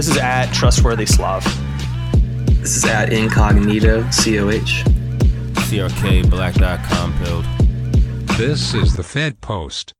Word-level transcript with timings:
This 0.00 0.08
is 0.08 0.16
at 0.16 0.50
Trustworthy 0.54 1.04
Slav. 1.04 1.44
This 2.46 2.74
is 2.74 2.86
at 2.86 3.12
Incognito, 3.12 4.00
COH. 4.04 4.82
CRK 5.68 6.30
Black.com 6.30 7.22
build. 7.22 7.44
This 8.38 8.72
is 8.72 8.96
the 8.96 9.02
Fed 9.02 9.42
Post. 9.42 9.92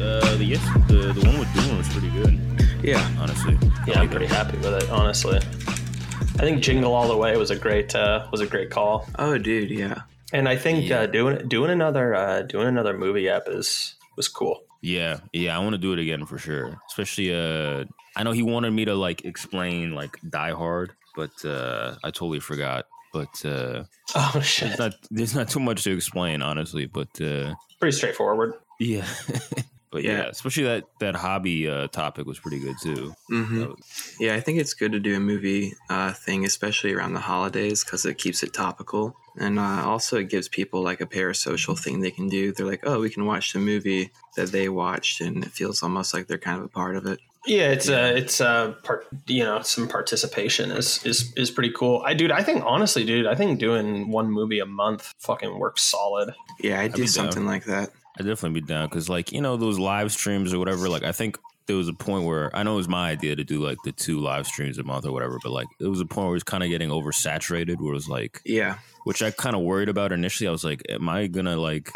Uh, 0.00 0.36
the, 0.36 0.44
yes, 0.46 0.62
the 0.88 1.12
the 1.12 1.26
one 1.26 1.38
with 1.38 1.52
Doom 1.54 1.76
was 1.76 1.88
pretty 1.90 2.08
good, 2.10 2.40
Yeah. 2.82 3.06
honestly. 3.20 3.58
I 3.62 3.84
Yeah, 3.86 4.00
I'm 4.00 4.08
pretty 4.08 4.24
it. 4.24 4.30
happy 4.32 4.56
with 4.56 4.72
it, 4.82 4.88
honestly. 4.90 5.36
I 5.36 6.42
think 6.42 6.62
Jingle 6.62 6.94
All 6.94 7.08
the 7.08 7.16
Way 7.16 7.36
was 7.36 7.50
a 7.50 7.56
great 7.56 7.94
uh, 7.94 8.26
was 8.32 8.40
a 8.40 8.46
great 8.46 8.70
call, 8.70 9.06
Oh, 9.18 9.36
dude, 9.38 9.70
yeah. 9.70 10.02
And 10.34 10.48
I 10.48 10.56
think 10.56 10.84
Yeah. 10.88 11.00
uh, 11.00 11.06
doing 11.06 11.48
doing 11.48 11.70
another 11.70 12.14
uh, 12.14 12.42
doing 12.42 12.66
another 12.68 12.92
movie 12.98 13.28
app 13.30 13.44
is 13.48 13.94
was 14.16 14.28
cool. 14.28 14.60
Yeah, 14.82 15.20
yeah, 15.32 15.56
I 15.56 15.60
want 15.64 15.72
to 15.72 15.78
do 15.78 15.92
it 15.94 15.98
again 15.98 16.26
for 16.26 16.36
sure. 16.36 16.76
Especially, 16.90 17.32
uh, 17.34 17.84
I 18.16 18.22
know 18.22 18.32
he 18.32 18.42
wanted 18.42 18.72
me 18.72 18.84
to 18.84 18.94
like 18.94 19.24
explain 19.24 19.94
like 19.94 20.18
Die 20.28 20.52
Hard, 20.52 20.92
but 21.16 21.32
uh, 21.44 21.96
I 22.04 22.10
totally 22.10 22.40
forgot. 22.40 22.84
But 23.12 23.32
uh, 23.46 23.84
Oh 24.14 24.40
shit! 24.42 24.70
it's 24.70 24.78
not 24.78 24.92
there's 25.10 25.34
not 25.34 25.48
too 25.48 25.60
much 25.60 25.84
to 25.84 25.92
explain, 25.94 26.42
honestly. 26.42 26.84
But 26.86 27.18
uh, 27.20 27.54
Pretty 27.80 27.96
straightforward. 27.96 28.52
yeah, 28.78 29.06
but 29.94 30.02
yeah. 30.04 30.10
Yeah. 30.18 30.28
especially 30.28 30.64
that 30.64 30.84
that 30.98 31.14
hobby 31.16 31.68
uh, 31.70 31.86
topic 31.88 32.26
was 32.26 32.38
pretty 32.38 32.58
good 32.58 32.76
too. 32.82 33.14
hmm 33.28 33.60
was- 33.66 34.16
Yeah, 34.20 34.34
I 34.34 34.40
think 34.40 34.58
it's 34.58 34.74
good 34.74 34.92
to 34.92 35.00
do 35.00 35.16
a 35.16 35.20
movie 35.20 35.72
uh, 35.88 36.12
thing, 36.12 36.44
especially 36.44 36.92
around 36.92 37.14
the 37.14 37.20
holidays, 37.20 37.82
because 37.84 38.04
it 38.04 38.18
keeps 38.18 38.42
it 38.42 38.52
topical. 38.52 39.16
And 39.38 39.58
uh, 39.58 39.82
also, 39.86 40.18
it 40.18 40.28
gives 40.28 40.48
people 40.48 40.82
like 40.82 41.00
a 41.00 41.06
parasocial 41.06 41.76
thing 41.78 42.00
they 42.00 42.10
can 42.10 42.28
do. 42.28 42.52
They're 42.52 42.66
like, 42.66 42.82
oh, 42.84 43.00
we 43.00 43.10
can 43.10 43.24
watch 43.26 43.52
the 43.52 43.58
movie 43.58 44.10
that 44.36 44.52
they 44.52 44.68
watched, 44.68 45.20
and 45.20 45.44
it 45.44 45.50
feels 45.52 45.82
almost 45.82 46.12
like 46.14 46.26
they're 46.26 46.38
kind 46.38 46.58
of 46.58 46.64
a 46.66 46.68
part 46.68 46.96
of 46.96 47.06
it. 47.06 47.18
Yeah, 47.46 47.72
it's 47.76 47.90
uh 47.90 48.12
it's 48.16 48.40
uh 48.40 48.72
part 48.84 49.06
you 49.26 49.44
know 49.44 49.60
some 49.60 49.86
participation 49.86 50.70
is 50.70 51.04
is 51.04 51.30
is 51.36 51.50
pretty 51.50 51.74
cool. 51.76 52.02
I 52.06 52.14
dude, 52.14 52.32
I 52.32 52.42
think 52.42 52.62
honestly, 52.64 53.04
dude, 53.04 53.26
I 53.26 53.34
think 53.34 53.58
doing 53.60 54.10
one 54.10 54.30
movie 54.30 54.60
a 54.60 54.66
month 54.66 55.12
fucking 55.18 55.58
works 55.58 55.82
solid. 55.82 56.32
Yeah, 56.60 56.80
I'd 56.80 56.84
I'd 56.84 56.92
do 56.94 57.02
be 57.02 57.06
down. 57.06 57.12
something 57.12 57.44
like 57.44 57.64
that. 57.66 57.90
I'd 58.18 58.26
definitely 58.26 58.60
be 58.60 58.66
down 58.66 58.88
because, 58.88 59.08
like, 59.08 59.32
you 59.32 59.40
know, 59.40 59.56
those 59.56 59.78
live 59.78 60.12
streams 60.12 60.54
or 60.54 60.58
whatever. 60.58 60.88
Like, 60.88 61.02
I 61.02 61.12
think 61.12 61.38
there 61.66 61.76
was 61.76 61.88
a 61.88 61.94
point 61.94 62.24
where 62.24 62.54
I 62.54 62.62
know 62.62 62.74
it 62.74 62.76
was 62.76 62.88
my 62.88 63.10
idea 63.10 63.34
to 63.34 63.42
do 63.42 63.58
like 63.60 63.78
the 63.84 63.92
two 63.92 64.20
live 64.20 64.46
streams 64.46 64.78
a 64.78 64.84
month 64.84 65.06
or 65.06 65.12
whatever, 65.12 65.38
but 65.42 65.50
like, 65.50 65.66
it 65.80 65.86
was 65.86 66.00
a 66.00 66.06
point 66.06 66.26
where 66.26 66.32
it 66.34 66.36
was 66.36 66.42
kind 66.44 66.62
of 66.62 66.68
getting 66.68 66.90
oversaturated. 66.90 67.80
Where 67.80 67.92
it 67.92 67.94
was 67.94 68.08
like, 68.08 68.40
Yeah, 68.44 68.78
which 69.04 69.22
I 69.22 69.30
kind 69.30 69.56
of 69.56 69.62
worried 69.62 69.88
about 69.88 70.12
initially. 70.12 70.46
I 70.46 70.52
was 70.52 70.64
like, 70.64 70.82
am 70.88 71.08
I 71.08 71.26
gonna 71.26 71.56
like, 71.56 71.90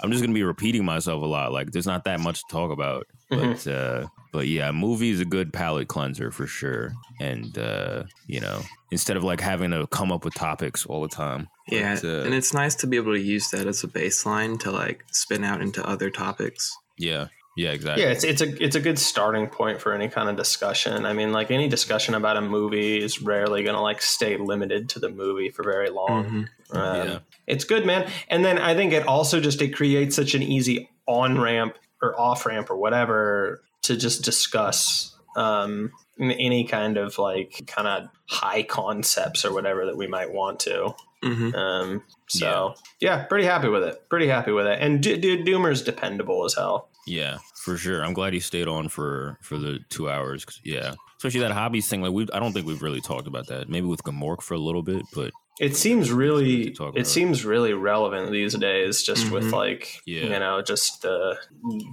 I'm 0.00 0.10
just 0.10 0.22
gonna 0.22 0.34
be 0.34 0.42
repeating 0.44 0.84
myself 0.84 1.22
a 1.22 1.26
lot. 1.26 1.52
Like, 1.52 1.72
there's 1.72 1.86
not 1.86 2.04
that 2.04 2.20
much 2.20 2.40
to 2.40 2.46
talk 2.50 2.70
about. 2.70 3.06
But 3.28 3.66
uh, 3.66 4.06
but 4.32 4.46
yeah, 4.48 4.70
movie 4.72 5.10
is 5.10 5.20
a 5.20 5.24
good 5.24 5.52
palate 5.52 5.88
cleanser 5.88 6.30
for 6.30 6.46
sure. 6.46 6.92
And 7.20 7.56
uh, 7.58 8.04
you 8.26 8.40
know, 8.40 8.60
instead 8.90 9.16
of 9.16 9.24
like 9.24 9.40
having 9.40 9.70
to 9.72 9.86
come 9.88 10.12
up 10.12 10.24
with 10.24 10.34
topics 10.34 10.86
all 10.86 11.02
the 11.02 11.08
time. 11.08 11.48
yeah, 11.68 11.94
But, 11.96 12.04
uh, 12.04 12.22
and 12.24 12.34
it's 12.34 12.52
nice 12.54 12.74
to 12.76 12.86
be 12.86 12.96
able 12.96 13.12
to 13.14 13.20
use 13.20 13.50
that 13.50 13.66
as 13.66 13.82
a 13.84 13.88
baseline 13.88 14.58
to 14.60 14.70
like 14.70 15.04
spin 15.12 15.44
out 15.44 15.60
into 15.60 15.86
other 15.86 16.10
topics. 16.10 16.76
yeah, 16.98 17.28
yeah, 17.56 17.70
exactly. 17.72 18.04
Yeah, 18.04 18.10
it's 18.10 18.22
it's 18.22 18.40
a 18.40 18.62
it's 18.64 18.76
a 18.76 18.80
good 18.80 18.98
starting 19.00 19.48
point 19.48 19.80
for 19.80 19.92
any 19.92 20.08
kind 20.08 20.28
of 20.28 20.36
discussion. 20.36 21.04
I 21.04 21.12
mean, 21.12 21.32
like 21.32 21.50
any 21.50 21.68
discussion 21.68 22.14
about 22.14 22.36
a 22.36 22.40
movie 22.40 22.98
is 23.02 23.20
rarely 23.20 23.64
going 23.64 23.74
to 23.74 23.80
like 23.82 24.00
stay 24.00 24.36
limited 24.36 24.88
to 24.90 25.00
the 25.00 25.08
movie 25.08 25.50
for 25.50 25.64
very 25.64 25.90
long. 25.90 26.24
Mhm. 26.72 26.76
Um, 26.76 27.08
Yeah. 27.08 27.18
It's 27.48 27.64
good, 27.64 27.84
man. 27.86 28.08
And 28.28 28.44
then 28.44 28.58
I 28.58 28.74
think 28.74 28.92
it 28.92 29.06
also 29.08 29.40
just 29.40 29.60
it 29.62 29.70
creates 29.74 30.14
such 30.14 30.34
an 30.34 30.42
easy 30.42 30.88
on 31.06 31.40
ramp 31.40 31.74
or 32.02 32.18
off 32.20 32.44
ramp 32.46 32.70
or 32.70 32.76
whatever 32.76 33.62
to 33.88 33.96
just 33.96 34.24
discuss 34.24 35.14
um, 35.36 35.90
any 36.18 36.64
kind 36.64 36.96
of 36.96 37.18
like 37.18 37.64
kind 37.66 37.86
of 37.88 38.08
high 38.28 38.62
concepts 38.62 39.44
or 39.44 39.52
whatever 39.52 39.84
that 39.86 39.96
we 39.96 40.06
might 40.06 40.32
want 40.32 40.60
to. 40.60 40.94
hmm 41.22 41.54
Um, 41.54 42.02
so 42.28 42.74
yeah. 43.00 43.24
pretty 43.24 43.44
happy 43.44 43.68
with 43.68 43.82
it. 43.82 44.08
Pretty 44.08 44.28
happy 44.28 44.52
with 44.52 44.66
it. 44.66 44.78
And 44.80 45.02
dude, 45.02 45.20
dude 45.20 45.46
Doomer's 45.46 45.82
dependable 45.82 46.44
as 46.44 46.54
hell. 46.54 46.88
Yeah, 47.06 47.38
for 47.64 47.76
sure. 47.76 48.04
I'm 48.04 48.12
glad 48.12 48.32
he 48.34 48.40
stayed 48.40 48.68
on 48.68 48.88
for 48.88 49.38
for 49.42 49.58
the 49.58 49.80
two 49.88 50.08
hours. 50.10 50.44
'cause, 50.44 50.60
yeah, 50.64 50.94
especially 51.16 51.40
that 51.40 51.52
hobbies 51.52 51.88
thing. 51.88 52.02
Like 52.02 52.12
we, 52.12 52.26
I 52.34 52.38
don't 52.38 52.52
think 52.52 52.66
we've 52.66 52.82
really 52.82 53.00
talked 53.00 53.26
about 53.26 53.46
that. 53.48 53.68
Maybe 53.68 53.86
with 53.86 54.02
Gamork 54.02 54.42
for 54.42 54.54
a 54.54 54.58
little 54.58 54.82
bit, 54.82 55.02
but 55.14 55.32
It 55.60 55.74
seems 55.76 56.12
really 56.12 56.68
it 56.68 56.78
about. 56.80 57.06
seems 57.06 57.44
really 57.44 57.72
relevant 57.72 58.30
these 58.30 58.54
days 58.54 59.02
just 59.02 59.30
with 59.30 59.46
Mhm. 59.46 59.52
like 59.52 60.02
Yeah. 60.06 60.22
you 60.24 60.38
know 60.38 60.62
just 60.62 61.02
the 61.02 61.36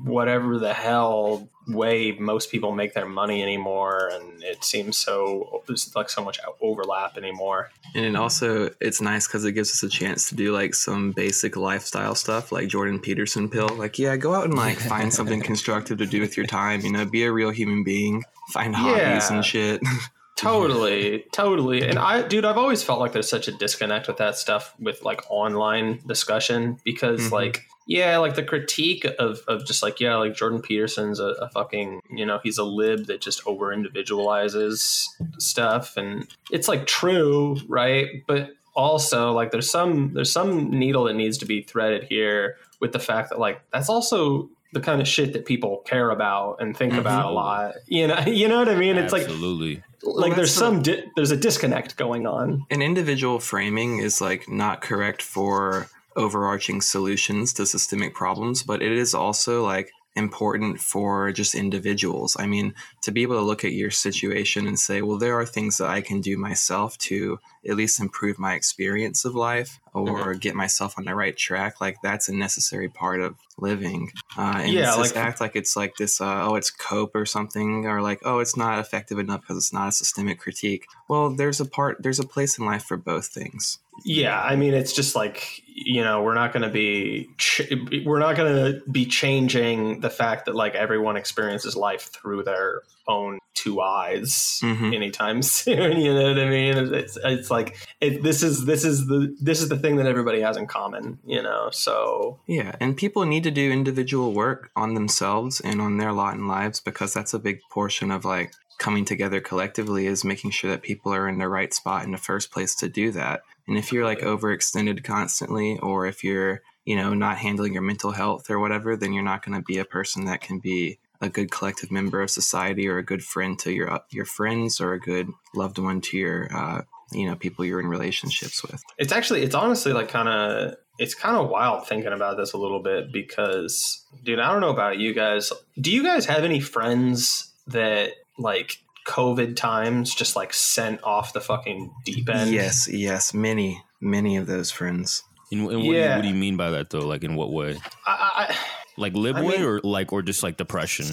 whatever 0.03 0.59
the 0.59 0.73
hell 0.73 1.49
way 1.67 2.11
most 2.19 2.51
people 2.51 2.71
make 2.73 2.93
their 2.93 3.07
money 3.07 3.41
anymore 3.41 4.11
and 4.13 4.43
it 4.43 4.63
seems 4.63 4.97
so 4.99 5.63
there's 5.65 5.95
like 5.95 6.09
so 6.11 6.23
much 6.23 6.39
overlap 6.61 7.17
anymore. 7.17 7.71
And 7.95 8.05
it 8.05 8.15
also 8.15 8.69
it's 8.79 9.01
nice 9.01 9.25
because 9.27 9.45
it 9.45 9.53
gives 9.53 9.71
us 9.71 9.81
a 9.81 9.89
chance 9.89 10.29
to 10.29 10.35
do 10.35 10.51
like 10.53 10.75
some 10.75 11.11
basic 11.11 11.55
lifestyle 11.57 12.13
stuff, 12.13 12.51
like 12.51 12.67
Jordan 12.67 12.99
Peterson 12.99 13.49
pill. 13.49 13.69
Like, 13.69 13.97
yeah, 13.97 14.15
go 14.15 14.35
out 14.35 14.45
and 14.45 14.53
like 14.55 14.77
find 14.77 15.11
something 15.11 15.41
constructive 15.51 15.97
to 15.97 16.05
do 16.05 16.21
with 16.21 16.37
your 16.37 16.45
time. 16.45 16.81
You 16.81 16.91
know, 16.91 17.05
be 17.05 17.23
a 17.23 17.31
real 17.31 17.49
human 17.49 17.83
being, 17.83 18.23
find 18.51 18.75
hobbies 18.75 19.29
Yeah. 19.29 19.33
and 19.33 19.43
shit. 19.45 19.81
Totally, 20.35 21.25
totally. 21.31 21.87
And 21.87 21.97
I, 21.97 22.21
dude, 22.21 22.45
I've 22.45 22.57
always 22.57 22.83
felt 22.83 22.99
like 22.99 23.13
there's 23.13 23.29
such 23.29 23.47
a 23.47 23.51
disconnect 23.51 24.07
with 24.07 24.17
that 24.17 24.37
stuff 24.37 24.73
with 24.79 25.01
like 25.03 25.21
online 25.29 26.01
discussion 26.05 26.77
because, 26.83 27.21
Mhm. 27.29 27.31
like, 27.31 27.65
yeah, 27.87 28.17
like 28.17 28.35
the 28.35 28.43
critique 28.43 29.05
of, 29.19 29.39
of 29.47 29.65
just 29.65 29.83
like, 29.83 29.99
yeah, 29.99 30.15
like 30.17 30.33
Jordan 30.35 30.61
Peterson's 30.61 31.19
a, 31.19 31.27
a 31.41 31.49
fucking, 31.49 32.01
you 32.09 32.25
know, 32.25 32.39
he's 32.43 32.57
a 32.57 32.63
lib 32.63 33.05
that 33.05 33.21
just 33.21 33.45
over 33.47 33.71
individualizes 33.71 35.07
stuff. 35.39 35.95
And 35.97 36.27
it's 36.51 36.67
like 36.67 36.87
true, 36.87 37.57
right? 37.67 38.23
But 38.27 38.51
also, 38.75 39.31
like, 39.31 39.51
there's 39.51 39.69
some, 39.71 40.13
there's 40.13 40.31
some 40.31 40.69
needle 40.69 41.05
that 41.05 41.13
needs 41.13 41.37
to 41.37 41.45
be 41.45 41.61
threaded 41.61 42.03
here 42.03 42.57
with 42.81 42.91
the 42.91 42.99
fact 42.99 43.29
that, 43.29 43.39
like, 43.39 43.61
that's 43.71 43.87
also 43.87 44.49
the 44.73 44.81
kind 44.81 44.99
of 44.99 45.07
shit 45.07 45.31
that 45.31 45.45
people 45.45 45.77
care 45.85 46.09
about 46.09 46.57
and 46.59 46.75
think 46.75 46.91
Mhm. 46.93 46.99
about 46.99 47.27
a 47.27 47.33
lot. 47.33 47.75
You 47.87 48.07
know, 48.07 48.19
you 48.27 48.49
know 48.49 48.57
what 48.59 48.67
I 48.67 48.75
mean? 48.75 48.97
It's 48.97 49.13
like, 49.13 49.23
absolutely. 49.23 49.81
Like 50.05 50.35
there's 50.35 50.53
the- 50.53 50.59
some 50.59 50.81
di- 50.81 51.03
there's 51.15 51.31
a 51.31 51.37
disconnect 51.37 51.97
going 51.97 52.25
on. 52.27 52.65
An 52.69 52.81
individual 52.81 53.39
framing 53.39 53.99
is 53.99 54.21
like 54.21 54.47
not 54.49 54.81
correct 54.81 55.21
for 55.21 55.87
overarching 56.15 56.81
solutions 56.81 57.53
to 57.53 57.65
systemic 57.65 58.13
problems, 58.13 58.63
but 58.63 58.81
it 58.81 58.91
is 58.91 59.13
also 59.13 59.63
like 59.63 59.91
important 60.15 60.79
for 60.79 61.31
just 61.33 61.53
individuals. 61.53 62.37
I 62.39 62.45
mean, 62.45 62.73
to 63.03 63.11
be 63.11 63.23
able 63.23 63.35
to 63.35 63.41
look 63.41 63.65
at 63.65 63.73
your 63.73 63.91
situation 63.91 64.65
and 64.65 64.79
say, 64.79 65.01
well, 65.01 65.17
there 65.17 65.37
are 65.37 65.45
things 65.45 65.77
that 65.77 65.89
I 65.89 65.99
can 65.99 66.21
do 66.21 66.37
myself 66.37 66.97
to 66.99 67.37
at 67.67 67.75
least 67.75 67.99
improve 67.99 68.37
my 68.39 68.53
experience 68.53 69.25
of 69.25 69.35
life 69.35 69.79
or 69.93 70.33
get 70.33 70.55
myself 70.55 70.95
on 70.97 71.05
the 71.05 71.15
right 71.15 71.35
track, 71.37 71.79
like 71.79 71.97
that's 72.03 72.27
a 72.29 72.35
necessary 72.35 72.89
part 72.89 73.21
of 73.21 73.35
living. 73.57 74.11
Uh, 74.37 74.59
and 74.63 74.71
Yeah, 74.73 74.93
like, 74.95 75.15
act 75.15 75.39
like 75.39 75.55
it's 75.55 75.75
like 75.75 75.95
this, 75.95 76.19
uh, 76.19 76.43
oh, 76.47 76.55
it's 76.55 76.69
cope 76.69 77.15
or 77.15 77.25
something, 77.25 77.85
or 77.85 78.01
like, 78.01 78.19
oh, 78.25 78.39
it's 78.39 78.57
not 78.57 78.79
effective 78.79 79.17
enough 79.19 79.41
because 79.41 79.57
it's 79.57 79.71
not 79.73 79.87
a 79.87 79.91
systemic 79.93 80.39
critique. 80.39 80.85
Well, 81.07 81.29
there's 81.29 81.61
a 81.61 81.65
part, 81.65 82.03
there's 82.03 82.19
a 82.19 82.27
place 82.27 82.57
in 82.57 82.65
life 82.65 82.83
for 82.83 82.97
both 82.97 83.27
things. 83.27 83.79
Yeah, 84.03 84.37
I 84.41 84.57
mean 84.57 84.73
it's 84.73 84.91
just 84.91 85.15
like 85.15 85.61
you 85.67 86.03
know 86.03 86.21
we're 86.21 86.33
not 86.33 86.51
going 86.51 86.63
to 86.63 86.69
be 86.69 87.29
ch- 87.37 87.71
we're 88.05 88.19
not 88.19 88.35
going 88.35 88.53
to 88.53 88.81
be 88.91 89.05
changing 89.05 90.01
the 90.01 90.09
fact 90.09 90.47
that 90.47 90.55
like 90.55 90.75
everyone 90.75 91.15
experiences 91.15 91.77
life 91.77 92.11
through 92.11 92.43
their 92.43 92.81
own 93.07 93.39
two 93.53 93.79
eyes 93.79 94.59
Mhm. 94.61 94.93
anytime 94.93 95.41
soon. 95.57 95.97
You 96.01 96.13
know 96.13 96.27
what 96.27 96.39
I 96.39 96.49
mean? 96.49 96.77
It's 96.93 97.17
it's 97.23 97.49
like 97.55 97.77
it, 98.01 98.21
this 98.23 98.43
is 98.43 98.65
this 98.65 98.83
is 98.83 99.07
the 99.07 99.35
this 99.41 99.61
is 99.61 99.69
the 99.69 99.77
thing 99.77 99.95
that 99.97 100.05
everybody 100.05 100.41
has 100.41 100.57
in 100.57 100.67
common. 100.67 101.19
You 101.25 101.41
know, 101.41 101.69
so 101.71 102.39
Yeah, 102.47 102.75
and 102.79 102.97
people 102.97 103.25
need 103.25 103.43
to 103.43 103.51
do 103.51 103.71
individual 103.71 104.33
work 104.33 104.71
on 104.75 104.93
themselves 104.93 105.61
and 105.61 105.81
on 105.81 105.97
their 105.97 106.11
lot 106.11 106.35
in 106.35 106.47
lives 106.47 106.79
because 106.79 107.13
that's 107.13 107.33
a 107.33 107.39
big 107.39 107.59
portion 107.71 108.11
of 108.11 108.25
like 108.25 108.53
coming 108.77 109.05
together 109.05 109.39
collectively 109.39 110.05
is 110.05 110.25
making 110.25 110.51
sure 110.51 110.69
that 110.69 110.83
people 110.83 111.13
are 111.13 111.29
in 111.29 111.37
the 111.37 111.47
right 111.47 111.73
spot 111.73 112.03
in 112.03 112.11
the 112.11 112.17
first 112.17 112.51
place 112.51 112.75
to 112.75 112.89
do 112.89 113.11
that. 113.11 113.41
And 113.67 113.77
if 113.77 113.91
you're 113.91 114.05
like 114.05 114.19
overextended 114.19 115.03
constantly 115.03 115.79
or 115.79 116.05
if 116.05 116.23
you're, 116.23 116.61
you 116.83 116.95
know, 116.95 117.13
not 117.13 117.37
handling 117.37 117.73
your 117.73 117.81
mental 117.81 118.11
health 118.11 118.49
or 118.49 118.59
whatever, 118.59 118.97
then 118.97 119.13
you're 119.13 119.23
not 119.23 119.45
going 119.45 119.57
to 119.57 119.63
be 119.63 119.77
a 119.77 119.85
person 119.85 120.25
that 120.25 120.41
can 120.41 120.59
be 120.59 120.99
a 121.21 121.29
good 121.29 121.49
collective 121.49 121.91
member 121.91 122.21
of 122.21 122.29
society 122.29 122.87
or 122.87 122.97
a 122.97 123.03
good 123.03 123.23
friend 123.23 123.57
to 123.59 123.71
your 123.71 124.01
your 124.09 124.25
friends 124.25 124.81
or 124.81 124.93
a 124.93 124.99
good 124.99 125.29
loved 125.53 125.79
one 125.79 126.01
to 126.01 126.17
your 126.17 126.53
uh, 126.53 126.81
you 127.11 127.25
know, 127.27 127.35
people 127.35 127.63
you're 127.65 127.79
in 127.79 127.87
relationships 127.87 128.61
with. 128.63 128.81
it's 128.97 129.11
actually 129.11 129.43
it's 129.43 129.55
honestly 129.55 129.93
like 129.93 130.09
kind 130.09 130.27
of 130.29 130.75
it's 130.97 131.13
kind 131.13 131.35
of 131.37 131.49
wild 131.49 131.87
thinking 131.87 132.13
about 132.13 132.37
this 132.37 132.53
a 132.53 132.57
little 132.57 132.81
bit 132.81 133.11
because 133.11 134.05
dude 134.23 134.39
i 134.39 134.49
don't 134.51 134.61
know 134.61 134.69
about 134.69 134.97
you 134.97 135.13
guys 135.13 135.51
do 135.79 135.91
you 135.91 136.01
guys 136.03 136.25
have 136.25 136.43
any 136.43 136.59
friends 136.59 137.51
that 137.67 138.11
like 138.39 138.77
covid 139.05 139.55
times 139.55 140.15
just 140.15 140.35
like 140.35 140.53
sent 140.53 141.03
off 141.03 141.33
the 141.33 141.41
fucking 141.41 141.91
deep 142.05 142.27
end 142.29 142.49
Yes, 142.51 142.87
yes, 142.87 143.33
many, 143.33 143.83
many 144.01 144.35
of 144.37 144.47
those 144.47 144.71
friends. 144.71 145.21
In, 145.51 145.59
in 145.59 145.65
what, 145.65 145.71
do 145.73 145.79
you, 145.83 145.93
Yeah. 145.95 146.15
what 146.15 146.23
do 146.23 146.27
you 146.29 146.33
mean 146.33 146.57
by 146.57 146.71
that 146.71 146.89
though? 146.89 147.05
Like 147.05 147.23
in 147.23 147.35
what 147.35 147.51
way? 147.51 147.77
I, 148.07 148.47
I, 148.49 148.55
Like 148.97 149.13
lib 149.13 149.35
I 149.35 149.43
way 149.43 149.57
mean- 149.57 149.63
or 149.63 149.79
like 149.83 150.11
or 150.11 150.23
just 150.23 150.41
like 150.41 150.57
depression? 150.57 151.05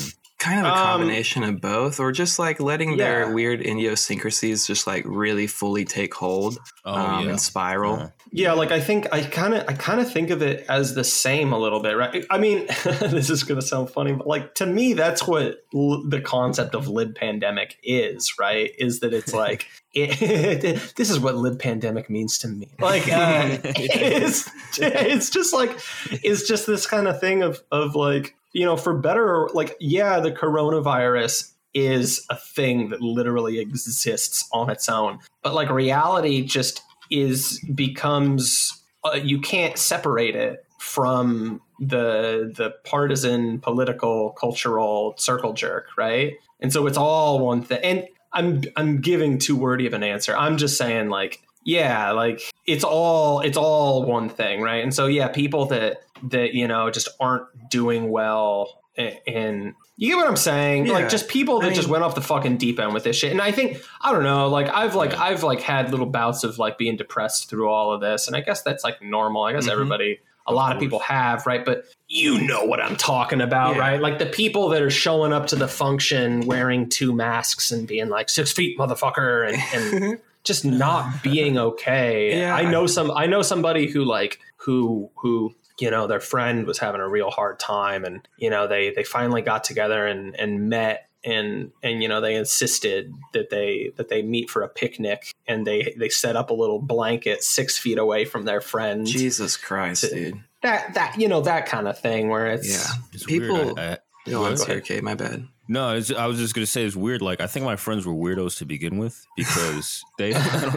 Kind 0.43 0.59
of 0.61 0.67
a 0.67 0.69
Um, 0.75 0.77
combination 0.77 1.45
of 1.45 1.61
both, 1.61 2.01
or 2.01 2.11
just 2.11 2.39
like 2.39 2.59
letting 2.61 2.97
their 2.97 3.33
weird 3.33 3.61
idiosyncrasies 3.61 4.67
just 4.67 4.87
like 4.89 5.05
really 5.07 5.47
fully 5.47 5.85
take 5.85 6.15
hold 6.15 6.59
Oh 6.85 6.95
um, 6.95 7.25
yeah. 7.25 7.31
and 7.31 7.41
spiral. 7.41 7.95
Uh-huh. 7.95 8.09
Yeah, 8.35 8.53
like 8.55 8.73
I 8.73 8.81
think 8.81 9.07
I 9.13 9.21
kind 9.23 9.55
of 9.55 9.65
I 9.69 9.75
kind 9.75 10.01
of 10.01 10.11
think 10.11 10.31
of 10.31 10.43
it 10.43 10.65
as 10.69 10.95
the 10.95 11.05
same 11.05 11.53
a 11.53 11.59
little 11.59 11.81
bit, 11.81 11.97
right? 11.97 12.25
I 12.31 12.39
mean, 12.39 12.67
this 12.85 13.31
is 13.31 13.45
going 13.45 13.61
to 13.61 13.67
sound 13.67 13.91
funny, 13.91 14.15
but 14.15 14.27
like 14.27 14.55
to 14.57 14.67
me 14.67 14.95
that's 14.95 15.27
what 15.29 15.65
l- 15.75 16.03
the 16.09 16.21
concept 16.21 16.75
of 16.75 16.89
lib 16.89 17.15
pandemic 17.15 17.77
is, 17.85 18.35
right? 18.39 18.71
Is 18.79 19.01
that 19.01 19.13
it's 19.15 19.33
like 19.45 19.67
it, 19.95 20.95
this 20.97 21.11
is 21.11 21.21
what 21.21 21.37
lib 21.37 21.59
pandemic 21.61 22.09
means 22.11 22.39
to 22.39 22.49
me. 22.49 22.69
Like 22.81 23.03
uh, 23.13 23.59
it's 23.65 24.51
it's 24.79 25.31
just 25.31 25.53
like 25.53 25.79
it's 26.11 26.49
just 26.49 26.67
this 26.67 26.87
kind 26.87 27.07
of 27.07 27.21
thing 27.21 27.43
of 27.43 27.63
of 27.71 27.95
like, 27.95 28.35
you 28.53 28.65
know, 28.65 28.77
for 28.77 28.97
better 28.97 29.49
like 29.55 29.77
yeah, 29.81 30.21
the 30.21 30.33
coronavirus 30.33 31.53
is 31.75 32.27
a 32.29 32.37
thing 32.37 32.91
that 32.91 33.01
literally 33.01 33.59
exists 33.59 34.49
on 34.53 34.71
its 34.71 34.89
own. 34.89 35.19
But 35.43 35.55
like 35.55 35.71
reality 35.71 36.45
just 36.45 36.83
is 37.11 37.61
becomes 37.75 38.83
uh, 39.05 39.19
you 39.23 39.41
can't 39.41 39.79
separate 39.79 40.37
it 40.37 40.65
from 40.79 41.61
the 41.81 42.53
the 42.57 42.75
partisan 42.85 43.59
political 43.61 44.31
cultural 44.31 45.15
circle 45.17 45.53
jerk 45.53 45.89
right? 45.97 46.35
And 46.61 46.73
so 46.73 46.87
it's 46.87 46.99
all 46.99 47.39
one 47.41 47.63
thing. 47.63 47.81
And 47.83 48.07
i'm 48.35 48.63
i'm 48.77 49.01
giving 49.01 49.39
too 49.39 49.57
wordy 49.57 49.87
of 49.87 49.95
an 49.95 50.03
answer. 50.03 50.37
I'm 50.37 50.57
just 50.57 50.77
saying 50.77 51.09
like 51.09 51.43
yeah 51.65 52.11
like 52.11 52.43
it's 52.67 52.85
all 52.85 53.41
it's 53.41 53.57
all 53.57 54.05
one 54.05 54.29
thing 54.29 54.61
right? 54.61 54.83
And 54.83 54.95
so 54.95 55.07
yeah 55.07 55.29
people 55.29 55.67
that 55.67 56.03
that 56.31 56.55
you 56.55 56.69
know 56.69 56.91
just 56.91 57.09
aren't 57.21 57.47
doing 57.71 58.11
well 58.11 58.81
in, 58.97 59.17
in 59.27 59.75
you 59.97 60.09
get 60.09 60.17
what 60.17 60.27
I'm 60.27 60.37
saying? 60.37 60.87
Yeah. 60.87 60.95
Like 60.95 61.09
just 61.09 61.29
people 61.29 61.61
that 61.61 61.67
I 61.67 61.69
mean- 61.69 61.77
just 61.77 61.89
went 61.89 62.03
off 62.05 62.15
the 62.15 62.21
fucking 62.21 62.57
deep 62.57 62.81
end 62.81 62.93
with 62.95 63.05
this 63.05 63.17
shit. 63.17 63.31
And 63.33 63.41
I 63.41 63.53
think 63.53 63.83
I 64.01 64.11
don't 64.13 64.23
know, 64.25 64.49
like 64.49 64.69
I've 64.69 64.95
like 64.95 65.13
Yeah. 65.13 65.23
I've 65.23 65.43
like 65.43 65.61
had 65.61 65.91
little 65.91 66.07
bouts 66.07 66.45
of 66.45 66.59
like 66.59 66.79
being 66.79 66.97
depressed 66.97 67.49
through 67.49 67.69
all 67.69 67.93
of 67.93 68.01
this. 68.01 68.27
And 68.27 68.35
I 68.37 68.41
guess 68.41 68.63
that's 68.63 68.83
like 68.85 69.01
normal. 69.03 69.45
I 69.45 69.53
guess 69.53 69.67
Mhm. 69.67 69.73
everybody 69.73 70.21
a 70.45 70.51
Of 70.51 70.57
lot 70.57 70.75
of 70.75 70.81
people 70.81 70.99
have, 70.99 71.47
right? 71.47 71.65
But 71.65 71.85
you 72.09 72.41
know 72.41 72.65
what 72.65 72.81
I'm 72.83 72.97
talking 72.97 73.41
about, 73.41 73.77
Yeah. 73.77 73.81
right? 73.83 74.01
Like 74.01 74.19
the 74.19 74.27
people 74.27 74.71
that 74.71 74.83
are 74.83 74.91
showing 74.91 75.33
up 75.33 75.47
to 75.49 75.57
the 75.57 75.69
function 75.69 76.47
wearing 76.47 76.89
two 76.89 77.13
masks 77.15 77.71
and 77.71 77.87
being 77.87 78.09
like 78.09 78.29
six 78.29 78.51
feet, 78.51 78.77
motherfucker, 78.77 79.49
and, 79.49 80.03
and 80.03 80.19
just 80.45 80.65
not 80.65 81.23
being 81.23 81.57
okay. 81.59 82.37
Yeah. 82.41 82.57
I 82.57 82.63
know 82.69 82.87
some 82.89 83.11
I 83.13 83.27
know 83.27 83.43
somebody 83.43 83.87
who 83.87 84.05
like 84.05 84.41
who 84.57 85.11
who 85.17 85.55
you 85.83 85.91
know 85.91 86.07
their 86.07 86.21
friend 86.33 86.67
was 86.67 86.79
having 86.79 87.01
a 87.01 87.09
real 87.09 87.31
hard 87.31 87.59
time 87.59 88.05
and 88.05 88.27
you 88.39 88.49
know 88.51 88.67
they 88.67 88.91
they 88.97 89.05
finally 89.05 89.43
got 89.43 89.65
together 89.65 90.07
and 90.07 90.35
and 90.43 90.69
met 90.69 91.09
and 91.25 91.71
and 91.83 92.03
you 92.03 92.09
know 92.09 92.21
they 92.21 92.35
insisted 92.37 93.13
that 93.33 93.51
they 93.51 93.91
that 93.97 94.09
they 94.09 94.23
meet 94.23 94.49
for 94.51 94.63
a 94.63 94.69
picnic 94.69 95.33
and 95.49 95.67
they 95.67 95.95
they 95.99 96.09
set 96.09 96.37
up 96.37 96.51
a 96.51 96.55
little 96.55 96.79
blanket 96.81 97.43
six 97.43 97.77
feet 97.79 97.99
away 97.99 98.25
from 98.25 98.45
their 98.45 98.61
friend 98.61 99.07
Jesus 99.07 99.57
Christ, 99.57 100.11
dude. 100.13 100.39
that 100.63 100.95
that 100.95 101.19
you 101.21 101.29
know 101.29 101.41
that 101.43 101.67
kind 101.67 101.87
of 101.89 101.99
thing 101.99 102.29
where 102.29 102.47
it's 102.47 102.69
Yeah. 102.71 102.95
It's 103.13 103.25
People- 103.25 103.65
weird. 103.67 103.79
I- 103.79 103.93
I- 103.95 103.99
Go 104.31 104.45
on, 104.45 104.51
Go 104.51 104.55
Sir 104.55 104.73
ahead. 104.75 104.85
K, 104.85 105.01
my 105.01 105.17
bad. 105.17 105.49
No, 105.67 105.97
it's, 105.97 106.13
I 106.13 106.27
was 106.27 106.39
just 106.39 106.55
gonna 106.55 106.65
say 106.67 106.85
it's 106.85 106.95
weird. 106.95 107.23
Like 107.23 107.41
I 107.41 107.49
think 107.49 107.65
my 107.67 107.75
friends 107.75 108.07
were 108.07 108.15
weirdos 108.15 108.59
to 108.59 108.65
begin 108.65 108.99
with 108.99 109.27
because 109.37 110.05
they 110.19 110.31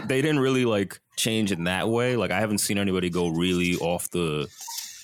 they 0.08 0.20
didn't 0.20 0.40
really 0.40 0.64
like 0.64 0.98
change 1.16 1.52
in 1.52 1.62
that 1.64 1.88
way. 1.88 2.16
Like 2.16 2.32
I 2.32 2.40
haven't 2.40 2.58
seen 2.58 2.76
anybody 2.76 3.08
go 3.08 3.28
really 3.28 3.76
off 3.76 4.10
the 4.10 4.48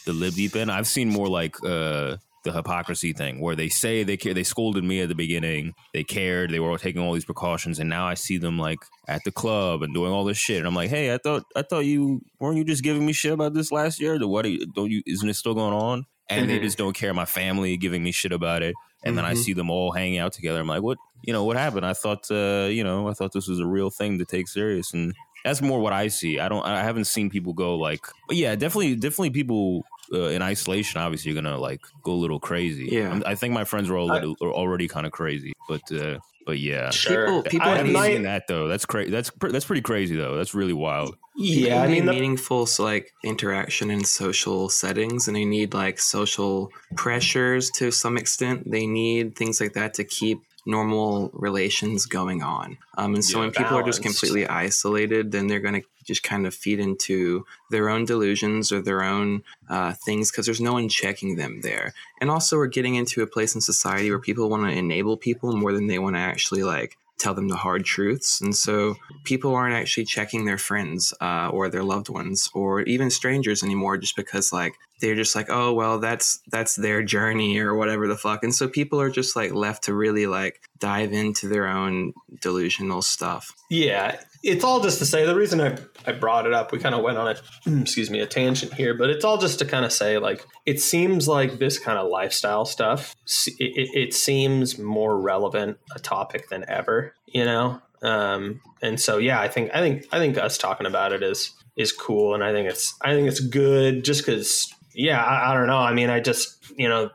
the 0.07 0.13
lib 0.13 0.35
deep 0.35 0.57
end. 0.57 0.71
I've 0.71 0.87
seen 0.87 1.09
more 1.09 1.29
like 1.29 1.57
uh 1.65 2.17
the 2.45 2.53
hypocrisy 2.53 3.13
thing 3.13 3.41
where 3.41 3.55
they 3.55 3.69
say 3.69 4.03
they 4.03 4.17
care. 4.17 4.35
They 4.35 4.43
scolded 4.43 4.83
me 4.83 5.01
at 5.01 5.09
the 5.09 5.15
beginning. 5.15 5.75
They 5.95 6.03
cared. 6.03 6.51
They 6.51 6.59
were 6.59 6.77
taking 6.77 7.01
all 7.01 7.13
these 7.13 7.25
precautions, 7.25 7.79
and 7.79 7.89
now 7.89 8.07
I 8.09 8.15
see 8.15 8.37
them 8.37 8.59
like 8.59 8.81
at 9.07 9.23
the 9.25 9.31
club 9.31 9.83
and 9.83 9.95
doing 9.95 10.11
all 10.13 10.25
this 10.25 10.39
shit. 10.39 10.59
And 10.59 10.67
I'm 10.67 10.75
like, 10.75 10.91
hey, 10.91 11.15
I 11.15 11.19
thought 11.19 11.45
I 11.55 11.63
thought 11.63 11.85
you 11.85 12.21
weren't 12.41 12.57
you 12.57 12.65
just 12.65 12.83
giving 12.83 13.07
me 13.07 13.13
shit 13.13 13.33
about 13.33 13.55
this 13.55 13.71
last 13.71 14.01
year? 14.01 14.19
The 14.19 14.27
what? 14.27 14.45
Are 14.45 14.49
you, 14.49 14.67
don't 14.75 14.91
you? 14.91 15.03
Isn't 15.07 15.29
it 15.29 15.35
still 15.35 15.55
going 15.55 15.73
on? 15.75 16.05
And 16.29 16.49
they 16.49 16.59
Mhm. 16.59 16.63
just 16.63 16.79
don't 16.79 16.95
care. 16.97 17.13
My 17.13 17.25
family 17.27 17.77
giving 17.77 18.03
me 18.03 18.11
shit 18.11 18.33
about 18.33 18.63
it 18.63 18.75
and 19.05 19.19
then 19.19 19.25
I 19.25 19.35
Mhm. 19.35 19.39
see 19.39 19.53
them 19.53 19.71
all 19.71 19.93
hanging 19.93 20.19
out 20.19 20.33
together. 20.33 20.61
I'm 20.61 20.67
like, 20.69 20.81
what? 20.83 20.97
You 21.25 21.33
know, 21.33 21.45
what 21.45 21.57
happened? 21.57 21.85
I 21.85 21.93
thought, 21.93 22.31
uh, 22.31 22.69
you 22.71 22.83
know, 22.85 23.09
I 23.09 23.13
thought 23.13 23.33
this 23.33 23.49
was 23.49 23.59
a 23.61 23.67
real 23.67 23.91
thing 23.91 24.19
to 24.19 24.25
take 24.25 24.49
serious, 24.49 24.93
and 24.95 25.13
that's 25.45 25.61
more 25.63 25.81
what 25.81 25.93
I 25.93 26.09
see. 26.09 26.39
I 26.39 26.49
don't, 26.49 26.65
I 26.65 26.83
haven't 26.83 27.05
seen 27.07 27.31
people 27.31 27.53
go 27.53 27.77
like, 27.77 28.07
but 28.29 28.37
yeah, 28.37 28.55
definitely, 28.55 28.95
definitely 28.97 29.31
people 29.31 29.85
uh, 30.13 30.29
in 30.29 30.43
isolation. 30.43 31.01
Obviously, 31.01 31.33
you're 31.33 31.43
gonna 31.43 31.59
like 31.59 31.81
go 32.03 32.13
a 32.13 32.15
little 32.15 32.41
crazy. 32.41 32.89
Yeah. 32.93 33.09
I'm- 33.11 33.23
I 33.27 33.35
think 33.35 33.55
my 33.55 33.65
friends 33.65 33.89
were 33.91 33.99
already, 33.99 34.35
are 34.41 34.53
already 34.53 34.89
kind 34.89 35.07
of 35.07 35.13
crazy, 35.13 35.53
but, 35.69 35.83
uh, 35.93 36.19
but 36.47 36.59
yeah. 36.59 36.91
sure 36.91 37.27
People- 37.27 37.43
people 37.45 37.69
I 37.69 37.73
I, 37.73 37.77
haven't 37.79 37.93
need- 37.93 38.03
seen 38.03 38.23
that 38.23 38.47
though. 38.49 38.69
That's 38.69 38.85
crazy. 38.87 39.11
That's 39.11 39.31
pr- 39.31 39.49
that's 39.51 39.65
pretty 39.65 39.83
crazy 39.83 40.17
though. 40.17 40.37
That's 40.37 40.55
really 40.55 40.73
wild. 40.73 41.17
yeah 41.37 41.81
i 41.81 41.87
mean 41.87 42.01
need 42.05 42.09
the, 42.09 42.13
meaningful 42.13 42.67
so, 42.67 42.83
like 42.85 43.11
interaction 43.25 43.91
in 43.91 44.05
social 44.05 44.69
settings, 44.69 45.29
and 45.29 45.37
they 45.37 45.45
need 45.47 45.73
like 45.73 45.99
social 45.99 46.71
pressures 46.97 47.71
to 47.71 47.91
some 47.91 48.17
extent. 48.19 48.71
They 48.71 48.87
need 48.87 49.35
things 49.35 49.61
like 49.61 49.73
that 49.75 49.95
to 49.95 50.05
keep 50.05 50.41
normal 50.65 51.31
relations 51.33 52.07
going 52.07 52.43
on. 52.43 52.79
Um, 52.97 53.15
and 53.15 53.25
so 53.25 53.39
Yeah, 53.39 53.45
when 53.45 53.53
people 53.53 53.77
are 53.77 53.83
just 53.83 54.03
completely 54.03 54.47
isolated, 54.47 55.33
then 55.33 55.47
they're 55.47 55.61
going 55.61 55.81
to 55.81 55.87
just 56.05 56.23
kind 56.23 56.47
of 56.47 56.55
feed 56.55 56.81
into 56.81 57.45
their 57.71 57.89
own 57.89 58.05
delusions 58.05 58.73
or 58.73 58.83
their 58.83 59.03
own 59.03 59.43
uh, 59.69 59.93
things 59.93 60.31
because 60.31 60.47
there's 60.47 60.61
no 60.61 60.73
one 60.73 60.89
checking 60.89 61.37
them 61.37 61.61
there. 61.63 61.95
And 62.21 62.31
also, 62.31 62.57
we're 62.57 62.67
getting 62.67 62.95
into 62.95 63.23
a 63.23 63.27
place 63.27 63.55
in 63.55 63.61
society 63.61 64.11
where 64.11 64.19
people 64.19 64.49
want 64.49 64.65
to 64.65 64.77
enable 64.77 65.17
people 65.17 65.57
more 65.57 65.73
than 65.73 65.87
they 65.87 65.99
want 65.99 66.17
to 66.17 66.21
actually 66.21 66.63
like 66.63 66.97
tell 67.19 67.35
them 67.35 67.49
the 67.49 67.57
hard 67.57 67.85
truths. 67.85 68.41
And 68.41 68.55
so 68.55 68.97
people 69.25 69.55
aren't 69.55 69.75
actually 69.75 70.05
checking 70.05 70.45
their 70.45 70.59
friends 70.59 71.15
uh, 71.21 71.49
or 71.49 71.69
their 71.69 71.85
loved 71.85 72.09
ones 72.09 72.51
or 72.55 72.83
even 72.83 73.11
strangers 73.11 73.63
anymore 73.63 73.97
just 73.97 74.17
because 74.17 74.53
like 74.53 74.75
they're 75.01 75.15
just 75.15 75.35
like 75.35 75.51
oh 75.51 75.73
well 75.73 75.99
that's 75.99 76.41
that's 76.51 76.77
their 76.77 77.03
journey 77.03 77.59
or 77.59 77.75
whatever 77.75 78.09
the 78.09 78.17
fuck. 78.17 78.43
And 78.43 78.55
so 78.55 78.69
people 78.69 79.01
are 79.01 79.11
just 79.11 79.37
like 79.37 79.53
left 79.53 79.85
to 79.85 79.95
really 79.95 80.27
like 80.27 80.61
dive 80.79 81.13
into 81.13 81.49
their 81.49 81.69
own 81.69 82.13
delusional 82.41 83.03
stuff. 83.03 83.55
Yeah, 83.71 84.21
it's 84.43 84.65
all 84.65 84.81
just 84.81 84.99
to 84.99 85.07
say 85.07 85.25
the 85.25 85.35
reason 85.35 85.61
I, 85.61 85.79
I 86.07 86.13
brought 86.13 86.47
it 86.47 86.53
up, 86.53 86.73
we 86.73 86.79
kind 86.79 86.95
of 86.95 87.03
went 87.03 87.19
on 87.19 87.29
a 87.29 87.81
excuse 87.81 88.11
me 88.11 88.21
a 88.21 88.27
tangent 88.27 88.75
here, 88.75 88.95
but 88.95 89.11
it's 89.11 89.25
all 89.25 89.39
just 89.39 89.59
to 89.61 89.65
kind 89.65 89.85
of 89.85 89.93
say 89.93 90.19
like 90.19 90.45
it 90.67 90.81
seems 90.81 91.29
like 91.29 91.59
this 91.59 91.79
kind 91.79 91.99
of 91.99 92.09
lifestyle 92.09 92.65
stuff 92.65 93.15
it, 93.47 93.55
it, 93.59 93.89
it 93.95 94.15
seems 94.15 94.79
more 94.79 95.21
relevant 95.21 95.79
a 95.95 95.99
topic 95.99 96.49
than 96.49 96.65
ever, 96.69 97.15
you 97.27 97.45
know. 97.45 97.81
Um, 98.03 98.61
and 98.83 99.01
so 99.01 99.19
yeah, 99.19 99.41
I 99.41 99.49
think 99.49 99.71
I 99.73 99.81
think 99.81 100.07
I 100.13 100.19
think 100.19 100.37
us 100.37 100.59
talking 100.59 100.87
about 100.87 101.13
it 101.13 101.23
is 101.23 101.53
is 101.77 101.93
cool, 101.93 102.35
and 102.35 102.43
I 102.43 102.53
think 102.53 102.69
it's 102.69 102.95
I 103.01 103.15
think 103.15 103.29
it's 103.29 103.41
good 103.41 104.05
just 104.05 104.27
because 104.27 104.73
yeah 104.95 105.23
I, 105.23 105.51
I 105.53 105.55
don't 105.55 105.69
know 105.69 105.79
I 105.79 105.95
mean 105.95 106.11
I 106.11 106.21
just 106.21 106.62
you 106.77 106.89
know 106.89 107.11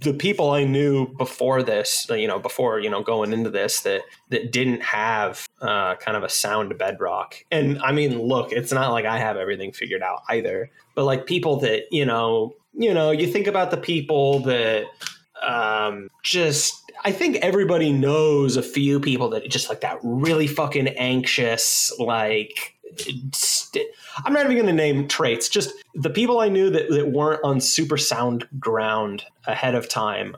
the 0.00 0.12
people 0.12 0.50
I 0.50 0.64
knew 0.64 1.06
before 1.16 1.62
this 1.62 2.06
you 2.10 2.26
know 2.26 2.38
before 2.38 2.80
you 2.80 2.90
know 2.90 3.02
going 3.02 3.32
into 3.32 3.50
this 3.50 3.80
that 3.82 4.02
that 4.30 4.52
didn't 4.52 4.82
have 4.82 5.48
uh, 5.60 5.96
kind 5.96 6.16
of 6.16 6.22
a 6.22 6.28
sound 6.28 6.76
bedrock. 6.78 7.36
And 7.50 7.78
I 7.80 7.92
mean, 7.92 8.20
look, 8.20 8.52
it's 8.52 8.72
not 8.72 8.92
like 8.92 9.04
I 9.04 9.18
have 9.18 9.36
everything 9.36 9.72
figured 9.72 10.02
out 10.02 10.22
either, 10.28 10.70
but 10.94 11.04
like 11.04 11.26
people 11.26 11.56
that, 11.60 11.84
you 11.90 12.04
know, 12.04 12.54
you 12.74 12.92
know, 12.92 13.10
you 13.10 13.26
think 13.26 13.46
about 13.46 13.70
the 13.70 13.76
people 13.76 14.40
that 14.40 14.86
um, 15.42 16.10
just, 16.22 16.90
I 17.04 17.12
think 17.12 17.36
everybody 17.36 17.92
knows 17.92 18.56
a 18.56 18.62
few 18.62 19.00
people 19.00 19.28
that 19.30 19.48
just 19.48 19.68
like 19.68 19.80
that 19.82 19.98
really 20.02 20.46
fucking 20.46 20.88
anxious, 20.88 21.92
like, 21.98 22.73
I'm 24.24 24.32
not 24.32 24.44
even 24.44 24.56
going 24.56 24.66
to 24.66 24.72
name 24.72 25.08
traits, 25.08 25.48
just 25.48 25.72
the 25.94 26.10
people 26.10 26.40
I 26.40 26.48
knew 26.48 26.70
that, 26.70 26.88
that 26.90 27.08
weren't 27.12 27.40
on 27.44 27.60
super 27.60 27.96
sound 27.96 28.46
ground 28.58 29.24
ahead 29.46 29.74
of 29.74 29.88
time 29.88 30.36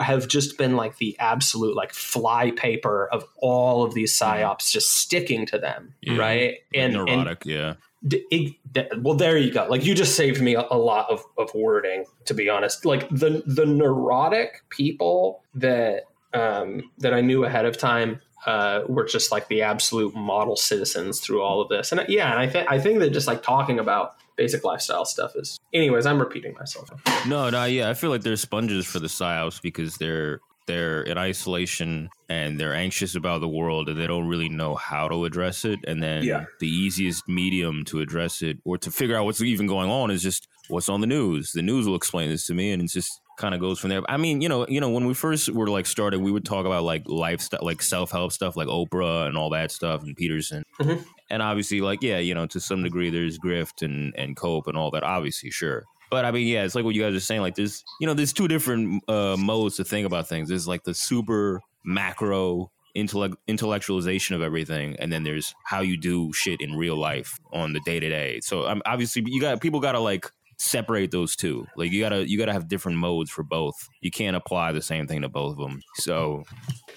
have 0.00 0.28
just 0.28 0.56
been 0.56 0.76
like 0.76 0.96
the 0.96 1.14
absolute 1.18 1.76
like 1.76 1.92
fly 1.92 2.50
paper 2.52 3.06
of 3.12 3.24
all 3.36 3.84
of 3.84 3.92
these 3.92 4.12
psyops 4.18 4.70
just 4.72 4.92
sticking 4.92 5.44
to 5.46 5.58
them 5.58 5.94
Yeah. 6.00 6.16
right 6.16 6.54
and 6.74 6.96
and 6.96 7.06
neurotic, 7.06 7.44
yeah. 7.44 7.74
d- 8.06 8.24
it- 8.30 9.02
well 9.02 9.14
there 9.14 9.36
you 9.36 9.52
go 9.52 9.66
like 9.68 9.84
you 9.84 9.94
just 9.94 10.16
saved 10.16 10.40
me 10.40 10.54
a, 10.54 10.64
a 10.70 10.78
lot 10.78 11.10
of, 11.10 11.22
of 11.36 11.54
wording 11.54 12.06
to 12.24 12.32
be 12.32 12.48
honest 12.48 12.86
like 12.86 13.08
the 13.10 13.42
the 13.46 13.66
neurotic 13.66 14.62
people 14.70 15.42
that 15.54 16.04
um 16.32 16.90
that 16.98 17.12
i 17.12 17.20
knew 17.20 17.44
ahead 17.44 17.66
of 17.66 17.76
time 17.76 18.20
uh 18.46 18.82
were 18.88 19.04
just 19.04 19.32
like 19.32 19.48
the 19.48 19.62
absolute 19.62 20.14
model 20.14 20.56
citizens 20.56 21.20
through 21.20 21.42
all 21.42 21.60
of 21.60 21.68
this 21.68 21.90
and 21.92 22.04
yeah 22.08 22.30
and 22.30 22.38
i 22.38 22.46
think 22.48 22.70
i 22.70 22.78
think 22.78 22.98
that 23.00 23.10
just 23.10 23.26
like 23.26 23.42
talking 23.42 23.78
about 23.78 24.14
basic 24.36 24.62
lifestyle 24.64 25.04
stuff 25.04 25.32
is 25.34 25.58
anyways 25.72 26.06
i'm 26.06 26.18
repeating 26.20 26.54
myself 26.58 26.88
No, 27.26 27.50
no, 27.50 27.64
yeah. 27.64 27.90
I 27.90 27.94
feel 27.94 28.10
like 28.10 28.22
they're 28.22 28.36
sponges 28.36 28.86
for 28.86 29.00
the 29.00 29.08
psyops 29.08 29.60
because 29.60 29.96
they're 29.96 30.38
they're 30.68 31.02
in 31.02 31.18
isolation 31.18 32.10
and 32.28 32.60
they're 32.60 32.74
anxious 32.74 33.14
about 33.16 33.40
the 33.40 33.48
world 33.48 33.88
and 33.88 33.98
they 33.98 34.06
don't 34.06 34.28
really 34.28 34.48
know 34.50 34.74
how 34.76 35.08
to 35.08 35.24
address 35.24 35.64
it. 35.64 35.80
And 35.86 36.02
then 36.02 36.22
Yeah. 36.24 36.44
the 36.60 36.68
easiest 36.68 37.26
medium 37.26 37.84
to 37.86 38.00
address 38.00 38.42
it 38.42 38.58
or 38.64 38.76
to 38.78 38.90
figure 38.90 39.16
out 39.16 39.24
what's 39.24 39.40
even 39.40 39.66
going 39.66 39.90
on 39.90 40.10
is 40.10 40.22
just 40.22 40.46
what's 40.68 40.88
on 40.90 41.00
the 41.00 41.06
news. 41.06 41.52
The 41.52 41.62
news 41.62 41.86
will 41.88 41.96
explain 41.96 42.28
this 42.28 42.46
to 42.46 42.54
me, 42.54 42.70
and 42.70 42.82
it's 42.82 42.92
just 42.92 43.10
kind 43.38 43.54
of 43.54 43.60
goes 43.60 43.78
from 43.78 43.88
there. 43.90 44.02
I 44.08 44.18
mean, 44.18 44.42
you 44.42 44.48
know, 44.48 44.66
you 44.68 44.80
know, 44.80 44.90
when 44.90 45.06
we 45.06 45.14
first 45.14 45.48
were 45.48 45.68
like 45.68 45.86
started, 45.86 46.20
we 46.20 46.30
would 46.30 46.44
talk 46.44 46.66
about 46.66 46.82
like 46.82 47.04
lifestyle, 47.06 47.60
like 47.62 47.80
self 47.80 48.10
help 48.10 48.32
stuff, 48.32 48.56
like 48.56 48.68
Oprah 48.68 49.26
and 49.26 49.38
all 49.38 49.48
that 49.50 49.70
stuff, 49.70 50.02
and 50.02 50.14
Peterson. 50.16 50.64
Mhm. 50.80 51.04
And 51.30 51.42
obviously, 51.42 51.80
like, 51.80 52.02
yeah, 52.02 52.18
you 52.18 52.34
know, 52.34 52.46
to 52.46 52.60
some 52.60 52.82
degree, 52.82 53.08
there's 53.10 53.38
grift 53.38 53.82
and 53.82 54.12
and 54.16 54.36
cope 54.36 54.66
and 54.66 54.76
all 54.76 54.90
that. 54.90 55.02
Obviously, 55.02 55.50
sure. 55.50 55.84
But 56.10 56.24
I 56.24 56.30
mean, 56.30 56.46
yeah, 56.46 56.64
it's 56.64 56.74
like 56.74 56.84
what 56.84 56.94
you 56.94 57.02
guys 57.02 57.14
are 57.14 57.20
saying. 57.20 57.42
Like, 57.42 57.54
there's, 57.54 57.84
you 58.00 58.06
know, 58.06 58.14
there's 58.14 58.32
two 58.32 58.48
different 58.48 59.02
uh, 59.08 59.36
modes 59.38 59.76
to 59.76 59.84
think 59.84 60.06
about 60.06 60.26
things. 60.28 60.48
There's 60.48 60.66
like 60.66 60.84
the 60.84 60.94
super 60.94 61.60
macro 61.84 62.70
intellect 62.94 63.36
intellectualization 63.46 64.34
of 64.34 64.42
everything, 64.42 64.96
and 64.98 65.12
then 65.12 65.22
there's 65.22 65.54
how 65.64 65.80
you 65.80 65.96
do 65.98 66.32
shit 66.32 66.60
in 66.60 66.76
real 66.76 66.96
life 66.96 67.38
on 67.52 67.72
the 67.74 67.80
day 67.80 68.00
to 68.00 68.08
day. 68.08 68.40
So, 68.42 68.66
um, 68.66 68.82
obviously, 68.86 69.22
you 69.26 69.40
got 69.40 69.60
people 69.60 69.80
got 69.80 69.92
to 69.92 70.00
like 70.00 70.30
separate 70.58 71.10
those 71.10 71.36
two. 71.36 71.66
Like, 71.76 71.92
you 71.92 72.00
gotta 72.00 72.28
you 72.28 72.38
gotta 72.38 72.52
have 72.52 72.68
different 72.68 72.98
modes 72.98 73.30
for 73.30 73.42
both. 73.42 73.88
You 74.00 74.10
can't 74.10 74.36
apply 74.36 74.72
the 74.72 74.82
same 74.82 75.06
thing 75.06 75.22
to 75.22 75.28
both 75.28 75.52
of 75.52 75.58
them. 75.58 75.82
So, 75.96 76.44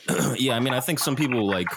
yeah, 0.38 0.56
I 0.56 0.60
mean, 0.60 0.74
I 0.74 0.80
think 0.80 1.00
some 1.00 1.16
people 1.16 1.48
like 1.48 1.68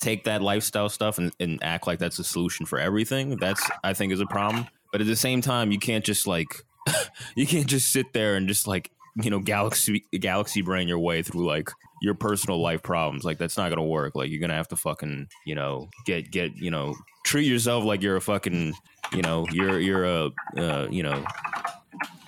take 0.00 0.24
that 0.24 0.42
lifestyle 0.42 0.88
stuff 0.88 1.18
and, 1.18 1.32
and 1.38 1.62
act 1.62 1.86
like 1.86 1.98
that's 1.98 2.18
a 2.18 2.24
solution 2.24 2.66
for 2.66 2.78
everything. 2.78 3.36
That's 3.36 3.68
I 3.84 3.94
think 3.94 4.12
is 4.12 4.20
a 4.20 4.26
problem. 4.26 4.66
But 4.92 5.00
at 5.00 5.06
the 5.06 5.16
same 5.16 5.40
time, 5.40 5.70
you 5.70 5.78
can't 5.78 6.04
just 6.04 6.26
like 6.26 6.64
you 7.36 7.46
can't 7.46 7.66
just 7.66 7.92
sit 7.92 8.12
there 8.12 8.36
and 8.36 8.48
just 8.48 8.66
like 8.66 8.90
you 9.22 9.30
know 9.30 9.40
galaxy 9.40 10.04
galaxy 10.18 10.62
brain 10.62 10.88
your 10.88 10.98
way 10.98 11.22
through 11.22 11.46
like 11.46 11.70
your 12.00 12.14
personal 12.14 12.60
life 12.60 12.82
problems. 12.82 13.24
Like 13.24 13.38
that's 13.38 13.56
not 13.56 13.68
gonna 13.70 13.84
work. 13.84 14.14
Like 14.14 14.30
you're 14.30 14.40
gonna 14.40 14.54
have 14.54 14.68
to 14.68 14.76
fucking 14.76 15.28
you 15.44 15.54
know 15.54 15.88
get 16.06 16.30
get 16.30 16.56
you 16.56 16.70
know 16.70 16.94
treat 17.24 17.46
yourself 17.46 17.84
like 17.84 18.02
you're 18.02 18.16
a 18.16 18.20
fucking 18.20 18.74
you 19.12 19.22
know 19.22 19.46
you're 19.52 19.78
you're 19.78 20.04
a 20.04 20.30
uh, 20.56 20.86
you 20.90 21.02
know 21.02 21.12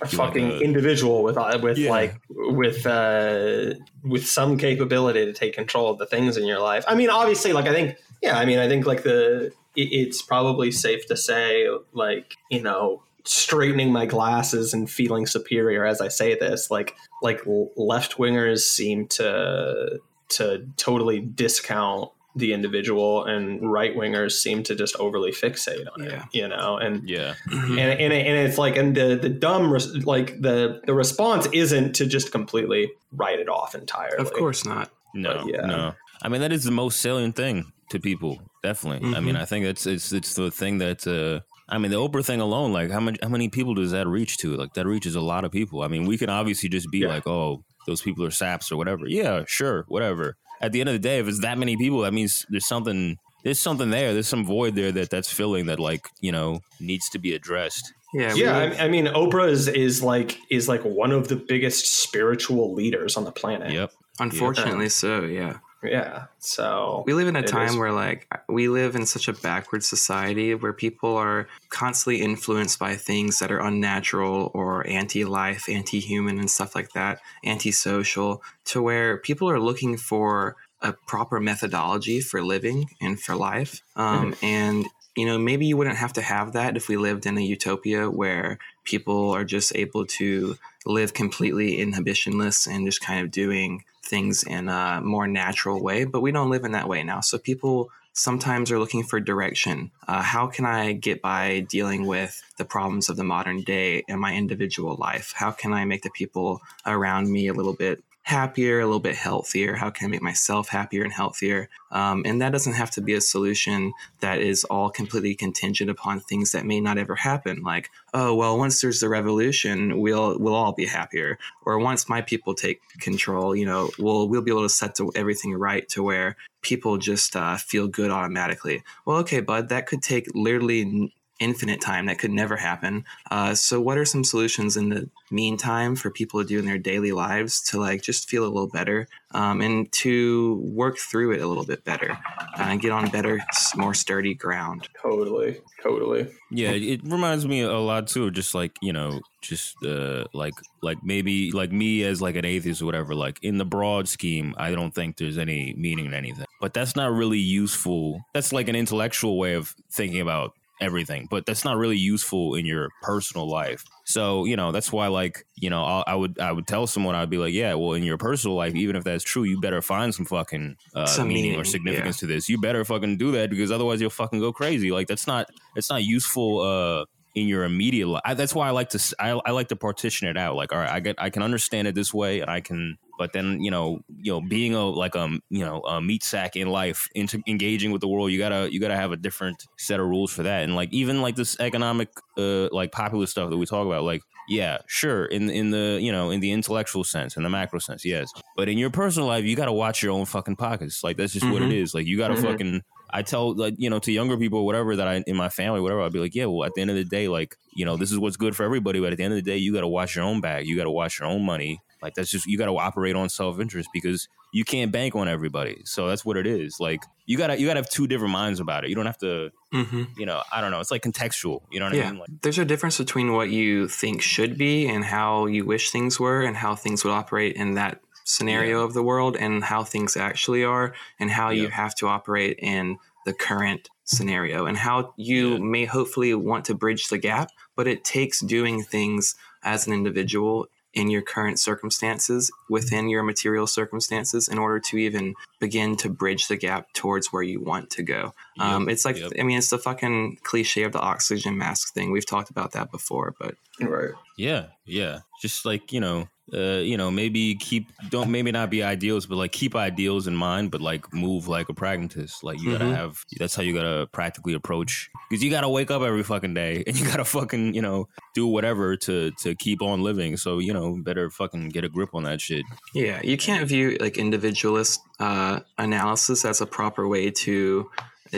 a 0.01 0.09
You 0.11 0.17
like 0.17 0.27
fucking 0.29 0.51
a- 0.51 0.59
individual 0.59 1.23
with 1.23 1.37
uh, 1.37 1.57
with 1.61 1.77
Yeah. 1.77 1.89
like 1.89 2.15
with 2.29 2.85
uh 2.85 3.73
with 4.03 4.25
some 4.27 4.57
capability 4.57 5.25
to 5.25 5.33
take 5.33 5.53
control 5.53 5.89
of 5.89 5.97
the 5.97 6.05
things 6.05 6.37
in 6.37 6.45
your 6.45 6.59
life. 6.59 6.83
I 6.87 6.95
mean, 6.95 7.09
obviously, 7.09 7.53
like 7.53 7.65
I 7.65 7.73
think, 7.73 7.95
yeah, 8.21 8.37
I 8.37 8.45
mean, 8.45 8.59
I 8.59 8.67
think 8.67 8.85
like 8.85 9.03
the 9.03 9.47
it, 9.75 9.81
it's 9.91 10.21
probably 10.21 10.71
safe 10.71 11.07
to 11.07 11.17
say 11.17 11.67
like 11.93 12.35
you 12.51 12.61
know 12.61 13.01
straightening 13.25 13.91
my 13.91 14.05
glasses 14.05 14.73
and 14.73 14.89
feeling 14.89 15.25
superior 15.27 15.85
as 15.85 16.01
I 16.01 16.07
say 16.09 16.37
this, 16.37 16.69
like 16.71 16.95
like 17.21 17.41
left 17.77 18.17
wingers 18.17 18.59
seem 18.59 19.07
to 19.09 19.99
to 20.29 20.67
totally 20.77 21.19
discount 21.19 22.09
the 22.35 22.51
individual 22.53 23.23
and 23.25 23.71
right 23.71 23.95
wingers 23.95 24.31
seem 24.31 24.63
to 24.63 24.73
just 24.75 24.95
overly 24.95 25.31
fixate 25.31 25.85
on 25.95 26.03
Yeah. 26.03 26.23
it 26.23 26.23
you 26.33 26.47
know 26.47 26.77
and 26.77 27.07
yeah 27.07 27.35
and 27.51 27.79
and, 27.79 28.11
it, 28.11 28.25
and 28.25 28.47
it's 28.47 28.57
like 28.57 28.75
and 28.75 28.95
the 28.97 29.15
the 29.21 29.29
dumb 29.29 29.71
res- 29.71 29.95
like 30.05 30.41
the 30.41 30.81
the 30.87 30.95
response 30.95 31.47
isn't 31.53 31.93
to 31.97 32.07
just 32.07 32.31
completely 32.31 32.91
write 33.11 33.39
it 33.39 33.47
off 33.49 33.75
entirely. 33.75 34.17
Of 34.17 34.33
course 34.33 34.65
not. 34.65 34.89
No, 35.13 35.45
yeah. 35.47 35.61
no. 35.67 35.93
I 36.23 36.29
mean, 36.29 36.41
that 36.41 36.51
is 36.51 36.63
the 36.63 36.71
most 36.71 36.99
salient 36.99 37.35
thing 37.35 37.71
to 37.91 37.99
people. 37.99 38.41
Definitely. 38.63 39.07
I 39.09 39.11
Mm-hmm. 39.13 39.25
mean, 39.27 39.35
I 39.35 39.45
think 39.45 39.65
it's 39.65 39.85
it's 39.85 40.11
it's 40.11 40.33
the 40.33 40.49
thing 40.49 40.79
that. 40.79 41.05
Uh, 41.05 41.41
I 41.73 41.77
mean, 41.79 41.91
the 41.91 41.97
Oprah 41.97 42.23
thing 42.25 42.39
alone, 42.39 42.71
like 42.71 42.91
how 42.91 42.99
many 42.99 43.17
how 43.21 43.29
many 43.29 43.49
people 43.49 43.73
does 43.73 43.91
that 43.91 44.07
reach 44.07 44.37
to? 44.37 44.55
Like 44.55 44.73
that 44.75 44.85
reaches 44.85 45.15
a 45.15 45.21
lot 45.21 45.43
of 45.43 45.51
people. 45.51 45.81
I 45.81 45.87
mean, 45.87 46.05
we 46.05 46.17
can 46.17 46.29
obviously 46.29 46.69
just 46.69 46.89
be 46.91 46.99
Yeah. 46.99 47.07
like, 47.09 47.25
oh, 47.27 47.63
those 47.87 48.01
people 48.01 48.23
are 48.25 48.31
saps 48.31 48.71
or 48.71 48.77
whatever. 48.77 49.05
Yeah, 49.07 49.43
sure, 49.47 49.85
whatever. 49.87 50.35
At 50.61 50.71
the 50.71 50.79
end 50.79 50.89
of 50.89 50.93
the 50.93 50.99
day, 50.99 51.19
if 51.19 51.27
it's 51.27 51.41
that 51.41 51.57
many 51.57 51.75
people, 51.75 51.99
that 52.01 52.13
means 52.13 52.45
there's 52.49 52.67
something 52.67 53.17
there's 53.43 53.59
something 53.59 53.89
there. 53.89 54.13
There's 54.13 54.27
some 54.27 54.45
void 54.45 54.75
there 54.75 54.91
that 54.93 55.09
that's 55.09 55.31
filling 55.31 55.65
that 55.65 55.79
like 55.79 56.07
you 56.21 56.31
know 56.31 56.59
needs 56.79 57.09
to 57.09 57.19
be 57.19 57.33
addressed. 57.33 57.91
Yeah. 58.13 58.33
Yeah, 58.35 58.57
live- 58.57 58.79
I, 58.79 58.85
I 58.85 58.87
mean, 58.89 59.07
Oprah 59.07 59.49
is, 59.49 59.67
is 59.67 60.03
like 60.03 60.37
is 60.51 60.67
like 60.69 60.83
one 60.83 61.11
of 61.11 61.27
the 61.27 61.35
biggest 61.35 62.01
spiritual 62.03 62.73
leaders 62.75 63.17
on 63.17 63.23
the 63.23 63.31
planet. 63.31 63.71
Yep. 63.71 63.91
unfortunately, 64.19 64.89
so 64.89 65.21
yeah. 65.23 65.57
Yeah. 65.83 66.25
So 66.39 67.03
We 67.05 67.13
live 67.13 67.27
in 67.27 67.35
a 67.35 67.43
time 67.43 67.69
is. 67.69 67.77
where 67.77 67.91
like 67.91 68.27
we 68.47 68.67
live 68.67 68.95
in 68.95 69.05
such 69.05 69.27
a 69.27 69.33
backward 69.33 69.83
society 69.83 70.55
where 70.55 70.73
people 70.73 71.15
are 71.15 71.47
constantly 71.69 72.21
influenced 72.21 72.79
by 72.79 72.95
things 72.95 73.39
that 73.39 73.51
are 73.51 73.59
unnatural 73.59 74.51
or 74.53 74.87
anti-life, 74.87 75.67
anti-human 75.69 76.39
and 76.39 76.49
stuff 76.49 76.75
like 76.75 76.93
that, 76.93 77.19
anti-social 77.43 78.41
to 78.65 78.81
where 78.81 79.17
people 79.17 79.49
are 79.49 79.59
looking 79.59 79.97
for 79.97 80.55
a 80.81 80.93
proper 80.93 81.39
methodology 81.39 82.19
for 82.19 82.43
living 82.43 82.89
and 83.01 83.19
for 83.19 83.35
life. 83.35 83.81
Um, 83.95 84.35
and 84.41 84.85
you 85.15 85.25
know, 85.25 85.37
maybe 85.37 85.65
you 85.65 85.77
wouldn't 85.77 85.97
have 85.97 86.13
to 86.13 86.21
have 86.21 86.53
that 86.53 86.75
if 86.75 86.87
we 86.87 86.97
lived 86.97 87.25
in 87.25 87.37
a 87.37 87.41
utopia 87.41 88.09
where 88.09 88.57
people 88.83 89.29
are 89.29 89.45
just 89.45 89.75
able 89.75 90.05
to 90.05 90.57
live 90.85 91.13
completely 91.13 91.79
inhibitionless 91.79 92.67
and 92.67 92.85
just 92.85 93.01
kind 93.01 93.23
of 93.23 93.31
doing 93.31 93.83
things 94.03 94.43
in 94.43 94.69
a 94.69 95.01
more 95.03 95.27
natural 95.27 95.81
way. 95.81 96.05
But 96.05 96.21
we 96.21 96.31
don't 96.31 96.49
live 96.49 96.65
in 96.65 96.73
that 96.73 96.87
way 96.87 97.03
now. 97.03 97.21
So 97.21 97.37
people 97.37 97.89
sometimes 98.13 98.71
are 98.71 98.79
looking 98.79 99.03
for 99.03 99.19
direction. 99.19 99.91
Uh, 100.07 100.21
how 100.21 100.47
can 100.47 100.65
I 100.65 100.93
get 100.93 101.21
by 101.21 101.61
dealing 101.61 102.05
with 102.05 102.41
the 102.57 102.65
problems 102.65 103.09
of 103.09 103.17
the 103.17 103.23
modern 103.23 103.61
day 103.61 104.03
in 104.07 104.19
my 104.19 104.35
individual 104.35 104.95
life? 104.95 105.33
How 105.35 105.51
can 105.51 105.73
I 105.73 105.85
make 105.85 106.03
the 106.03 106.11
people 106.11 106.61
around 106.85 107.31
me 107.31 107.47
a 107.47 107.53
little 107.53 107.73
bit 107.73 108.03
happier, 108.23 108.79
a 108.79 108.85
little 108.85 108.99
bit 108.99 109.15
healthier? 109.15 109.75
How 109.75 109.89
can 109.89 110.05
I 110.05 110.09
make 110.09 110.21
myself 110.21 110.69
happier 110.69 111.03
and 111.03 111.13
healthier? 111.13 111.69
Um, 111.91 112.23
and 112.25 112.41
that 112.41 112.51
doesn't 112.51 112.73
have 112.73 112.89
to 112.91 113.01
be 113.01 113.13
a 113.13 113.21
solution 113.21 113.93
that 114.21 114.41
is 114.41 114.63
all 114.65 114.89
completely 114.89 115.35
contingent 115.35 115.89
upon 115.89 116.21
things 116.21 116.51
that 116.53 116.65
may 116.65 116.81
not 116.81 116.97
ever 116.97 117.15
happen. 117.15 117.61
Like, 117.63 117.89
oh 118.13 118.33
well, 118.33 118.57
once 118.57 118.81
there's 118.81 119.01
the 119.01 119.09
revolution, 119.09 119.99
we'll 119.99 120.39
we'll 120.39 120.55
all 120.55 120.73
be 120.73 120.85
happier. 120.85 121.37
Or 121.65 121.79
once 121.79 122.09
my 122.09 122.21
people 122.21 122.55
take 122.55 122.79
control, 122.99 123.55
you 123.55 123.65
know, 123.65 123.91
we'll 123.99 124.27
we'll 124.27 124.41
be 124.41 124.51
able 124.51 124.63
to 124.63 124.69
set 124.69 124.95
to 124.95 125.11
everything 125.15 125.53
right 125.53 125.87
to 125.89 126.01
where 126.01 126.37
people 126.61 126.97
just 126.97 127.35
uh, 127.35 127.57
feel 127.57 127.87
good 127.87 128.09
automatically. 128.09 128.83
Well, 129.05 129.17
okay, 129.17 129.41
bud, 129.41 129.69
that 129.69 129.85
could 129.85 130.01
take 130.01 130.27
literally 130.33 131.11
infinite 131.43 131.81
time. 131.81 132.05
That 132.05 132.19
could 132.19 132.31
never 132.31 132.55
happen. 132.55 133.05
Uh, 133.29 133.53
so, 133.53 133.79
what 133.79 133.97
are 133.97 134.05
some 134.05 134.23
solutions 134.23 134.77
in 134.77 134.89
the 134.89 135.09
meantime 135.29 135.95
for 135.95 136.09
people 136.09 136.41
to 136.41 136.47
do 136.47 136.59
in 136.59 136.65
their 136.65 136.77
daily 136.77 137.11
lives 137.11 137.61
to 137.61 137.79
like 137.79 138.01
just 138.01 138.29
feel 138.29 138.43
a 138.43 138.47
little 138.47 138.69
better 138.69 139.07
um, 139.31 139.61
and 139.61 139.91
to 139.91 140.55
work 140.63 140.97
through 140.97 141.31
it 141.33 141.41
a 141.41 141.47
little 141.47 141.65
bit 141.65 141.83
better 141.83 142.11
uh, 142.11 142.63
and 142.63 142.81
get 142.81 142.91
on 142.91 143.09
better, 143.09 143.39
more 143.75 143.93
sturdy 143.93 144.33
ground? 144.33 144.87
totally, 145.01 145.59
totally. 145.81 146.27
Yeah, 146.51 146.71
it 146.71 147.01
reminds 147.03 147.47
me 147.47 147.61
a 147.61 147.77
lot 147.79 148.07
too 148.07 148.27
of 148.27 148.33
just 148.33 148.55
like, 148.55 148.77
you 148.81 148.93
know, 148.93 149.21
just 149.41 149.75
uh 149.85 150.23
like 150.33 150.53
like 150.81 150.97
maybe 151.03 151.51
like 151.51 151.71
me 151.71 152.03
as 152.03 152.21
like 152.21 152.35
an 152.35 152.45
atheist 152.45 152.81
or 152.81 152.85
whatever, 152.85 153.13
like 153.13 153.39
in 153.43 153.57
the 153.57 153.65
broad 153.65 154.07
scheme, 154.07 154.55
I 154.57 154.71
don't 154.71 154.93
think 154.93 155.17
there's 155.17 155.37
any 155.37 155.73
meaning 155.77 156.05
in 156.05 156.13
anything. 156.13 156.45
But 156.61 156.73
that's 156.73 156.95
not 156.95 157.11
really 157.11 157.39
useful. 157.39 158.21
That's 158.33 158.53
like 158.53 158.69
an 158.69 158.75
intellectual 158.75 159.37
way 159.37 159.53
of 159.53 159.75
thinking 159.91 160.21
about 160.21 160.53
everything, 160.83 161.27
but 161.29 161.45
that's 161.45 161.65
not 161.65 161.77
really 161.77 161.97
useful 161.97 162.55
in 162.55 162.65
your 162.65 162.89
personal 163.01 163.49
life. 163.49 163.83
So, 164.05 164.45
you 164.45 164.55
know, 164.55 164.71
that's 164.71 164.91
why 164.91 165.07
like, 165.07 165.45
you 165.55 165.69
know, 165.69 165.83
I'll, 165.83 166.03
I 166.05 166.15
would 166.15 166.39
I 166.39 166.51
would 166.51 166.67
tell 166.67 166.87
someone 166.87 167.15
I'd 167.15 167.29
be 167.29 167.37
like, 167.37 167.53
yeah, 167.53 167.73
well, 167.73 167.93
in 167.93 168.03
your 168.03 168.17
personal 168.17 168.55
life, 168.55 168.75
even 168.75 168.95
if 168.95 169.03
that's 169.03 169.23
true, 169.23 169.43
you 169.43 169.59
better 169.59 169.81
find 169.81 170.13
some 170.13 170.25
fucking 170.25 170.75
uh, 170.93 171.05
Some 171.05 171.29
meaning, 171.29 171.43
meaning, 171.43 171.59
or 171.59 171.63
significance 171.63 172.17
to 172.17 172.27
this. 172.27 172.49
You 172.49 172.59
better 172.59 172.83
fucking 172.83 173.17
do 173.17 173.31
that 173.31 173.49
because 173.49 173.71
otherwise 173.71 174.01
you'll 174.01 174.09
fucking 174.09 174.39
go 174.39 174.51
crazy. 174.51 174.91
Like 174.91 175.07
that's 175.07 175.25
not 175.25 175.49
it's 175.75 175.89
not 175.89 176.03
useful 176.03 176.59
uh 176.59 177.05
in 177.35 177.47
your 177.47 177.63
immediate 177.63 178.07
life. 178.07 178.21
I, 178.25 178.33
that's 178.35 178.53
why 178.53 178.67
I 178.67 178.71
like 178.71 178.89
to 178.89 179.15
I 179.19 179.51
like 179.51 179.69
to 179.69 179.75
partition 179.75 180.27
it 180.27 180.37
out. 180.37 180.55
Like, 180.55 180.71
all 180.71 180.79
right, 180.79 180.89
I 180.89 180.99
get 180.99 181.15
I 181.17 181.29
can 181.29 181.41
understand 181.43 181.87
it 181.87 181.95
this 181.95 182.13
way, 182.13 182.41
and 182.41 182.49
I 182.49 182.61
can. 182.61 182.97
But 183.17 183.31
then 183.33 183.61
you 183.61 183.69
know 183.71 183.99
you 184.17 184.31
know 184.33 184.41
being 184.41 184.73
a 184.73 184.83
like 184.85 185.15
um 185.15 185.41
you 185.49 185.63
know 185.63 185.81
a 185.81 186.01
meat 186.01 186.23
sack 186.23 186.55
in 186.55 186.67
life, 186.69 187.07
into 187.15 187.41
engaging 187.47 187.91
with 187.91 188.01
the 188.01 188.07
world, 188.07 188.31
you 188.31 188.39
gotta 188.39 188.71
you 188.71 188.79
gotta 188.79 188.95
have 188.95 189.11
a 189.11 189.17
different 189.17 189.63
set 189.77 189.99
of 189.99 190.07
rules 190.07 190.31
for 190.31 190.43
that. 190.43 190.63
And 190.63 190.75
like 190.75 190.91
even 190.93 191.21
like 191.21 191.35
this 191.35 191.59
economic 191.59 192.09
uh 192.37 192.69
like 192.71 192.91
popular 192.91 193.25
stuff 193.27 193.49
that 193.49 193.57
we 193.57 193.65
talk 193.65 193.85
about, 193.85 194.03
like 194.03 194.21
yeah, 194.49 194.79
sure, 194.87 195.25
in 195.25 195.49
in 195.49 195.69
the 195.71 195.99
you 196.01 196.11
know 196.11 196.31
in 196.31 196.39
the 196.39 196.51
intellectual 196.51 197.03
sense, 197.03 197.37
in 197.37 197.43
the 197.43 197.49
macro 197.49 197.79
sense, 197.79 198.03
yes. 198.03 198.31
But 198.57 198.67
in 198.67 198.77
your 198.77 198.89
personal 198.89 199.27
life, 199.27 199.45
you 199.45 199.55
gotta 199.55 199.71
watch 199.71 200.01
your 200.03 200.11
own 200.11 200.25
fucking 200.25 200.55
pockets. 200.57 201.03
Like 201.03 201.15
that's 201.17 201.33
just 201.33 201.49
what 201.49 201.61
it 201.61 201.69
Mhm. 201.69 201.81
is. 201.81 201.93
Like 201.93 202.05
you 202.07 202.17
gotta 202.17 202.33
Mhm. 202.33 202.41
fucking 202.41 202.81
I 203.13 203.21
tell 203.21 203.53
like 203.55 203.75
you 203.77 203.89
know 203.89 203.99
to 203.99 204.11
younger 204.11 204.35
people 204.37 204.59
or 204.59 204.65
whatever 204.65 204.95
that 204.95 205.07
I 205.07 205.23
in 205.27 205.35
my 205.35 205.49
family 205.49 205.79
whatever 205.81 206.01
I'd 206.01 206.11
be 206.11 206.19
like 206.19 206.33
yeah 206.35 206.45
well 206.45 206.65
at 206.65 206.73
the 206.73 206.81
end 206.81 206.89
of 206.89 206.95
the 206.97 207.05
day 207.05 207.27
like 207.27 207.55
you 207.75 207.85
know 207.85 207.95
this 207.95 208.11
is 208.11 208.17
what's 208.19 208.37
good 208.37 208.55
for 208.55 208.63
everybody 208.63 208.99
but 208.99 209.11
at 209.11 209.17
the 209.17 209.23
end 209.23 209.33
of 209.33 209.37
the 209.37 209.49
day 209.51 209.57
you 209.57 209.71
got 209.73 209.81
to 209.81 209.87
watch 209.87 210.15
your 210.15 210.25
own 210.25 210.41
bag 210.41 210.65
you 210.67 210.75
got 210.75 210.83
to 210.85 210.91
watch 210.91 211.19
your 211.19 211.29
own 211.29 211.45
money 211.45 211.79
like 212.01 212.15
that's 212.15 212.29
just 212.29 212.45
you 212.47 212.57
got 212.57 212.65
to 212.65 212.77
operate 212.77 213.15
on 213.15 213.29
self 213.29 213.59
interest 213.59 213.87
because 213.93 214.27
you 214.51 214.63
can't 214.65 214.91
bank 214.91 215.15
on 215.15 215.27
everybody 215.27 215.81
so 215.85 216.07
that's 216.07 216.25
what 216.25 216.37
it 216.37 216.45
is 216.47 216.79
like 216.79 217.01
you 217.25 217.37
gotta 217.37 217.59
you 217.59 217.65
gotta 217.67 217.79
have 217.79 217.89
two 217.89 218.07
different 218.07 218.33
minds 218.33 218.59
about 218.59 218.83
it 218.83 218.89
you 218.89 218.95
don't 218.95 219.05
have 219.05 219.17
to 219.19 219.51
Mm-hmm. 219.73 220.03
you 220.19 220.27
know 220.27 220.39
I 220.51 220.61
don't 220.61 220.69
know 220.69 220.79
it's 220.81 220.91
like 220.91 221.01
contextual 221.01 221.61
you 221.71 221.79
know 221.79 221.87
what 221.87 221.95
I 221.95 221.97
Yeah. 221.97 222.11
mean 222.11 222.19
like 222.19 222.29
There's 222.43 222.59
a 222.59 222.65
difference 222.65 222.99
between 222.99 223.33
what 223.33 223.49
you 223.49 223.87
think 223.87 224.21
should 224.21 224.55
be 224.55 224.87
and 224.87 225.03
how 225.03 225.47
you 225.47 225.65
wish 225.65 225.89
things 225.89 226.19
were 226.19 226.43
and 226.43 226.55
how 226.55 226.75
things 226.75 227.03
would 227.03 227.09
operate 227.11 227.55
in 227.55 227.73
that 227.73 227.99
scenario 228.23 228.83
of 228.83 228.93
the 228.93 229.03
world 229.03 229.35
and 229.37 229.63
how 229.63 229.83
things 229.83 230.15
actually 230.15 230.63
are 230.63 230.93
and 231.19 231.29
how 231.29 231.49
you 231.49 231.67
have 231.67 231.93
to 231.95 232.07
operate 232.07 232.57
in 232.59 232.97
the 233.25 233.33
current 233.33 233.89
scenario 234.05 234.65
and 234.65 234.77
how 234.77 235.13
you 235.17 235.53
Yeah. 235.53 235.59
may 235.59 235.85
hopefully 235.85 236.33
want 236.33 236.65
to 236.65 236.73
bridge 236.73 237.07
the 237.07 237.17
gap 237.17 237.49
but 237.75 237.87
it 237.87 238.03
takes 238.03 238.39
doing 238.41 238.83
things 238.83 239.35
as 239.63 239.87
an 239.87 239.93
individual 239.93 240.67
in 240.93 241.09
your 241.09 241.21
current 241.23 241.57
circumstances 241.57 242.51
within 242.69 243.09
your 243.09 243.23
material 243.23 243.65
circumstances 243.65 244.47
in 244.47 244.59
order 244.59 244.79
to 244.79 244.97
even 244.97 245.33
begin 245.59 245.95
to 245.97 246.09
bridge 246.09 246.47
the 246.49 246.55
gap 246.57 246.93
towards 246.93 247.31
where 247.33 247.41
you 247.41 247.59
want 247.61 247.89
to 247.89 248.03
go 248.03 248.33
um, 248.59 248.89
it's 248.89 249.05
like 249.05 249.17
yep. 249.17 249.31
i 249.39 249.43
mean 249.43 249.57
it's 249.57 249.69
the 249.69 249.79
fucking 249.79 250.37
cliche 250.43 250.83
of 250.83 250.91
the 250.91 250.99
oxygen 250.99 251.57
mask 251.57 251.93
thing 251.93 252.11
we've 252.11 252.25
talked 252.25 252.49
about 252.49 252.73
that 252.73 252.91
before 252.91 253.33
but 253.39 253.55
Right. 253.79 254.11
Yeah, 254.37 254.67
yeah. 254.85 255.19
Just 255.41 255.65
like 255.65 255.91
you 255.91 255.99
know, 255.99 256.27
uh, 256.53 256.79
you 256.79 256.97
know, 256.97 257.09
maybe 257.09 257.55
keep 257.55 257.87
don't 258.09 258.29
maybe 258.29 258.51
not 258.51 258.69
be 258.69 258.83
ideals, 258.83 259.25
but 259.25 259.37
like 259.37 259.51
keep 259.51 259.75
ideals 259.75 260.27
in 260.27 260.35
mind, 260.35 260.71
but 260.71 260.81
like 260.81 261.11
move 261.13 261.47
like 261.47 261.69
a 261.69 261.73
pragmatist. 261.73 262.43
Like 262.43 262.59
you 262.61 262.71
gotta 262.71 262.85
Mhm. 262.85 262.95
have 262.95 263.17
that's 263.37 263.55
how 263.55 263.63
you 263.63 263.73
gotta 263.73 264.07
practically 264.11 264.53
approach 264.53 265.09
because 265.29 265.41
you 265.43 265.49
gotta 265.49 265.69
wake 265.69 265.89
up 265.89 266.01
every 266.01 266.23
fucking 266.23 266.53
day 266.53 266.83
and 266.87 266.99
you 266.99 267.05
gotta 267.05 267.23
fucking 267.23 267.73
you 267.73 267.81
know 267.81 268.09
do 268.35 268.45
whatever 268.47 268.97
to 268.97 269.31
to 269.41 269.55
keep 269.55 269.81
on 269.81 270.01
living. 270.03 270.35
So 270.35 270.59
you 270.59 270.73
know, 270.73 270.97
better 271.01 271.29
fucking 271.29 271.69
get 271.69 271.85
a 271.85 271.89
grip 271.89 272.09
on 272.13 272.23
that 272.23 272.41
shit. 272.41 272.65
Yeah, 272.93 273.21
you 273.23 273.37
can't 273.37 273.67
view 273.67 273.97
like 274.01 274.17
individualist 274.17 274.99
uh, 275.19 275.61
analysis 275.77 276.43
as 276.43 276.59
a 276.59 276.65
proper 276.65 277.07
way 277.07 277.31
to 277.31 277.89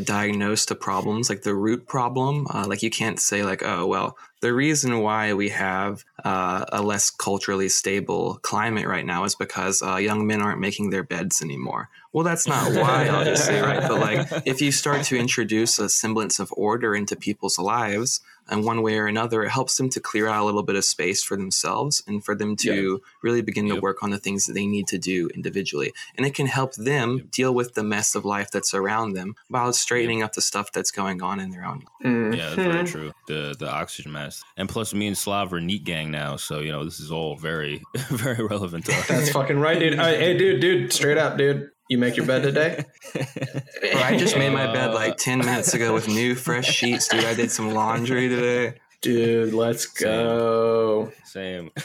diagnose 0.03 0.65
the 0.65 0.75
problems, 0.75 1.29
like 1.29 1.43
the 1.43 1.55
root 1.55 1.87
problem. 1.87 2.45
Uh, 2.53 2.65
like 2.67 2.83
you 2.83 2.89
can't 2.89 3.19
say 3.19 3.43
like, 3.43 3.63
oh 3.63 3.85
well, 3.87 4.17
the 4.41 4.53
reason 4.53 4.99
why 4.99 5.33
we 5.33 5.49
have 5.49 6.03
uh, 6.23 6.65
a 6.71 6.81
less 6.81 7.09
culturally 7.09 7.69
stable 7.69 8.39
climate 8.41 8.87
right 8.87 9.05
now 9.05 9.23
is 9.23 9.35
because 9.35 9.81
uh, 9.81 9.95
young 9.95 10.27
men 10.27 10.41
aren't 10.41 10.59
making 10.59 10.89
their 10.89 11.03
beds 11.03 11.41
anymore. 11.41 11.89
Well, 12.11 12.23
that's 12.23 12.47
not 12.47 12.71
why, 12.73 13.09
obviously, 13.09 13.59
right? 13.59 13.87
But 13.87 13.99
like, 13.99 14.43
if 14.45 14.61
you 14.61 14.71
start 14.71 15.03
to 15.05 15.17
introduce 15.17 15.79
a 15.79 15.89
semblance 15.89 16.39
of 16.39 16.53
order 16.55 16.95
into 16.95 17.15
people's 17.15 17.59
lives, 17.59 18.21
in 18.51 18.63
one 18.63 18.81
way 18.81 18.97
or 18.97 19.07
another, 19.07 19.43
it 19.43 19.49
helps 19.49 19.77
them 19.77 19.89
to 19.89 19.99
clear 19.99 20.27
out 20.27 20.43
a 20.43 20.45
little 20.45 20.63
bit 20.63 20.75
of 20.75 20.85
space 20.85 21.23
for 21.23 21.35
themselves 21.35 22.03
and 22.07 22.23
for 22.23 22.35
them 22.35 22.55
to 22.57 23.01
really 23.21 23.41
begin 23.41 23.67
to 23.69 23.79
work 23.79 24.03
on 24.03 24.11
the 24.11 24.17
things 24.17 24.45
that 24.45 24.53
they 24.53 24.67
need 24.67 24.87
to 24.87 24.97
do 24.97 25.29
individually. 25.33 25.93
And 26.15 26.25
it 26.25 26.35
can 26.35 26.47
help 26.47 26.75
them 26.75 27.27
deal 27.31 27.53
with 27.53 27.73
the 27.73 27.83
mess 27.83 28.15
of 28.15 28.23
life 28.23 28.51
that's 28.51 28.73
around 28.73 29.13
them 29.13 29.35
while 29.47 29.73
straightening 29.73 30.21
up 30.21 30.33
the 30.33 30.41
stuff 30.41 30.71
that's 30.71 30.91
going 30.91 31.21
on 31.21 31.39
in 31.39 31.49
their 31.49 31.65
own. 31.65 31.85
Mm. 32.03 32.37
Yeah, 32.37 32.49
that's 32.49 32.55
very 32.55 32.83
true. 32.85 33.13
The 33.27 33.55
the 33.57 33.69
oxygen 33.69 34.11
mask, 34.25 34.45
and 34.57 34.67
plus 34.67 34.93
me 34.93 35.07
and 35.07 35.17
Slav 35.17 35.53
are 35.53 35.61
neat 35.61 35.83
gang 35.83 36.11
now, 36.11 36.35
so 36.35 36.59
you 36.59 36.71
know 36.71 36.83
this 36.83 36.99
is 36.99 37.11
all 37.11 37.35
very 37.35 37.81
very 38.09 38.45
relevant 38.45 38.85
to 38.85 38.93
us. 38.93 39.07
That's 39.07 39.31
fucking 39.31 39.59
right, 39.59 39.79
dude. 39.79 39.97
Hey, 39.99 40.37
dude, 40.37 40.61
dude, 40.61 40.93
straight 40.93 41.17
up, 41.17 41.37
dude. 41.37 41.69
You 41.87 41.99
make 41.99 42.17
your 42.17 42.25
bed 42.25 42.41
today? 42.41 42.83
Bro, 43.13 44.01
I 44.01 44.17
just 44.17 44.35
made 44.35 44.49
my 44.49 44.73
bed 44.73 44.95
like 44.95 45.17
10 45.17 45.37
minutes 45.37 45.75
ago 45.75 45.93
with 45.93 46.07
new, 46.07 46.33
fresh 46.33 46.65
sheets, 46.65 47.07
dude. 47.07 47.23
I 47.23 47.35
did 47.35 47.51
some 47.51 47.75
laundry 47.75 48.27
today. 48.27 48.79
Dude, 49.01 49.53
let's 49.53 49.85
go. 49.85 51.11
Same. 51.25 51.69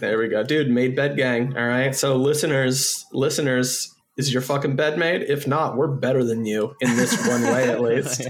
There 0.00 0.18
we 0.18 0.26
go. 0.26 0.42
Dude, 0.42 0.68
made 0.70 0.96
bed 0.96 1.16
gang. 1.16 1.56
All 1.56 1.66
right. 1.68 1.94
So 1.94 2.16
listeners, 2.16 3.06
listeners, 3.12 3.93
is 4.16 4.32
your 4.32 4.42
fucking 4.42 4.76
bed 4.76 4.98
made? 4.98 5.22
If 5.22 5.46
not, 5.46 5.76
we're 5.76 5.88
better 5.88 6.22
than 6.22 6.46
you 6.46 6.76
in 6.80 6.96
this 6.96 7.26
one 7.28 7.42
way 7.42 7.68
at 7.68 7.80
least. 7.80 8.22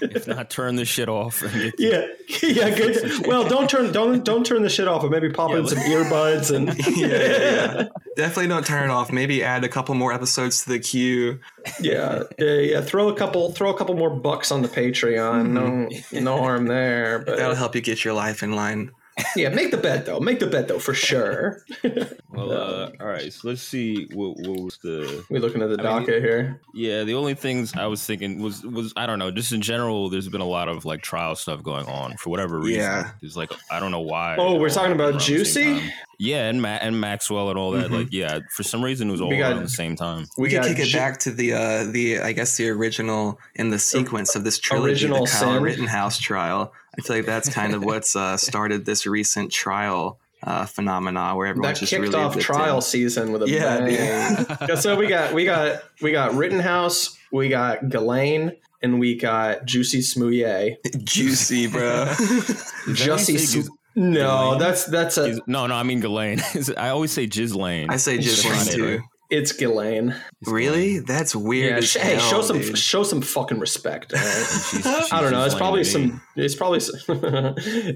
if 0.00 0.26
not, 0.26 0.50
turn 0.50 0.76
the 0.76 0.84
shit 0.84 1.08
off. 1.08 1.42
Yeah. 1.78 2.06
Yeah, 2.42 2.70
good. 2.70 3.26
Well, 3.26 3.48
don't 3.48 3.68
turn 3.68 3.92
don't 3.92 4.24
don't 4.24 4.46
turn 4.46 4.62
the 4.62 4.70
shit 4.70 4.86
off, 4.88 5.02
but 5.02 5.10
maybe 5.10 5.30
pop 5.30 5.50
Yeah, 5.50 5.58
in 5.58 5.66
some 5.66 5.78
earbuds 5.78 6.54
and 6.54 6.68
Yeah, 6.96 7.06
yeah, 7.06 7.74
yeah. 7.74 7.88
Definitely 8.16 8.48
don't 8.48 8.64
turn 8.64 8.84
it 8.88 8.92
off. 8.92 9.12
Maybe 9.12 9.42
add 9.42 9.64
a 9.64 9.68
couple 9.68 9.94
more 9.94 10.12
episodes 10.12 10.62
to 10.64 10.70
the 10.70 10.78
queue. 10.78 11.40
yeah, 11.80 12.22
yeah, 12.38 12.54
yeah. 12.54 12.80
Throw 12.80 13.08
a 13.08 13.16
couple, 13.16 13.52
throw 13.52 13.70
a 13.70 13.76
couple 13.76 13.96
more 13.96 14.10
bucks 14.10 14.52
on 14.52 14.62
the 14.62 14.68
Patreon. 14.68 15.50
No, 15.50 15.60
mm-hmm. 15.60 16.24
no 16.24 16.38
harm 16.38 16.66
there. 16.66 17.18
But 17.18 17.36
that'll 17.36 17.56
help 17.56 17.74
you 17.74 17.80
get 17.80 18.04
your 18.04 18.14
life 18.14 18.42
in 18.42 18.52
line. 18.52 18.92
Yeah, 19.36 19.48
make 19.50 19.70
the 19.70 19.76
bet 19.76 20.06
though. 20.06 20.20
Make 20.20 20.38
the 20.40 20.46
bet 20.46 20.68
though 20.68 20.78
for 20.78 20.94
sure. 20.94 21.62
Well, 22.32 22.52
uh, 22.52 22.90
all 23.00 23.06
right. 23.08 23.32
So 23.32 23.48
let's 23.48 23.60
see. 23.60 24.06
What, 24.14 24.36
what 24.38 24.60
was 24.60 24.78
the? 24.78 25.24
we're 25.30 25.40
looking 25.40 25.62
at 25.62 25.68
the 25.68 25.74
I 25.74 25.98
mean, 25.98 26.06
docket 26.06 26.22
here. 26.22 26.60
Yeah, 26.72 27.02
the 27.02 27.14
only 27.14 27.34
things 27.34 27.74
I 27.74 27.86
was 27.86 28.04
thinking 28.06 28.40
was 28.40 28.62
was 28.64 28.92
I 28.96 29.06
don't 29.06 29.18
know. 29.18 29.32
Just 29.32 29.50
in 29.52 29.60
general, 29.60 30.08
there's 30.10 30.28
been 30.28 30.40
a 30.40 30.46
lot 30.46 30.68
of 30.68 30.84
like 30.84 31.02
trial 31.02 31.34
stuff 31.34 31.62
going 31.64 31.86
on 31.86 32.16
for 32.18 32.30
whatever 32.30 32.60
reason. 32.60 32.82
Yeah. 32.82 33.10
It's 33.20 33.34
like 33.36 33.50
I 33.70 33.80
don't 33.80 33.90
know 33.90 34.00
why. 34.00 34.36
Oh, 34.38 34.54
we're 34.60 34.70
talking 34.70 34.92
about 34.92 35.10
around 35.10 35.14
the 35.14 35.44
same 35.44 35.76
Juicy? 35.78 35.92
Yeah, 36.20 36.48
and 36.48 36.62
Ma- 36.62 36.68
and 36.80 37.00
Maxwell 37.00 37.48
and 37.48 37.58
all 37.58 37.72
that. 37.72 37.90
Mhm. 37.90 37.98
Like, 37.98 38.08
yeah, 38.12 38.38
for 38.54 38.62
some 38.62 38.82
reason 38.82 39.08
it 39.08 39.12
was 39.12 39.20
all 39.20 39.28
We 39.30 39.38
got- 39.38 39.52
around 39.52 39.62
the 39.64 39.68
same 39.68 39.96
time. 39.96 40.26
We, 40.38 40.50
could 40.50 40.62
got 40.62 40.68
kick 40.68 40.78
it 40.86 40.92
back 40.92 41.18
to 41.20 41.32
the 41.32 41.54
uh, 41.54 41.84
the 41.90 42.20
I 42.20 42.30
guess 42.32 42.56
the 42.56 42.68
original 42.68 43.40
in 43.56 43.70
the 43.70 43.78
sequence 43.80 44.36
of 44.36 44.44
this 44.44 44.58
trilogy, 44.60 44.92
Original 44.92 45.24
the 45.24 45.30
Kyle 45.32 45.54
Sin. 45.54 45.62
Rittenhouse 45.64 46.18
trial. 46.20 46.72
I 47.00 47.06
feel 47.06 47.16
like 47.16 47.26
that's 47.26 47.48
kind 47.48 47.74
of 47.74 47.84
what's 47.84 48.14
uh, 48.16 48.36
started 48.36 48.84
this 48.84 49.06
recent 49.06 49.50
trial 49.52 50.18
uh, 50.42 50.64
phenomena 50.66 51.34
where 51.36 51.46
everyone 51.48 51.68
That 51.72 51.78
just 51.78 51.90
kicked 51.90 52.02
really 52.02 52.14
off 52.14 52.34
dipped 52.34 52.46
trial 52.46 52.76
in. 52.76 52.82
season 52.82 53.32
with 53.32 53.42
a 53.42 53.48
Yeah, 53.50 54.46
bang. 54.66 54.76
So 54.76 54.96
we 54.96 55.06
got 55.06 55.34
we 55.34 55.44
got 55.44 55.82
we 56.00 56.12
got 56.12 56.34
Rittenhouse, 56.34 57.16
we 57.30 57.48
got 57.48 57.88
Ghislaine, 57.88 58.52
and 58.82 58.98
we 58.98 59.16
got 59.16 59.64
Juicy 59.66 59.98
Smouye. 60.00 60.76
juicy, 61.04 61.66
bro. 61.66 62.06
Juicy. 62.94 63.38
Sm- 63.38 63.68
no, 63.96 64.12
Ghislaine? 64.52 64.58
that's 64.60 64.84
that's 64.84 65.18
a 65.18 65.24
Is- 65.26 65.40
no, 65.46 65.66
no, 65.66 65.74
I 65.74 65.82
mean 65.82 66.00
Ghislaine. 66.00 66.40
I 66.78 66.88
always 66.90 67.10
say 67.10 67.26
Ghislaine. 67.26 67.90
I 67.90 67.96
say 67.96 68.18
just 68.18 68.38
It's 68.38 68.46
one 68.46 68.56
not 68.56 68.68
it, 68.68 68.76
too. 68.76 69.02
Right? 69.30 69.38
it's 69.38 69.52
Ghislaine. 69.52 70.14
Really? 70.46 70.98
That's 71.00 71.34
weird. 71.36 71.70
Yeah, 71.72 71.76
as 71.78 71.94
hey, 71.94 72.14
hell, 72.14 72.20
show 72.30 72.42
some 72.42 72.58
dude. 72.60 72.78
show 72.78 73.02
some 73.02 73.20
fucking 73.22 73.58
respect. 73.58 74.12
all 74.14 74.18
right? 74.20 74.26
She's- 74.70 74.70
she's 74.84 75.12
I 75.12 75.20
don't 75.20 75.32
know. 75.32 75.44
It's 75.44 75.54
Ghislaine 75.54 75.58
probably 75.58 75.84
to 75.84 75.98
me. 75.98 76.08
some. 76.08 76.22
It's 76.36 76.54
probably. 76.54 76.78
s- 76.78 76.90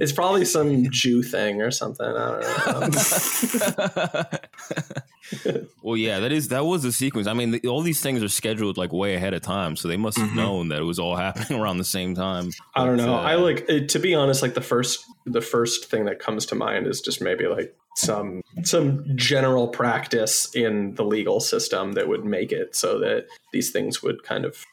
it's 0.01 0.13
probably 0.13 0.45
some 0.45 0.91
Jew 0.91 1.23
thing 1.23 1.63
or 1.63 1.71
something. 1.71 2.07
I 2.07 2.41
don't 2.41 2.95
know. 2.95 4.25
well, 5.83 5.97
yeah, 5.97 6.21
that 6.21 6.33
is 6.33 6.49
that 6.49 6.65
was 6.65 6.83
the 6.83 6.93
sequence. 6.93 7.27
I 7.27 7.33
mean, 7.33 7.53
the, 7.53 7.67
all 7.69 7.81
these 7.83 8.01
things 8.01 8.23
are 8.23 8.29
scheduled 8.29 8.77
like 8.77 8.93
way 8.93 9.15
ahead 9.15 9.35
of 9.35 9.43
time, 9.43 9.77
so 9.77 9.89
they 9.89 9.97
must 9.97 10.19
have 10.19 10.31
Mhm. 10.31 10.37
known 10.37 10.69
that 10.69 10.81
it 10.81 10.85
was 10.85 10.99
all 10.99 11.17
happening 11.17 11.59
around 11.61 11.79
the 11.79 11.85
same 11.85 12.15
time. 12.15 12.51
I 12.75 12.85
don't 12.85 12.97
know. 12.97 13.15
uh, 13.15 13.21
I 13.21 13.35
like 13.37 13.65
it, 13.69 13.89
to 13.91 13.99
be 13.99 14.15
honest. 14.15 14.43
Like 14.43 14.55
the 14.55 14.61
first, 14.61 15.05
the 15.27 15.41
first 15.41 15.87
thing 15.91 16.05
that 16.07 16.19
comes 16.19 16.47
to 16.47 16.55
mind 16.55 16.87
is 16.87 17.01
just 17.01 17.21
maybe 17.23 17.47
like 17.47 17.75
some 17.97 18.43
some 18.65 19.05
general 19.17 19.69
practice 19.69 20.53
in 20.55 20.95
the 20.95 21.05
legal 21.05 21.41
system 21.41 21.93
that 21.93 22.09
would 22.09 22.25
make 22.25 22.51
it 22.53 22.75
so 22.75 22.99
that 22.99 23.27
these 23.53 23.71
things 23.71 24.03
would 24.03 24.23
kind 24.25 24.45
of 24.45 24.65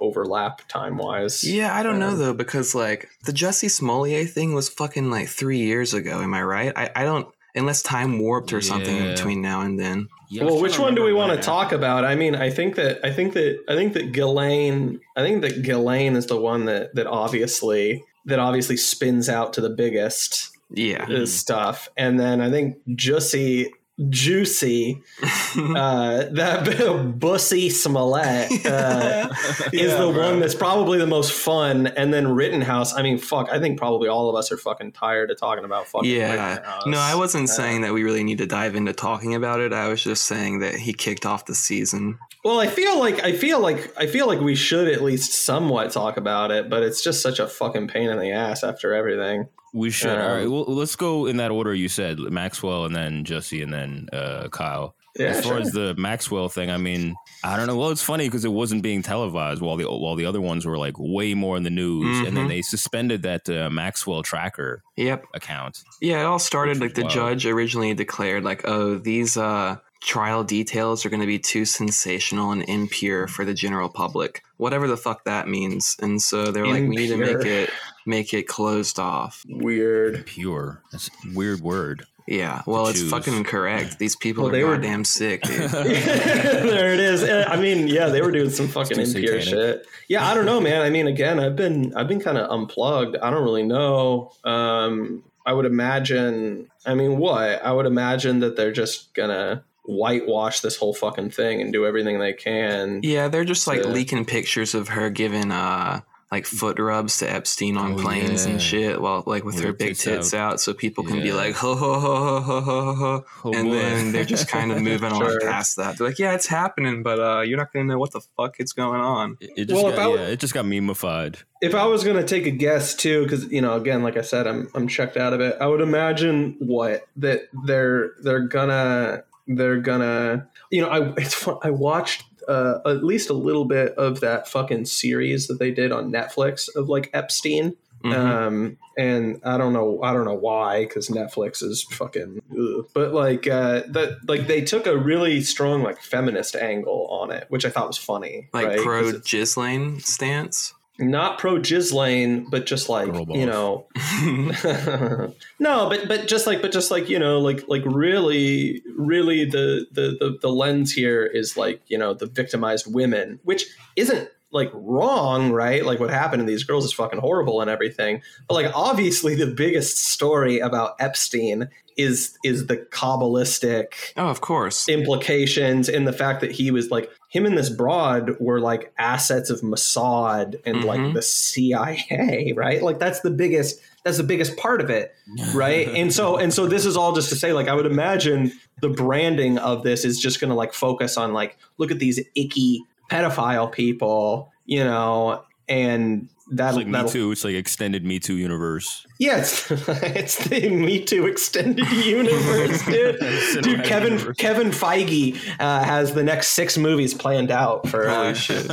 overlap 0.00 0.66
time 0.68 0.96
wise. 0.96 1.44
Yeah, 1.44 1.74
I 1.74 1.82
don't 1.82 1.98
know 1.98 2.10
Um, 2.10 2.18
though 2.18 2.34
because 2.34 2.74
like 2.74 3.08
the 3.24 3.32
Jesse 3.32 3.68
Smollett 3.68 4.30
thing 4.30 4.54
was 4.54 4.68
fucking 4.68 5.10
like 5.10 5.28
three 5.28 5.58
years 5.58 5.94
ago. 5.94 6.20
Am 6.20 6.34
I 6.34 6.42
right? 6.42 6.72
I, 6.76 6.90
I 6.96 7.04
don't 7.04 7.28
unless 7.54 7.82
time 7.82 8.18
warped 8.18 8.52
or 8.52 8.60
something 8.60 8.96
Yeah. 8.96 9.12
between 9.12 9.40
now 9.40 9.60
and 9.60 9.78
then. 9.78 10.08
Yeah, 10.28 10.44
well, 10.44 10.60
which 10.60 10.78
one 10.78 10.96
do 10.96 11.04
we 11.04 11.12
want 11.12 11.32
to 11.32 11.40
talk 11.40 11.70
about? 11.70 12.04
I 12.04 12.16
mean, 12.16 12.34
I 12.34 12.50
think 12.50 12.74
that 12.74 12.98
I 13.04 13.12
think 13.12 13.34
that 13.34 13.62
I 13.68 13.76
think 13.76 13.92
that 13.92 14.10
Ghislaine, 14.12 14.98
I 15.16 15.20
think 15.22 15.42
that 15.42 15.62
Ghislaine 15.62 16.16
is 16.16 16.26
the 16.26 16.40
one 16.40 16.64
that 16.64 16.94
that 16.96 17.06
obviously 17.06 18.02
that 18.24 18.38
obviously 18.40 18.76
spins 18.76 19.28
out 19.28 19.52
to 19.52 19.60
the 19.60 19.70
biggest 19.70 20.50
Yeah. 20.74 21.04
uh, 21.04 21.26
stuff, 21.26 21.88
and 21.96 22.18
then 22.18 22.40
I 22.40 22.50
think 22.50 22.76
Juicy 22.94 23.72
Juicy, 24.10 25.00
uh, 25.22 26.24
that 26.32 27.14
Bussy 27.18 27.70
Smollett 27.70 28.50
uh, 28.66 29.28
is 29.72 29.82
Yeah, 29.92 29.98
the 29.98 30.10
bro. 30.12 30.30
one 30.32 30.40
that's 30.40 30.56
probably 30.56 30.98
the 30.98 31.06
most 31.06 31.32
fun, 31.32 31.86
and 31.86 32.12
then 32.12 32.26
Rittenhouse. 32.26 32.92
I 32.92 33.02
mean, 33.02 33.18
fuck, 33.18 33.48
I 33.52 33.60
think 33.60 33.78
probably 33.78 34.08
all 34.08 34.28
of 34.28 34.34
us 34.34 34.50
are 34.50 34.56
fucking 34.56 34.92
tired 34.92 35.30
of 35.30 35.38
talking 35.38 35.64
about 35.64 35.86
fucking 35.86 36.10
Yeah. 36.10 36.54
Rittenhouse. 36.54 36.86
No, 36.86 36.98
I 36.98 37.14
wasn't 37.14 37.44
Uh, 37.48 37.52
saying 37.52 37.82
that 37.82 37.92
we 37.92 38.02
really 38.02 38.24
need 38.24 38.38
to 38.38 38.46
dive 38.46 38.74
into 38.74 38.92
talking 38.92 39.34
about 39.36 39.60
it. 39.60 39.72
I 39.72 39.86
was 39.86 40.02
just 40.02 40.24
saying 40.24 40.58
that 40.58 40.74
he 40.74 40.92
kicked 40.92 41.24
off 41.24 41.46
the 41.46 41.54
season. 41.54 42.18
Well, 42.44 42.58
I 42.58 42.66
feel 42.66 42.98
like 42.98 43.22
I 43.22 43.32
feel 43.32 43.60
like 43.60 43.92
I 43.96 44.06
feel 44.08 44.26
like 44.26 44.40
we 44.40 44.56
should 44.56 44.88
at 44.88 45.02
least 45.02 45.32
somewhat 45.34 45.92
talk 45.92 46.16
about 46.16 46.50
it, 46.50 46.68
but 46.68 46.82
it's 46.82 47.00
just 47.02 47.22
such 47.22 47.38
a 47.38 47.46
fucking 47.46 47.86
pain 47.86 48.10
in 48.10 48.18
the 48.18 48.32
ass 48.32 48.64
after 48.64 48.92
everything. 48.92 49.46
We 49.74 49.90
should. 49.90 50.16
Um, 50.16 50.20
All 50.20 50.36
right. 50.36 50.50
Well, 50.50 50.64
let's 50.68 50.94
go 50.96 51.26
in 51.26 51.36
that 51.38 51.50
order 51.50 51.74
you 51.74 51.88
said: 51.88 52.18
Maxwell, 52.20 52.84
and 52.86 52.94
then 52.94 53.24
Jesse 53.24 53.60
and 53.60 53.72
then 53.72 54.08
uh, 54.12 54.48
Kyle. 54.48 54.94
Yeah, 55.16 55.26
as 55.26 55.44
far 55.44 55.54
sure. 55.54 55.60
as 55.60 55.70
the 55.72 55.94
Maxwell 55.96 56.48
thing, 56.48 56.70
I 56.70 56.76
mean, 56.76 57.14
I 57.44 57.56
don't 57.56 57.66
know. 57.68 57.76
Well, 57.76 57.90
it's 57.90 58.02
funny 58.02 58.26
because 58.28 58.44
it 58.44 58.50
wasn't 58.52 58.82
being 58.82 59.02
televised 59.02 59.60
while 59.60 59.76
the 59.76 59.84
while 59.84 60.14
the 60.16 60.26
other 60.26 60.40
ones 60.40 60.64
were 60.66 60.78
like 60.78 60.94
way 60.98 61.34
more 61.34 61.56
in 61.56 61.62
the 61.64 61.70
news, 61.70 62.26
and 62.26 62.36
then 62.36 62.46
Mhm. 62.46 62.48
they 62.48 62.62
suspended 62.62 63.22
that 63.22 63.48
uh, 63.48 63.68
Maxwell 63.70 64.22
tracker 64.22 64.82
Yep. 64.96 65.26
account. 65.34 65.82
Yeah, 66.00 66.20
it 66.20 66.24
all 66.24 66.38
started 66.40 66.80
like 66.80 66.94
the 66.94 67.02
wild. 67.02 67.12
judge 67.12 67.46
originally 67.46 67.94
declared 67.94 68.42
like, 68.44 68.62
oh, 68.64 68.96
these 68.98 69.36
uh 69.36 69.76
trial 70.02 70.44
details 70.44 71.06
are 71.06 71.10
going 71.10 71.20
to 71.22 71.26
be 71.26 71.38
too 71.38 71.64
sensational 71.64 72.50
and 72.50 72.62
impure 72.68 73.26
for 73.26 73.44
the 73.44 73.54
general 73.54 73.88
public. 73.88 74.42
Whatever 74.58 74.86
the 74.86 74.98
fuck 74.98 75.24
that 75.24 75.48
means. 75.48 75.96
And 76.00 76.20
so 76.20 76.50
they're 76.50 76.66
like, 76.66 76.82
we 76.82 76.96
need 76.96 77.08
to 77.08 77.16
make 77.16 77.46
it 77.46 77.70
make 78.06 78.32
it 78.34 78.48
closed 78.48 78.98
off. 78.98 79.44
Weird. 79.48 80.26
Pure. 80.26 80.82
That's 80.92 81.08
a 81.08 81.34
weird 81.36 81.60
word. 81.60 82.06
Yeah, 82.26 82.62
well, 82.66 82.86
it's 82.86 83.00
choose. 83.00 83.10
fucking 83.10 83.44
correct. 83.44 83.98
These 83.98 84.16
people 84.16 84.44
Well, 84.44 84.52
are 84.52 84.56
they 84.56 84.64
were- 84.64 84.76
goddamn 84.76 85.04
sick, 85.04 85.42
dude. 85.42 85.70
there 85.70 86.94
it 86.94 87.00
is. 87.00 87.22
I 87.22 87.56
mean, 87.60 87.86
yeah, 87.86 88.06
they 88.08 88.22
were 88.22 88.30
doing 88.30 88.48
some 88.48 88.66
fucking 88.68 88.98
impure 88.98 89.42
satanic. 89.42 89.44
shit. 89.82 89.86
Yeah, 90.08 90.26
I 90.26 90.32
don't 90.34 90.46
know, 90.46 90.58
man. 90.58 90.80
I 90.80 90.88
mean, 90.88 91.06
again, 91.06 91.38
I've 91.38 91.54
been 91.54 91.94
I've 91.94 92.08
been 92.08 92.20
kind 92.20 92.38
of 92.38 92.50
unplugged. 92.50 93.16
I 93.18 93.28
don't 93.30 93.42
really 93.44 93.62
know. 93.62 94.32
Um, 94.42 95.22
I 95.44 95.52
would 95.52 95.66
imagine. 95.66 96.70
I 96.86 96.94
mean, 96.94 97.18
what? 97.18 97.62
I 97.62 97.72
would 97.72 97.84
imagine 97.86 98.40
that 98.40 98.56
they're 98.56 98.72
just 98.72 99.12
gonna 99.12 99.62
whitewash 99.84 100.60
this 100.60 100.76
whole 100.76 100.94
fucking 100.94 101.28
thing 101.30 101.60
and 101.60 101.74
do 101.74 101.84
everything 101.84 102.18
they 102.18 102.32
can. 102.32 103.00
yeah, 103.02 103.28
they're 103.28 103.44
just 103.44 103.66
like 103.66 103.84
leaking 103.84 104.24
pictures 104.24 104.74
of 104.74 104.88
her 104.88 105.10
giving 105.10 105.52
uh 105.52 106.00
like 106.34 106.46
foot 106.46 106.78
rubs 106.78 107.18
to 107.18 107.30
Epstein 107.30 107.76
on 107.76 107.92
Oh, 107.92 107.96
planes 108.02 108.44
yeah. 108.44 108.52
and 108.52 108.60
shit, 108.62 109.00
while 109.00 109.22
like 109.26 109.44
with 109.44 109.54
With 109.54 109.62
her 109.64 109.70
her 109.70 109.72
big 109.76 109.88
tits 109.90 110.02
tits 110.04 110.34
out. 110.34 110.60
so 110.60 110.74
people 110.74 111.04
can 111.04 111.22
be 111.22 111.32
like 111.32 111.54
ho 111.54 111.74
ho 111.76 112.00
ho 112.00 112.40
ho 112.40 112.60
ho 112.60 112.60
ho 112.60 112.94
ho, 112.94 113.24
Oh, 113.44 113.52
and 113.54 113.68
boy. 113.68 113.74
then 113.74 114.12
they're 114.12 114.24
just 114.24 114.48
kind 114.48 114.72
of 114.72 114.82
moving 114.90 115.12
on 115.12 115.38
past 115.40 115.76
that. 115.76 115.96
They're 115.98 116.08
like, 116.08 116.18
yeah, 116.18 116.34
it's 116.34 116.46
happening, 116.48 117.02
but 117.02 117.18
uh, 117.20 117.40
you're 117.42 117.58
not 117.58 117.72
gonna 117.72 117.84
know 117.86 117.98
what 117.98 118.12
the 118.12 118.20
fuck 118.36 118.58
is 118.58 118.72
going 118.72 119.00
on. 119.00 119.36
It, 119.40 119.50
it 119.56 119.64
just 119.68 119.82
Well, 119.82 119.90
if 119.92 119.96
got, 119.96 120.10
I- 120.10 120.14
yeah, 120.22 120.26
it 120.28 120.40
just 120.40 120.54
got 120.54 120.64
memeified. 120.64 121.42
If 121.62 121.74
I 121.74 121.86
was 121.86 122.04
gonna 122.04 122.24
take 122.24 122.46
a 122.46 122.50
guess 122.50 122.94
too, 122.94 123.22
because 123.22 123.50
you 123.50 123.60
know, 123.62 123.74
again, 123.76 124.02
like 124.02 124.16
I 124.16 124.22
said, 124.22 124.46
I'm 124.46 124.68
I'm 124.74 124.88
checked 124.88 125.16
out 125.16 125.32
of 125.32 125.40
it. 125.40 125.56
I 125.60 125.66
would 125.66 125.80
imagine 125.80 126.56
what 126.58 127.06
that 127.16 127.48
they're 127.64 128.10
they're 128.22 128.40
gonna 128.46 129.22
they're 129.46 129.80
gonna 129.80 130.48
you 130.70 130.82
know 130.82 130.88
I 130.88 131.12
it's 131.16 131.34
fun, 131.34 131.58
I 131.62 131.70
watched 131.70 132.24
uh, 132.48 132.78
at 132.86 133.04
least 133.04 133.30
a 133.30 133.34
little 133.34 133.64
bit 133.64 133.94
of 133.94 134.20
that 134.20 134.48
fucking 134.48 134.86
series 134.86 135.46
that 135.48 135.58
they 135.58 135.70
did 135.70 135.92
on 135.92 136.12
Netflix 136.12 136.68
of 136.74 136.88
like 136.88 137.10
Epstein. 137.12 137.76
Mhm. 138.04 138.14
Um, 138.14 138.76
and 138.98 139.40
I 139.44 139.56
don't 139.56 139.72
know, 139.72 140.02
I 140.02 140.12
don't 140.12 140.26
know 140.26 140.34
why, 140.34 140.84
because 140.84 141.08
Netflix 141.08 141.62
is 141.62 141.84
fucking. 141.84 142.42
Ugh. 142.52 142.86
But 142.92 143.14
like 143.14 143.46
uh, 143.46 143.82
that, 143.88 144.18
like 144.28 144.46
they 144.46 144.60
took 144.60 144.86
a 144.86 144.96
really 144.96 145.40
strong 145.40 145.82
like 145.82 146.00
feminist 146.02 146.54
angle 146.54 147.06
on 147.10 147.30
it, 147.30 147.46
which 147.48 147.64
I 147.64 147.70
thought 147.70 147.86
was 147.86 147.96
funny. 147.96 148.48
like 148.52 148.66
right? 148.66 148.78
pro 148.80 149.08
it's 149.08 149.30
Ghislaine 149.30 150.00
stance. 150.00 150.74
Not 150.98 151.38
pro 151.38 151.58
Ghislaine, 151.58 152.48
but 152.48 152.66
just 152.66 152.88
like 152.88 153.12
you 153.28 153.46
know, 153.46 153.86
no, 155.58 155.88
but 155.88 156.06
but 156.06 156.28
just 156.28 156.46
like 156.46 156.62
but 156.62 156.72
just 156.72 156.90
like 156.90 157.08
you 157.08 157.18
know, 157.18 157.40
like 157.40 157.66
like 157.68 157.82
really, 157.84 158.82
really 158.96 159.44
the 159.44 159.86
the 159.90 160.16
the, 160.20 160.38
the 160.40 160.48
lens 160.48 160.92
here 160.92 161.24
is 161.24 161.56
like 161.56 161.82
you 161.88 161.98
know 161.98 162.14
the 162.14 162.26
victimized 162.26 162.92
women, 162.92 163.40
which 163.42 163.66
isn't 163.96 164.28
like 164.52 164.70
wrong, 164.72 165.50
right? 165.50 165.84
Like 165.84 165.98
what 165.98 166.10
happened 166.10 166.40
to 166.40 166.46
these 166.46 166.62
girls 166.62 166.84
is 166.84 166.92
fucking 166.92 167.18
horrible 167.18 167.60
and 167.60 167.68
everything. 167.68 168.22
But 168.48 168.54
like 168.54 168.72
obviously 168.72 169.34
the 169.34 169.48
biggest 169.48 169.98
story 169.98 170.60
about 170.60 170.94
Epstein 171.00 171.70
is 171.96 172.36
is 172.44 172.66
the 172.66 172.76
kabbalistic 172.76 174.12
oh, 174.16 174.28
of 174.28 174.40
course. 174.40 174.88
implications 174.88 175.88
in 175.88 176.04
the 176.04 176.12
fact 176.12 176.40
that 176.40 176.50
he 176.52 176.70
was 176.70 176.90
like 176.90 177.10
him 177.28 177.46
and 177.46 177.56
this 177.58 177.68
broad 177.70 178.38
were 178.40 178.60
like 178.60 178.92
assets 178.98 179.50
of 179.50 179.60
Mossad 179.62 180.54
and 180.64 180.84
like 180.84 181.00
Mhm. 181.00 181.14
the 181.14 181.22
CIA, 181.22 182.52
right? 182.56 182.82
Like 182.82 182.98
that's 182.98 183.20
the 183.20 183.30
biggest 183.30 183.80
that's 184.04 184.16
the 184.18 184.22
biggest 184.22 184.56
part 184.56 184.80
of 184.80 184.90
it, 184.90 185.14
right? 185.54 185.88
and 185.88 186.12
so 186.12 186.36
and 186.36 186.52
so 186.52 186.66
this 186.66 186.84
is 186.84 186.96
all 186.96 187.12
just 187.14 187.28
to 187.30 187.36
say 187.36 187.52
like 187.52 187.68
I 187.68 187.74
would 187.74 187.86
imagine 187.86 188.52
the 188.80 188.88
branding 188.90 189.58
of 189.58 189.82
this 189.82 190.04
is 190.04 190.20
just 190.20 190.40
going 190.40 190.50
to 190.50 190.54
like 190.56 190.74
focus 190.74 191.16
on 191.16 191.32
like 191.32 191.56
look 191.78 191.90
at 191.90 191.98
these 191.98 192.20
icky 192.34 192.84
pedophile 193.10 193.70
people, 193.72 194.52
you 194.66 194.82
know, 194.84 195.42
and 195.68 196.28
It's 196.48 196.56
that 196.56 196.74
like 196.74 196.86
Me 196.86 197.08
Too. 197.08 197.32
It's 197.32 197.44
like 197.44 197.54
extended 197.54 198.04
Me 198.04 198.18
Too 198.18 198.34
universe. 198.36 199.06
Yeah, 199.18 199.38
it's, 199.38 199.70
it's 199.88 200.48
the 200.48 200.68
Me 200.70 201.02
Too 201.04 201.26
extended 201.26 201.86
universe, 201.92 202.84
dude. 202.84 203.18
dude, 203.62 203.84
Kevin 203.84 204.12
universe. 204.14 204.36
Kevin 204.36 204.68
Feige 204.70 205.36
uh, 205.60 205.82
has 205.84 206.14
the 206.14 206.22
next 206.22 206.48
six 206.48 206.76
movies 206.76 207.14
planned 207.14 207.50
out 207.50 207.88
for. 207.88 208.08
Holy 208.08 208.28
Uh, 208.28 208.34
shit. 208.34 208.70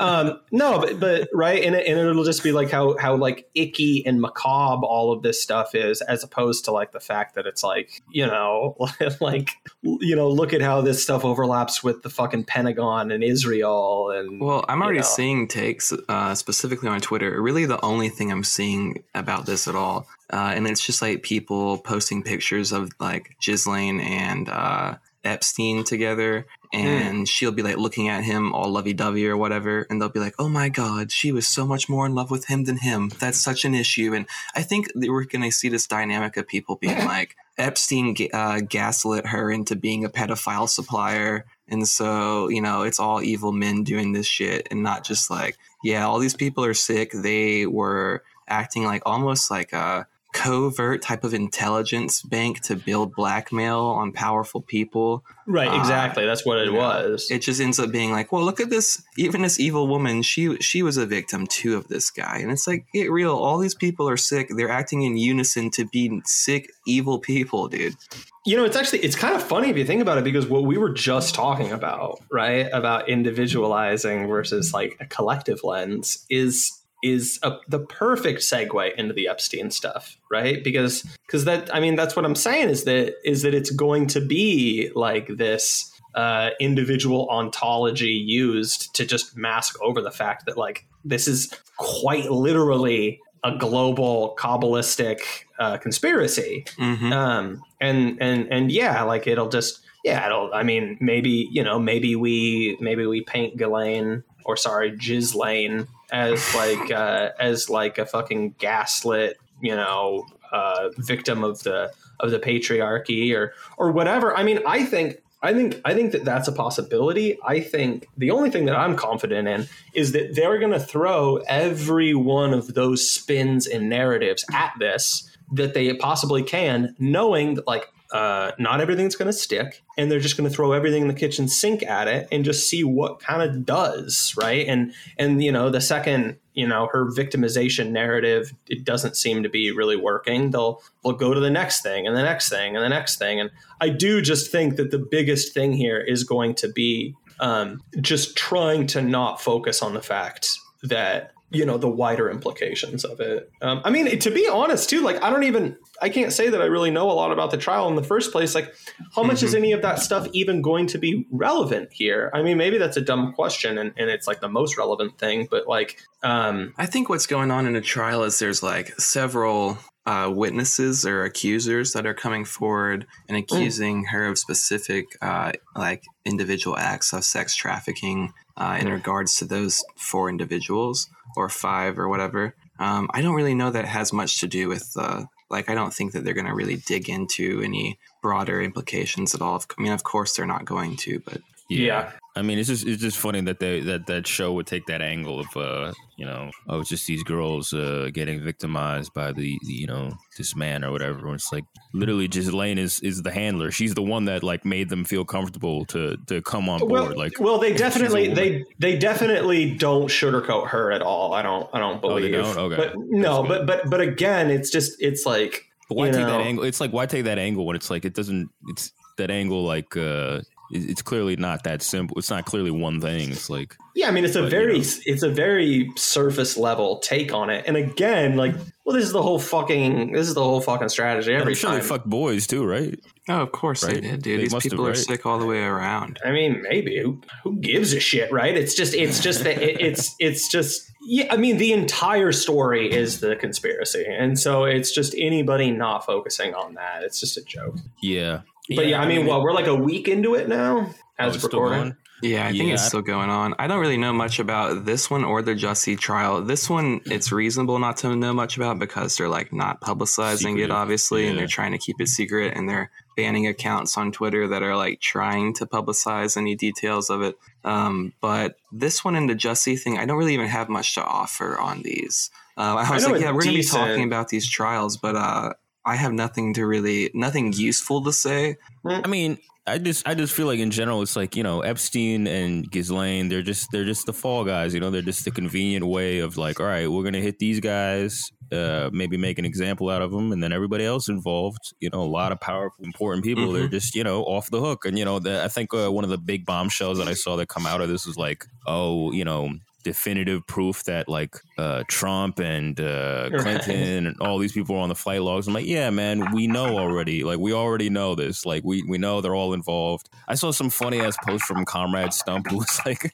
um, 0.00 0.40
no, 0.50 0.80
but 0.80 1.00
but 1.00 1.28
right, 1.32 1.62
and, 1.62 1.74
it, 1.74 1.86
and 1.86 1.98
it'll 1.98 2.24
just 2.24 2.42
be 2.42 2.52
like 2.52 2.70
how 2.70 2.96
how 2.98 3.14
like 3.16 3.48
icky 3.54 4.04
and 4.06 4.20
macabre 4.20 4.86
all 4.86 5.12
of 5.12 5.22
this 5.22 5.42
stuff 5.42 5.74
is, 5.74 6.00
as 6.02 6.24
opposed 6.24 6.64
to 6.64 6.72
like 6.72 6.92
the 6.92 7.00
fact 7.00 7.34
that 7.34 7.46
it's 7.46 7.62
like 7.62 8.02
you 8.10 8.26
know 8.26 8.76
like 9.20 9.50
you 9.82 10.16
know 10.16 10.28
look 10.28 10.52
at 10.52 10.60
how 10.60 10.80
this 10.80 11.02
stuff 11.02 11.24
overlaps 11.24 11.82
with 11.84 12.02
the 12.02 12.10
fucking 12.10 12.44
Pentagon 12.44 13.10
and 13.10 13.22
Israel 13.22 14.10
and 14.10 14.40
Well, 14.40 14.64
I'm 14.68 14.78
you 14.78 14.84
already 14.84 14.98
know. 15.00 15.04
seeing 15.04 15.46
takes 15.48 15.92
uh, 16.08 16.34
specifically 16.34 16.88
on 16.88 17.00
Twitter. 17.00 17.40
Really, 17.40 17.64
the 17.66 17.84
only 17.84 18.08
thing 18.08 18.32
I'm 18.32 18.44
seeing 18.44 19.04
about 19.14 19.46
this 19.46 19.67
at 19.68 19.74
all, 19.74 20.06
uh, 20.32 20.52
and 20.54 20.66
it's 20.66 20.84
just 20.84 21.02
like 21.02 21.22
people 21.22 21.78
posting 21.78 22.22
pictures 22.22 22.72
of 22.72 22.90
like 22.98 23.36
Ghislaine 23.40 24.00
and 24.00 24.48
uh, 24.48 24.96
Epstein 25.24 25.84
together, 25.84 26.46
and 26.72 27.28
she'll 27.28 27.52
be 27.52 27.62
like 27.62 27.76
looking 27.76 28.08
at 28.08 28.24
him 28.24 28.54
all 28.54 28.70
lovey-dovey 28.70 29.26
or 29.26 29.36
whatever, 29.36 29.86
and 29.88 30.00
they'll 30.00 30.08
be 30.08 30.20
like, 30.20 30.34
"Oh 30.38 30.48
my 30.48 30.68
God, 30.68 31.12
she 31.12 31.32
was 31.32 31.46
so 31.46 31.66
much 31.66 31.88
more 31.88 32.06
in 32.06 32.14
love 32.14 32.30
with 32.30 32.46
him 32.46 32.64
than 32.64 32.78
him. 32.78 33.10
That's 33.18 33.38
such 33.38 33.64
an 33.64 33.74
issue." 33.74 34.14
And 34.14 34.26
I 34.54 34.62
think 34.62 34.92
that 34.94 35.10
we're 35.10 35.24
going 35.24 35.42
to 35.42 35.52
see 35.52 35.68
this 35.68 35.86
dynamic 35.86 36.36
of 36.36 36.46
people 36.46 36.76
being 36.76 36.98
like, 37.04 37.36
Epstein 37.58 38.14
uh, 38.32 38.60
gaslit 38.60 39.26
her 39.26 39.50
into 39.50 39.74
being 39.76 40.04
a 40.04 40.08
pedophile 40.08 40.68
supplier. 40.68 41.44
And 41.66 41.86
so, 41.86 42.48
you 42.48 42.62
know, 42.62 42.82
it's 42.82 43.00
all 43.00 43.20
evil 43.20 43.52
men 43.52 43.82
doing 43.82 44.12
this 44.12 44.26
shit 44.26 44.68
and 44.70 44.82
not 44.82 45.04
just 45.04 45.28
like, 45.28 45.58
yeah, 45.82 46.06
all 46.06 46.18
these 46.18 46.36
people 46.36 46.64
are 46.64 46.74
sick. 46.74 47.10
They 47.12 47.66
were 47.66 48.22
acting 48.48 48.84
like 48.84 49.02
almost 49.06 49.50
like 49.50 49.72
a 49.72 50.06
covert 50.32 51.00
type 51.02 51.24
of 51.24 51.32
intelligence 51.32 52.22
bank 52.22 52.60
to 52.60 52.76
build 52.76 53.14
blackmail 53.14 53.80
on 53.80 54.12
powerful 54.12 54.60
people. 54.60 55.24
right 55.46 55.68
uh, 55.68 55.78
exactly 55.78 56.26
that's 56.26 56.44
what 56.44 56.58
it 56.58 56.72
was. 56.72 57.30
It 57.30 57.40
just 57.40 57.60
ends 57.60 57.78
up 57.78 57.90
being 57.90 58.12
like, 58.12 58.30
well, 58.30 58.44
look 58.44 58.60
at 58.60 58.70
this. 58.70 59.02
Even 59.16 59.42
this 59.42 59.58
evil 59.58 59.88
woman, 59.88 60.22
she 60.22 60.56
she 60.58 60.82
was 60.82 60.96
a 60.96 61.06
victim 61.06 61.46
too 61.46 61.76
of 61.76 61.88
this 61.88 62.10
guy, 62.10 62.38
and 62.38 62.50
it's 62.50 62.66
like 62.66 62.86
get 62.92 63.10
real. 63.10 63.34
All 63.34 63.58
these 63.58 63.74
people 63.74 64.08
are 64.08 64.16
sick. 64.16 64.48
They're 64.54 64.70
acting 64.70 65.02
in 65.02 65.16
unison 65.16 65.70
to 65.72 65.86
be 65.86 66.20
sick, 66.24 66.70
evil 66.86 67.18
people, 67.18 67.68
dude. 67.68 67.96
You 68.44 68.56
know, 68.56 68.64
it's 68.64 68.76
actually 68.76 69.00
it's 69.00 69.16
kind 69.16 69.34
of 69.34 69.42
funny 69.42 69.70
if 69.70 69.76
you 69.76 69.84
think 69.84 70.02
about 70.02 70.18
it 70.18 70.24
because 70.24 70.46
what 70.46 70.64
we 70.64 70.78
were 70.78 70.90
just 70.90 71.34
talking 71.34 71.72
about, 71.72 72.20
right, 72.30 72.68
about 72.72 73.08
individualizing 73.08 74.26
versus 74.26 74.72
like 74.72 74.96
a 75.00 75.06
collective 75.06 75.64
lens 75.64 76.26
is 76.30 76.77
is 77.02 77.38
a, 77.42 77.56
the 77.68 77.78
perfect 77.78 78.40
segue 78.40 78.94
into 78.94 79.14
the 79.14 79.28
Epstein 79.28 79.70
stuff, 79.70 80.16
right? 80.30 80.62
Because 80.64 81.04
because 81.26 81.44
that 81.44 81.72
I 81.74 81.80
mean 81.80 81.96
that's 81.96 82.16
what 82.16 82.24
I'm 82.24 82.34
saying 82.34 82.68
is 82.68 82.84
that 82.84 83.14
is 83.24 83.42
that 83.42 83.54
it's 83.54 83.70
going 83.70 84.06
to 84.08 84.20
be 84.20 84.90
like 84.94 85.28
this 85.36 85.92
uh, 86.14 86.50
individual 86.58 87.28
ontology 87.30 88.08
used 88.10 88.94
to 88.96 89.04
just 89.06 89.36
mask 89.36 89.80
over 89.80 90.00
the 90.00 90.10
fact 90.10 90.46
that 90.46 90.56
like 90.56 90.86
this 91.04 91.28
is 91.28 91.52
quite 91.76 92.30
literally 92.30 93.20
a 93.44 93.56
global 93.56 94.34
kabbalistic 94.36 95.20
uh, 95.60 95.76
conspiracy 95.78 96.64
Mm-hmm. 96.76 97.12
um 97.12 97.62
and 97.80 98.18
and 98.20 98.48
and 98.50 98.72
yeah 98.72 99.02
like 99.04 99.28
it'll 99.28 99.48
just 99.48 99.80
yeah 100.04 100.26
it'll 100.26 100.50
i 100.52 100.64
mean 100.64 100.98
maybe 101.00 101.48
you 101.52 101.62
know 101.62 101.78
maybe 101.78 102.16
we 102.16 102.76
maybe 102.80 103.06
we 103.06 103.20
paint 103.22 103.56
Ghislaine 103.56 104.24
or 104.44 104.56
sorry 104.56 104.90
Ghislaine 104.96 105.86
as 106.10 106.54
like 106.54 106.90
uh 106.90 107.30
as 107.38 107.68
like 107.70 107.98
a 107.98 108.06
fucking 108.06 108.54
gaslit 108.58 109.38
you 109.60 109.74
know 109.74 110.26
uh 110.52 110.88
victim 110.98 111.44
of 111.44 111.62
the 111.62 111.92
of 112.20 112.30
the 112.30 112.38
patriarchy 112.38 113.34
or 113.34 113.52
or 113.76 113.90
whatever 113.90 114.36
i 114.36 114.42
mean 114.42 114.60
i 114.66 114.84
think 114.84 115.20
I 115.40 115.52
think 115.52 115.80
I 115.84 115.94
think 115.94 116.12
that 116.12 116.24
that's 116.24 116.48
a 116.48 116.52
possibility. 116.52 117.38
I 117.46 117.60
think 117.60 118.08
the 118.16 118.32
only 118.32 118.50
thing 118.50 118.64
that 118.66 118.76
I'm 118.76 118.96
confident 118.96 119.46
in 119.46 119.68
is 119.94 120.12
that 120.12 120.34
they're 120.34 120.58
going 120.58 120.72
to 120.72 120.80
throw 120.80 121.36
every 121.46 122.12
one 122.14 122.52
of 122.52 122.74
those 122.74 123.08
spins 123.08 123.66
and 123.66 123.88
narratives 123.88 124.44
at 124.52 124.72
this 124.80 125.30
that 125.52 125.74
they 125.74 125.94
possibly 125.94 126.42
can, 126.42 126.96
knowing 126.98 127.54
that 127.54 127.66
like 127.66 127.86
uh, 128.10 128.52
not 128.58 128.80
everything's 128.80 129.16
going 129.16 129.26
to 129.26 129.32
stick, 129.32 129.82
and 129.98 130.10
they're 130.10 130.20
just 130.20 130.36
going 130.36 130.48
to 130.48 130.54
throw 130.54 130.72
everything 130.72 131.02
in 131.02 131.08
the 131.08 131.14
kitchen 131.14 131.46
sink 131.46 131.82
at 131.82 132.08
it 132.08 132.26
and 132.32 132.44
just 132.44 132.68
see 132.68 132.82
what 132.82 133.20
kind 133.20 133.42
of 133.42 133.66
does, 133.66 134.34
right? 134.36 134.66
And 134.66 134.94
and 135.18 135.42
you 135.42 135.52
know 135.52 135.68
the 135.68 135.80
second 135.80 136.36
you 136.54 136.66
know 136.66 136.88
her 136.92 137.06
victimization 137.06 137.90
narrative 137.90 138.54
it 138.66 138.84
doesn't 138.84 139.16
seem 139.16 139.42
to 139.42 139.48
be 139.50 139.70
really 139.70 139.96
working, 139.96 140.50
they'll 140.50 140.82
they'll 141.04 141.12
go 141.12 141.34
to 141.34 141.40
the 141.40 141.50
next 141.50 141.82
thing 141.82 142.06
and 142.06 142.16
the 142.16 142.22
next 142.22 142.48
thing 142.48 142.76
and 142.76 142.84
the 142.84 142.88
next 142.88 143.18
thing, 143.18 143.40
and 143.40 143.50
I 143.80 143.90
do 143.90 144.22
just 144.22 144.50
think 144.50 144.76
that 144.76 144.90
the 144.90 144.98
biggest 144.98 145.52
thing 145.52 145.72
here 145.72 145.98
is 145.98 146.24
going 146.24 146.54
to 146.56 146.68
be 146.68 147.14
um, 147.40 147.82
just 148.00 148.36
trying 148.36 148.86
to 148.88 149.02
not 149.02 149.40
focus 149.40 149.82
on 149.82 149.94
the 149.94 150.02
fact 150.02 150.50
that 150.82 151.32
you 151.50 151.64
know 151.64 151.78
the 151.78 151.88
wider 151.88 152.30
implications 152.30 153.04
of 153.04 153.20
it. 153.20 153.50
Um, 153.62 153.80
I 153.84 153.90
mean, 153.90 154.18
to 154.18 154.30
be 154.30 154.46
honest, 154.48 154.90
too, 154.90 155.00
like 155.00 155.22
I 155.22 155.30
don't 155.30 155.44
even 155.44 155.76
I 156.00 156.08
can't 156.08 156.32
say 156.32 156.48
that 156.50 156.60
I 156.60 156.66
really 156.66 156.90
know 156.90 157.10
a 157.10 157.12
lot 157.12 157.32
about 157.32 157.50
the 157.50 157.56
trial 157.56 157.88
in 157.88 157.94
the 157.96 158.02
first 158.04 158.32
place. 158.32 158.54
Like, 158.54 158.74
how 159.14 159.22
much 159.22 159.42
is 159.42 159.54
any 159.54 159.72
of 159.72 159.82
that 159.82 159.98
stuff 159.98 160.28
even 160.32 160.62
going 160.62 160.86
to 160.88 160.98
be 160.98 161.26
relevant 161.30 161.92
here? 161.92 162.30
I 162.34 162.42
mean, 162.42 162.58
maybe 162.58 162.78
that's 162.78 162.96
a 162.96 163.00
dumb 163.00 163.32
question, 163.32 163.78
and, 163.78 163.92
and 163.96 164.10
it's 164.10 164.26
like 164.26 164.40
the 164.40 164.48
most 164.48 164.76
relevant 164.76 165.18
thing, 165.18 165.48
but 165.50 165.66
like, 165.66 165.98
um, 166.22 166.74
I 166.76 166.86
think 166.86 167.08
what's 167.08 167.26
going 167.26 167.50
on 167.50 167.66
in 167.66 167.76
a 167.76 167.80
trial 167.80 168.24
is 168.24 168.38
there's 168.38 168.62
like 168.62 168.98
several 169.00 169.78
uh, 170.06 170.30
witnesses 170.34 171.04
or 171.04 171.24
accusers 171.24 171.92
that 171.92 172.06
are 172.06 172.14
coming 172.14 172.44
forward 172.44 173.06
and 173.28 173.36
Hmm. 173.36 173.42
accusing 173.42 174.04
her 174.04 174.24
of 174.26 174.38
specific 174.38 175.04
uh, 175.20 175.52
like 175.76 176.02
individual 176.24 176.76
acts 176.78 177.12
of 177.12 177.24
sex 177.24 177.54
trafficking 177.54 178.32
uh, 178.58 178.76
in 178.80 178.88
regards 178.88 179.38
to 179.38 179.44
those 179.44 179.84
four 179.96 180.28
individuals 180.28 181.08
or 181.36 181.48
five 181.48 181.98
or 181.98 182.08
whatever. 182.08 182.54
Um, 182.78 183.08
I 183.14 183.22
don't 183.22 183.34
really 183.34 183.54
know 183.54 183.70
that 183.70 183.84
it 183.84 183.88
has 183.88 184.12
much 184.12 184.40
to 184.40 184.46
do 184.46 184.68
with 184.68 184.92
uh, 184.96 185.24
like 185.50 185.70
I 185.70 185.74
don't 185.74 185.94
think 185.94 186.12
that 186.12 186.24
they're 186.24 186.34
going 186.34 186.46
to 186.46 186.54
really 186.54 186.76
dig 186.76 187.08
into 187.08 187.62
any 187.62 187.98
broader 188.20 188.60
implications 188.60 189.34
at 189.34 189.40
all. 189.40 189.62
I 189.76 189.82
mean, 189.82 189.92
of 189.92 190.04
course 190.04 190.36
they're 190.36 190.46
not 190.46 190.64
going 190.64 190.96
to, 190.96 191.20
but 191.20 191.40
Yeah. 191.68 192.12
I 192.36 192.42
mean, 192.42 192.58
it's 192.60 192.68
just 192.68 192.86
it's 192.86 193.02
just 193.02 193.18
funny 193.18 193.40
that 193.42 193.58
they 193.58 193.80
that 193.80 194.06
that 194.06 194.26
show 194.26 194.52
would 194.52 194.66
take 194.68 194.86
that 194.86 195.02
angle 195.02 195.40
of 195.40 195.56
uh 195.56 195.92
you 196.16 196.24
know 196.24 196.52
oh 196.68 196.78
it's 196.80 196.88
just 196.88 197.04
these 197.08 197.24
girls 197.24 197.72
uh 197.72 198.10
getting 198.14 198.40
victimized 198.40 199.12
by 199.12 199.32
the, 199.32 199.58
the, 199.66 199.72
you 199.72 199.88
know 199.88 200.12
this 200.36 200.54
man 200.54 200.84
or 200.84 200.92
whatever. 200.92 201.26
And 201.26 201.34
it's 201.34 201.52
like 201.52 201.64
literally 201.92 202.28
Ghislaine 202.28 202.78
is 202.78 203.00
is 203.00 203.22
the 203.22 203.32
handler. 203.32 203.72
She's 203.72 203.94
the 203.94 204.02
one 204.02 204.26
that 204.26 204.44
like 204.44 204.64
made 204.64 204.88
them 204.88 205.04
feel 205.04 205.24
comfortable 205.24 205.84
to 205.86 206.16
to 206.28 206.40
come 206.42 206.68
on 206.68 206.78
board. 206.78 206.92
Well, 206.92 207.16
like 207.16 207.40
well, 207.40 207.58
they 207.58 207.74
definitely 207.74 208.32
they 208.32 208.64
they 208.78 208.96
definitely 208.96 209.74
don't 209.74 210.06
sugarcoat 210.06 210.68
her 210.68 210.92
at 210.92 211.02
all. 211.02 211.34
I 211.34 211.42
don't 211.42 211.68
I 211.72 211.80
don't 211.80 211.98
Oh, 212.04 212.20
they 212.20 212.30
believe. 212.30 212.44
don't? 212.44 212.56
Okay. 212.56 212.76
But 212.76 212.92
no, 212.98 213.42
but 213.42 213.66
but 213.66 213.90
but 213.90 214.00
again, 214.00 214.48
it's 214.50 214.70
just 214.70 214.92
it's 215.02 215.26
like 215.26 215.64
But 215.88 215.96
why 215.96 216.06
you 216.06 216.12
take 216.12 216.20
know, 216.20 216.38
that 216.38 216.40
angle? 216.46 216.64
It's 216.64 216.80
like 216.80 216.92
why 216.92 217.06
take 217.06 217.24
that 217.24 217.38
angle 217.40 217.66
when 217.66 217.74
it's 217.74 217.90
like 217.90 218.04
it 218.04 218.14
doesn't. 218.14 218.48
It's 218.68 218.92
that 219.16 219.32
angle 219.32 219.64
like 219.64 219.96
uh, 219.96 220.38
it- 220.40 220.46
it's 220.70 221.02
clearly 221.02 221.36
not 221.36 221.64
that 221.64 221.82
simple. 221.82 222.18
It's 222.18 222.30
not 222.30 222.44
clearly 222.44 222.70
one 222.70 223.00
thing. 223.00 223.30
It's 223.30 223.48
like 223.48 223.76
Yeah, 223.94 224.08
I 224.08 224.10
mean 224.10 224.24
it's 224.24 224.36
a 224.36 224.42
But, 224.42 224.50
very 224.50 224.76
you 224.78 224.82
know. 224.82 224.90
it's 225.06 225.22
a 225.22 225.30
very 225.30 225.90
surface 225.96 226.56
level 226.56 226.98
take 226.98 227.32
on 227.32 227.50
it. 227.50 227.64
And 227.66 227.76
again, 227.76 228.36
like, 228.36 228.54
well, 228.84 228.94
this 228.96 229.04
is 229.04 229.12
the 229.12 229.22
whole 229.22 229.38
fucking 229.38 230.12
this 230.12 230.28
is 230.28 230.34
the 230.34 230.42
whole 230.44 230.60
fucking 230.60 230.88
strategy 230.90 231.32
every 231.34 231.52
I'm 231.52 231.56
sure 231.56 231.70
time. 231.70 231.78
they 231.80 231.84
fuck 231.84 232.04
boys 232.04 232.46
too, 232.46 232.64
right? 232.64 232.98
oh, 233.30 233.42
of 233.42 233.52
course 233.52 233.84
Right. 233.84 233.94
they 233.96 234.00
did, 234.00 234.22
dude. 234.22 234.38
They 234.38 234.42
These 234.44 234.52
must 234.52 234.64
have, 234.64 234.70
people 234.72 234.86
are 234.86 234.94
sick 234.94 235.26
all 235.26 235.38
the 235.38 235.44
way 235.46 235.62
around. 235.62 236.18
I 236.24 236.30
mean, 236.32 236.62
maybe 236.62 236.98
who 236.98 237.20
who 237.44 237.58
gives 237.60 237.92
a 237.92 238.00
shit, 238.00 238.30
right? 238.32 238.56
It's 238.56 238.74
just 238.74 238.94
it's 238.94 239.20
just 239.20 239.44
that 239.44 239.58
it, 239.62 239.80
it's 239.80 240.14
it's 240.18 240.48
just 240.50 240.90
yeah. 241.02 241.26
I 241.32 241.36
mean, 241.36 241.56
the 241.58 241.72
entire 241.72 242.32
story 242.32 242.90
is 242.92 243.20
the 243.20 243.36
conspiracy, 243.36 244.04
and 244.06 244.38
so 244.38 244.64
it's 244.64 244.90
just 244.92 245.14
anybody 245.16 245.70
not 245.70 246.04
focusing 246.06 246.54
on 246.54 246.74
that. 246.74 247.02
It's 247.02 247.20
just 247.20 247.36
a 247.38 247.42
joke. 247.42 247.76
Yeah. 248.02 248.40
But 248.74 248.86
yeah, 248.86 249.00
I 249.00 249.06
mean, 249.06 249.26
well, 249.26 249.42
we're 249.42 249.52
like 249.52 249.66
a 249.66 249.74
week 249.74 250.08
into 250.08 250.34
it 250.34 250.48
now 250.48 250.78
oh, 250.78 250.94
as 251.18 251.34
it's 251.34 251.36
it's 251.36 251.44
still 251.46 251.60
recording. 251.60 251.82
going? 251.90 251.96
Yeah, 252.22 252.46
I 252.46 252.50
think 252.50 252.64
Yeah, 252.64 252.74
it's 252.74 252.86
still 252.86 253.02
going 253.02 253.30
on. 253.30 253.54
I 253.58 253.66
don't 253.66 253.80
really 253.80 253.96
know 253.96 254.12
much 254.12 254.40
about 254.40 254.84
this 254.84 255.08
one 255.08 255.24
or 255.24 255.40
the 255.40 255.54
Jussie 255.54 255.98
trial. 255.98 256.42
This 256.42 256.68
one, 256.68 257.00
it's 257.06 257.30
reasonable 257.30 257.78
not 257.78 257.96
to 257.98 258.14
know 258.16 258.34
much 258.34 258.56
about 258.56 258.78
because 258.78 259.16
they're 259.16 259.28
like 259.28 259.52
not 259.52 259.80
publicizing 259.80 260.38
Secretive, 260.38 260.70
it, 260.70 260.72
obviously, 260.72 261.28
and 261.28 261.38
they're 261.38 261.46
trying 261.46 261.72
to 261.72 261.78
keep 261.78 262.00
it 262.00 262.08
secret, 262.08 262.56
and 262.56 262.68
they're 262.68 262.90
banning 263.16 263.46
accounts 263.46 263.96
on 263.96 264.10
Twitter 264.10 264.48
that 264.48 264.62
are 264.62 264.76
like 264.76 265.00
trying 265.00 265.54
to 265.54 265.66
publicize 265.66 266.36
any 266.36 266.56
details 266.56 267.08
of 267.08 267.22
it. 267.22 267.36
Um, 267.64 268.12
but 268.20 268.56
this 268.72 269.04
one 269.04 269.14
and 269.14 269.30
the 269.30 269.34
Jussie 269.34 269.80
thing, 269.80 269.98
I 269.98 270.04
don't 270.04 270.18
really 270.18 270.34
even 270.34 270.48
have 270.48 270.68
much 270.68 270.94
to 270.94 271.04
offer 271.04 271.58
on 271.58 271.82
these. 271.82 272.30
Uh, 272.56 272.74
I 272.76 272.92
was 272.92 273.06
know 273.06 273.12
like, 273.12 273.20
yeah, 273.20 273.30
we're 273.30 273.42
going 273.42 273.54
to 273.54 273.60
be 273.60 273.64
talking 273.64 274.04
about 274.04 274.28
these 274.28 274.48
trials, 274.48 274.96
but 274.96 275.14
uh, 275.14 275.52
I 275.88 275.96
have 275.96 276.12
nothing 276.12 276.52
to 276.54 276.66
really, 276.66 277.10
nothing 277.14 277.54
useful 277.54 278.04
to 278.04 278.12
say. 278.12 278.56
I 278.84 279.08
mean, 279.08 279.38
I 279.66 279.78
just 279.78 280.06
I 280.06 280.14
just 280.14 280.34
feel 280.34 280.46
like 280.46 280.58
in 280.58 280.70
general 280.70 281.00
it's 281.00 281.16
like, 281.16 281.34
you 281.34 281.42
know, 281.42 281.62
Epstein 281.62 282.26
and 282.26 282.70
Ghislaine, 282.70 283.30
they're 283.30 283.42
just 283.42 283.68
they're 283.72 283.86
just 283.86 284.04
the 284.04 284.12
fall 284.12 284.44
guys, 284.44 284.74
you 284.74 284.80
know, 284.80 284.90
they're 284.90 285.00
just 285.00 285.24
the 285.24 285.30
convenient 285.30 285.86
way 285.86 286.18
of 286.18 286.36
like, 286.36 286.60
all 286.60 286.66
right, 286.66 286.90
we're 286.90 287.04
gonna 287.04 287.20
hit 287.20 287.38
these 287.38 287.58
guys, 287.60 288.20
uh, 288.52 288.90
maybe 288.92 289.16
make 289.16 289.38
an 289.38 289.46
example 289.46 289.88
out 289.88 290.02
of 290.02 290.10
them, 290.10 290.30
and 290.30 290.42
then 290.42 290.52
everybody 290.52 290.84
else 290.84 291.08
involved, 291.08 291.72
you 291.80 291.88
know, 291.90 292.02
a 292.02 292.12
lot 292.18 292.32
of 292.32 292.40
powerful, 292.40 292.84
important 292.84 293.24
people, 293.24 293.52
they're 293.52 293.68
just, 293.68 293.94
you 293.94 294.04
know, 294.04 294.24
off 294.24 294.50
the 294.50 294.60
hook. 294.60 294.84
And 294.84 294.98
you 294.98 295.06
know, 295.06 295.18
the, 295.18 295.42
I 295.42 295.48
think 295.48 295.72
uh, 295.72 295.90
one 295.90 296.04
of 296.04 296.10
the 296.10 296.18
big 296.18 296.44
bombshells 296.44 296.98
that 296.98 297.08
I 297.08 297.14
saw 297.14 297.36
that 297.36 297.48
come 297.48 297.66
out 297.66 297.80
of 297.80 297.88
this 297.88 298.06
was 298.06 298.18
like, 298.18 298.44
oh, 298.66 299.10
you 299.12 299.24
know, 299.24 299.50
definitive 299.88 300.46
proof 300.46 300.84
that 300.84 301.08
like 301.08 301.34
uh, 301.56 301.82
Trump 301.88 302.38
and 302.40 302.78
uh. 302.78 303.30
Clinton 303.40 304.06
and 304.06 304.20
all 304.20 304.38
these 304.38 304.52
people 304.52 304.76
are 304.76 304.80
on 304.80 304.90
the 304.90 304.94
flight 304.94 305.22
logs. 305.22 305.48
I'm 305.48 305.54
like, 305.54 305.66
yeah, 305.66 305.88
man, 305.88 306.34
we 306.34 306.46
know 306.46 306.76
already. 306.76 307.24
Like, 307.24 307.38
we 307.38 307.54
already 307.54 307.88
know 307.88 308.14
this. 308.14 308.44
Like, 308.44 308.64
we 308.64 308.82
we 308.82 308.98
know 308.98 309.20
they're 309.22 309.34
all 309.34 309.54
involved. 309.54 310.10
I 310.28 310.34
saw 310.34 310.50
some 310.50 310.68
funny 310.68 311.00
ass 311.00 311.16
post 311.26 311.44
from 311.44 311.64
Comrade 311.64 312.12
Stump 312.12 312.50
who 312.50 312.58
was 312.58 312.80
like, 312.86 313.12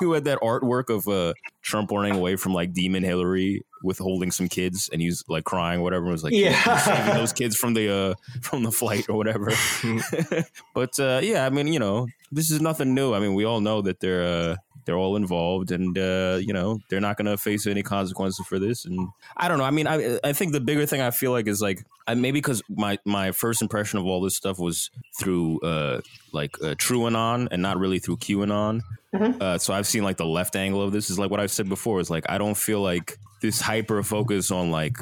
who 0.00 0.12
had 0.14 0.24
that 0.24 0.38
artwork 0.40 0.88
of 0.88 1.06
uh, 1.06 1.34
Trump 1.62 1.90
running 1.90 2.16
away 2.16 2.36
from 2.36 2.54
like 2.54 2.72
Demon 2.72 3.02
Hillary 3.02 3.62
with 3.82 3.98
holding 3.98 4.30
some 4.30 4.48
kids, 4.48 4.88
and 4.90 5.02
he's 5.02 5.22
like 5.28 5.44
crying, 5.44 5.82
whatever. 5.82 6.06
It 6.08 6.12
was 6.12 6.24
like, 6.24 6.32
Yeah. 6.32 7.14
those 7.14 7.34
kids 7.34 7.54
from 7.54 7.74
the 7.74 7.92
uh, 7.92 8.14
from 8.40 8.62
the 8.62 8.72
flight 8.72 9.08
or 9.10 9.16
whatever. 9.16 9.52
but 10.74 10.98
uh, 10.98 11.20
yeah, 11.22 11.44
I 11.44 11.50
mean, 11.50 11.68
you 11.68 11.78
know, 11.78 12.06
this 12.32 12.50
is 12.50 12.60
nothing 12.62 12.94
new. 12.94 13.12
I 13.12 13.20
mean, 13.20 13.34
we 13.34 13.44
all 13.44 13.60
know 13.60 13.82
that 13.82 14.00
they're 14.00 14.24
uh, 14.24 14.56
they're 14.84 14.96
all 14.96 15.16
involved, 15.16 15.70
and 15.70 15.96
uh, 15.98 16.38
you 16.40 16.52
know, 16.52 16.78
they're 16.88 17.00
not 17.00 17.16
going 17.16 17.26
to 17.26 17.36
face 17.36 17.66
any 17.66 17.82
consequences 17.82 18.44
for 18.46 18.58
this. 18.58 18.84
And 18.84 19.08
I 19.36 19.48
don't 19.48 19.58
know. 19.58 19.64
I 19.64 19.70
mean, 19.70 19.86
I 19.86 20.18
I 20.24 20.32
think 20.32 20.52
the 20.52 20.60
bigger 20.60 20.86
thing 20.86 21.00
I 21.00 21.10
feel 21.10 21.32
like 21.32 21.46
is 21.46 21.62
like 21.62 21.84
I, 22.06 22.14
maybe 22.14 22.38
because 22.38 22.62
my 22.68 22.98
my 23.04 23.32
first 23.32 23.62
impression 23.62 23.98
of 23.98 24.06
all 24.06 24.20
this 24.20 24.36
stuff 24.36 24.58
was 24.58 24.90
through 25.18 25.60
uh, 25.60 26.00
like 26.32 26.56
uh, 26.62 26.74
TrueAnon 26.74 27.48
and 27.50 27.62
not 27.62 27.78
really 27.78 27.98
through 27.98 28.18
QAnon. 28.18 28.80
Uh, 29.40 29.58
so 29.58 29.72
I've 29.72 29.86
seen 29.86 30.02
like 30.02 30.16
the 30.16 30.26
left 30.26 30.56
angle 30.56 30.82
of 30.82 30.92
this 30.92 31.08
is 31.08 31.18
like 31.18 31.30
what 31.30 31.40
I've 31.40 31.52
said 31.52 31.68
before 31.68 32.00
is 32.00 32.10
like 32.10 32.24
I 32.28 32.36
don't 32.36 32.56
feel 32.56 32.80
like 32.80 33.16
this 33.42 33.60
hyper 33.60 34.02
focus 34.02 34.50
on 34.50 34.70
like 34.70 34.96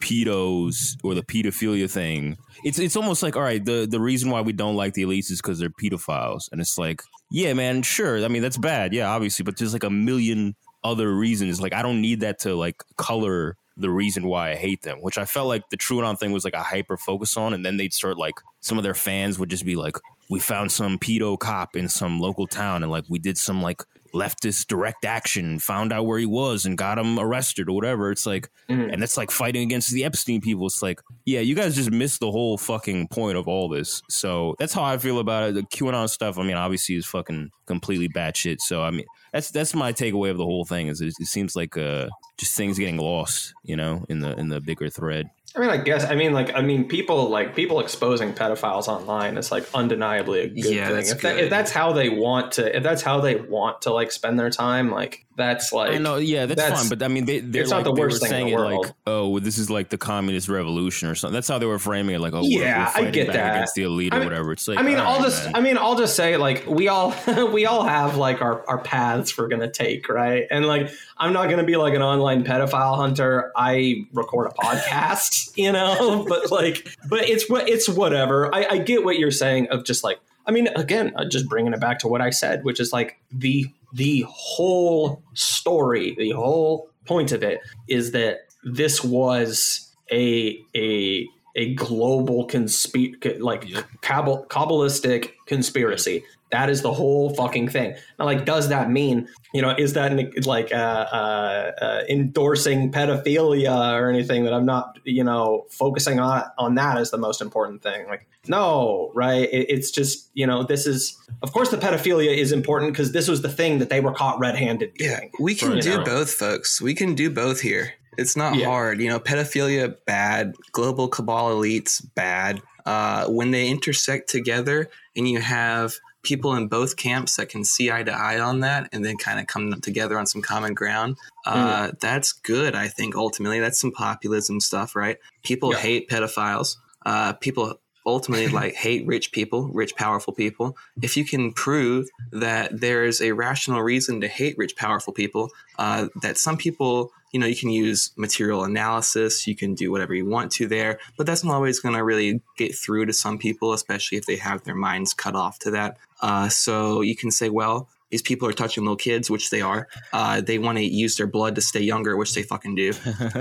pedos 0.00 0.96
or 1.02 1.14
the 1.14 1.22
pedophilia 1.22 1.90
thing. 1.90 2.36
It's 2.64 2.78
it's 2.78 2.96
almost 2.96 3.22
like 3.22 3.36
all 3.36 3.42
right, 3.42 3.64
the 3.64 3.86
the 3.88 4.00
reason 4.00 4.30
why 4.30 4.40
we 4.40 4.52
don't 4.52 4.76
like 4.76 4.94
the 4.94 5.02
elites 5.02 5.30
is 5.30 5.40
because 5.42 5.58
they're 5.58 5.70
pedophiles, 5.70 6.50
and 6.50 6.60
it's 6.60 6.78
like 6.78 7.02
yeah, 7.30 7.52
man, 7.54 7.82
sure. 7.82 8.24
I 8.24 8.28
mean 8.28 8.42
that's 8.42 8.58
bad, 8.58 8.92
yeah, 8.92 9.08
obviously, 9.08 9.42
but 9.44 9.56
there's 9.56 9.72
like 9.72 9.84
a 9.84 9.90
million 9.90 10.54
other 10.84 11.12
reasons. 11.14 11.60
Like 11.60 11.72
I 11.72 11.82
don't 11.82 12.00
need 12.00 12.20
that 12.20 12.38
to 12.40 12.54
like 12.54 12.82
color 12.96 13.56
the 13.76 13.90
reason 13.90 14.26
why 14.26 14.50
I 14.50 14.54
hate 14.56 14.82
them, 14.82 15.00
which 15.00 15.18
I 15.18 15.24
felt 15.24 15.46
like 15.46 15.68
the 15.70 15.76
TrueAnon 15.76 16.18
thing 16.18 16.32
was 16.32 16.44
like 16.44 16.54
a 16.54 16.62
hyper 16.62 16.96
focus 16.96 17.36
on, 17.36 17.54
and 17.54 17.64
then 17.64 17.76
they'd 17.76 17.92
start 17.92 18.18
like 18.18 18.34
some 18.60 18.76
of 18.76 18.84
their 18.84 18.94
fans 18.94 19.38
would 19.38 19.50
just 19.50 19.64
be 19.64 19.76
like, 19.76 19.96
"We 20.28 20.40
found 20.40 20.72
some 20.72 20.98
pedo 20.98 21.38
cop 21.38 21.76
in 21.76 21.88
some 21.88 22.20
local 22.20 22.46
town, 22.46 22.82
and 22.82 22.90
like 22.90 23.04
we 23.08 23.18
did 23.18 23.38
some 23.38 23.62
like 23.62 23.82
leftist 24.12 24.66
direct 24.66 25.04
action, 25.04 25.58
found 25.58 25.92
out 25.92 26.06
where 26.06 26.18
he 26.18 26.26
was, 26.26 26.64
and 26.66 26.76
got 26.78 26.98
him 26.98 27.18
arrested 27.18 27.68
or 27.68 27.72
whatever." 27.74 28.10
It's 28.10 28.26
like, 28.26 28.48
Mhm. 28.68 28.92
and 28.92 29.02
that's 29.02 29.16
like 29.16 29.30
fighting 29.30 29.62
against 29.62 29.90
the 29.92 30.04
Epstein 30.04 30.40
people. 30.40 30.66
It's 30.66 30.82
like, 30.82 31.00
yeah, 31.24 31.40
you 31.40 31.54
guys 31.54 31.74
just 31.76 31.90
missed 31.90 32.20
the 32.20 32.30
whole 32.30 32.58
fucking 32.58 33.08
point 33.08 33.36
of 33.38 33.46
all 33.48 33.68
this. 33.68 34.02
So 34.08 34.54
that's 34.58 34.72
how 34.72 34.82
I 34.84 34.98
feel 34.98 35.18
about 35.18 35.50
it. 35.50 35.54
The 35.54 35.62
QAnon 35.62 36.08
stuff, 36.08 36.38
I 36.38 36.42
mean, 36.42 36.56
obviously 36.56 36.94
is 36.96 37.06
fucking 37.06 37.50
completely 37.66 38.08
batshit. 38.08 38.60
So 38.60 38.82
I 38.82 38.90
mean, 38.90 39.04
that's 39.32 39.50
that's 39.50 39.74
my 39.74 39.92
takeaway 39.92 40.30
of 40.30 40.38
the 40.38 40.44
whole 40.44 40.64
thing. 40.64 40.88
Is 40.88 41.00
it, 41.00 41.14
it 41.20 41.26
seems 41.26 41.54
like 41.56 41.76
uh 41.76 42.08
just 42.38 42.56
things 42.56 42.78
getting 42.78 42.98
lost, 42.98 43.52
you 43.64 43.76
know, 43.76 44.04
in 44.08 44.20
the 44.20 44.36
in 44.38 44.48
the 44.48 44.60
bigger 44.60 44.88
thread. 44.88 45.28
I 45.56 45.60
mean, 45.60 45.70
I 45.70 45.78
guess 45.78 46.04
I 46.04 46.14
mean 46.14 46.32
like 46.32 46.54
I 46.54 46.60
mean 46.60 46.86
people 46.88 47.30
like 47.30 47.56
people 47.56 47.80
exposing 47.80 48.32
pedophiles 48.34 48.86
online 48.86 49.36
is 49.38 49.50
like 49.50 49.66
undeniably 49.74 50.40
a 50.40 50.48
good 50.48 50.56
Yeah, 50.64 50.86
thing. 50.88 50.96
that's 50.96 51.10
if, 51.12 51.20
that, 51.22 51.38
if 51.38 51.50
that's 51.50 51.70
how 51.72 51.92
they 51.92 52.10
want 52.10 52.52
to, 52.52 52.76
if 52.76 52.82
that's 52.82 53.02
how 53.02 53.20
they 53.20 53.36
want 53.36 53.82
to 53.82 53.92
like 53.92 54.12
spend 54.12 54.38
their 54.38 54.50
time, 54.50 54.90
like 54.90 55.24
that's 55.36 55.72
like 55.72 55.92
I 55.92 55.98
know, 55.98 56.16
yeah, 56.16 56.46
that's, 56.46 56.60
that's- 56.60 56.80
fine. 56.80 56.88
But 56.90 57.02
I 57.02 57.08
mean, 57.08 57.24
they 57.24 57.40
they're 57.40 57.62
it's 57.62 57.70
not 57.70 57.84
the 57.84 57.92
they 57.92 58.00
worst 58.00 58.20
were 58.22 58.28
thing 58.28 58.48
in 58.48 58.52
saying 58.52 58.56
the 58.56 58.62
it 58.62 58.64
like, 58.64 58.78
world. 58.78 58.94
oh, 59.06 59.38
this 59.38 59.56
is 59.56 59.70
like 59.70 59.88
the 59.88 59.96
communist 59.98 60.48
revolution 60.48 61.08
or 61.08 61.14
something. 61.14 61.32
That's 61.34 61.48
how 61.48 61.58
they 61.58 61.66
were 61.66 61.78
framing 61.78 62.14
it. 62.14 62.18
Like, 62.20 62.34
oh, 62.34 62.42
we're- 62.42 62.56
Yeah, 62.60 62.92
we're, 62.98 63.06
I 63.06 63.10
get 63.10 63.28
that. 63.28 63.54
against 63.56 63.74
the 63.74 63.84
elite 63.84 64.12
or 64.12 64.16
I 64.16 64.18
mean- 64.20 64.28
whatever. 64.28 64.52
It's 64.52 64.68
like, 64.68 64.78
I 64.78 64.82
mean, 64.82 64.98
I'll 64.98 65.14
right, 65.16 65.22
just 65.24 65.44
man. 65.46 65.56
I 65.56 65.60
mean, 65.60 65.78
I'll 65.78 65.96
just 65.96 66.14
say 66.14 66.36
like 66.36 66.66
we 66.66 66.88
all 66.88 67.14
we 67.52 67.64
all 67.66 67.84
have 67.84 68.16
like 68.16 68.42
our 68.42 68.68
our 68.68 68.78
paths 68.78 69.36
we're 69.38 69.48
gonna 69.48 69.70
take, 69.70 70.08
right? 70.08 70.46
And 70.50 70.66
like 70.66 70.90
I'm 71.16 71.32
not 71.32 71.48
gonna 71.48 71.64
be 71.64 71.76
like 71.76 71.94
an 71.94 72.02
online 72.02 72.44
pedophile 72.44 72.96
hunter. 72.96 73.50
I 73.56 74.06
record 74.12 74.48
a 74.48 74.54
podcast, 74.54 75.37
you 75.56 75.72
know, 75.72 76.24
but 76.28 76.50
like, 76.50 76.88
but 77.08 77.28
it's 77.28 77.48
what 77.48 77.68
it's 77.68 77.88
whatever. 77.88 78.54
I, 78.54 78.66
I 78.70 78.78
get 78.78 79.04
what 79.04 79.18
you're 79.18 79.30
saying 79.30 79.68
of 79.68 79.84
just 79.84 80.04
like. 80.04 80.20
I 80.46 80.50
mean, 80.50 80.68
again, 80.76 81.12
uh, 81.14 81.26
just 81.26 81.46
bringing 81.46 81.74
it 81.74 81.80
back 81.80 81.98
to 82.00 82.08
what 82.08 82.22
I 82.22 82.30
said, 82.30 82.64
which 82.64 82.80
is 82.80 82.92
like 82.92 83.20
the 83.30 83.66
the 83.92 84.24
whole 84.28 85.22
story, 85.34 86.14
the 86.16 86.30
whole 86.30 86.88
point 87.04 87.32
of 87.32 87.42
it 87.42 87.60
is 87.86 88.12
that 88.12 88.40
this 88.64 89.04
was 89.04 89.88
a 90.10 90.58
a 90.74 91.28
a 91.56 91.74
global 91.74 92.46
consp 92.46 93.40
like 93.40 93.64
cabal- 94.00 94.46
kabbalistic 94.48 95.32
conspiracy. 95.46 96.24
That 96.50 96.70
is 96.70 96.80
the 96.82 96.92
whole 96.92 97.34
fucking 97.34 97.68
thing. 97.68 97.94
Now, 98.18 98.24
like, 98.24 98.44
does 98.46 98.68
that 98.70 98.90
mean 98.90 99.28
you 99.52 99.60
know? 99.62 99.74
Is 99.76 99.92
that 99.92 100.12
like 100.46 100.72
uh, 100.72 100.76
uh, 100.76 101.72
uh, 101.80 102.02
endorsing 102.08 102.90
pedophilia 102.92 103.92
or 104.00 104.08
anything? 104.10 104.44
That 104.44 104.52
I'm 104.54 104.64
not 104.66 104.98
you 105.04 105.24
know 105.24 105.66
focusing 105.70 106.18
on 106.20 106.44
on 106.56 106.74
that 106.76 106.96
as 106.98 107.10
the 107.10 107.18
most 107.18 107.40
important 107.42 107.82
thing. 107.82 108.06
Like, 108.06 108.26
no, 108.46 109.10
right? 109.14 109.42
It, 109.52 109.66
it's 109.68 109.90
just 109.90 110.30
you 110.34 110.46
know 110.46 110.62
this 110.62 110.86
is 110.86 111.18
of 111.42 111.52
course 111.52 111.70
the 111.70 111.76
pedophilia 111.76 112.34
is 112.36 112.52
important 112.52 112.92
because 112.92 113.12
this 113.12 113.28
was 113.28 113.42
the 113.42 113.48
thing 113.50 113.78
that 113.78 113.90
they 113.90 114.00
were 114.00 114.12
caught 114.12 114.38
red 114.38 114.56
handed 114.56 114.92
Yeah, 114.98 115.18
doing. 115.18 115.32
we 115.38 115.54
can 115.54 115.76
You 115.76 115.82
do 115.82 115.98
know. 115.98 116.04
both, 116.04 116.30
folks. 116.32 116.80
We 116.80 116.94
can 116.94 117.14
do 117.14 117.28
both 117.30 117.60
here. 117.60 117.92
It's 118.16 118.36
not 118.36 118.56
Yeah. 118.56 118.66
hard. 118.66 119.00
You 119.00 119.08
know, 119.10 119.20
pedophilia, 119.20 119.94
bad. 120.06 120.54
Global 120.72 121.08
cabal 121.08 121.50
elites, 121.54 122.02
bad. 122.14 122.60
Uh, 122.86 123.26
when 123.28 123.50
they 123.50 123.68
intersect 123.68 124.30
together 124.30 124.88
and 125.14 125.28
you 125.28 125.40
have 125.40 125.94
people 126.28 126.54
in 126.54 126.68
both 126.68 126.96
camps 126.96 127.36
that 127.36 127.48
can 127.48 127.64
see 127.64 127.90
eye 127.90 128.02
to 128.02 128.12
eye 128.12 128.38
on 128.38 128.60
that 128.60 128.86
and 128.92 129.02
then 129.02 129.16
kind 129.16 129.40
of 129.40 129.46
come 129.46 129.80
together 129.80 130.18
on 130.18 130.26
some 130.26 130.42
common 130.42 130.74
ground, 130.74 131.16
uh, 131.46 131.92
that's 132.00 132.32
good, 132.32 132.74
I 132.74 132.88
think, 132.88 133.16
ultimately. 133.16 133.60
That's 133.60 133.80
some 133.80 133.92
populism 133.92 134.60
stuff, 134.60 134.94
right? 134.94 135.16
People 135.42 135.72
Yeah. 135.72 135.78
hate 135.78 136.10
pedophiles. 136.10 136.76
Uh, 137.06 137.32
people 137.32 137.80
ultimately 138.04 138.48
like 138.60 138.74
hate 138.74 139.06
rich 139.06 139.32
people, 139.32 139.68
rich, 139.68 139.96
powerful 139.96 140.34
people. 140.34 140.76
If 141.00 141.16
you 141.16 141.24
can 141.24 141.52
prove 141.52 142.08
that 142.30 142.78
there 142.78 143.04
is 143.04 143.22
a 143.22 143.32
rational 143.32 143.82
reason 143.82 144.20
to 144.20 144.28
hate 144.28 144.56
rich, 144.58 144.76
powerful 144.76 145.14
people, 145.14 145.48
uh, 145.78 146.08
that 146.20 146.36
some 146.36 146.58
people, 146.58 147.10
you 147.32 147.40
know, 147.40 147.46
you 147.46 147.56
can 147.56 147.70
use 147.70 148.10
material 148.16 148.64
analysis, 148.64 149.46
you 149.46 149.54
can 149.54 149.74
do 149.74 149.90
whatever 149.90 150.14
you 150.14 150.26
want 150.26 150.52
to 150.52 150.66
there, 150.66 150.98
but 151.16 151.26
that's 151.26 151.44
not 151.44 151.54
always 151.54 151.80
going 151.80 151.94
to 151.94 152.04
really 152.04 152.40
get 152.56 152.74
through 152.74 153.06
to 153.06 153.12
some 153.12 153.38
people, 153.38 153.72
especially 153.72 154.18
if 154.18 154.26
they 154.26 154.36
have 154.36 154.64
their 154.64 154.74
minds 154.74 155.14
cut 155.14 155.34
off 155.34 155.58
to 155.60 155.70
that. 155.72 155.98
Uh, 156.20 156.48
so 156.48 157.00
you 157.00 157.14
can 157.16 157.30
say, 157.30 157.48
well, 157.48 157.88
these 158.10 158.22
people 158.22 158.48
are 158.48 158.52
touching 158.52 158.84
little 158.84 158.96
kids, 158.96 159.30
which 159.30 159.50
they 159.50 159.60
are. 159.60 159.88
Uh, 160.12 160.40
they 160.40 160.58
want 160.58 160.78
to 160.78 160.84
use 160.84 161.16
their 161.16 161.26
blood 161.26 161.54
to 161.56 161.60
stay 161.60 161.80
younger, 161.80 162.16
which 162.16 162.34
they 162.34 162.42
fucking 162.42 162.74
do. 162.74 162.92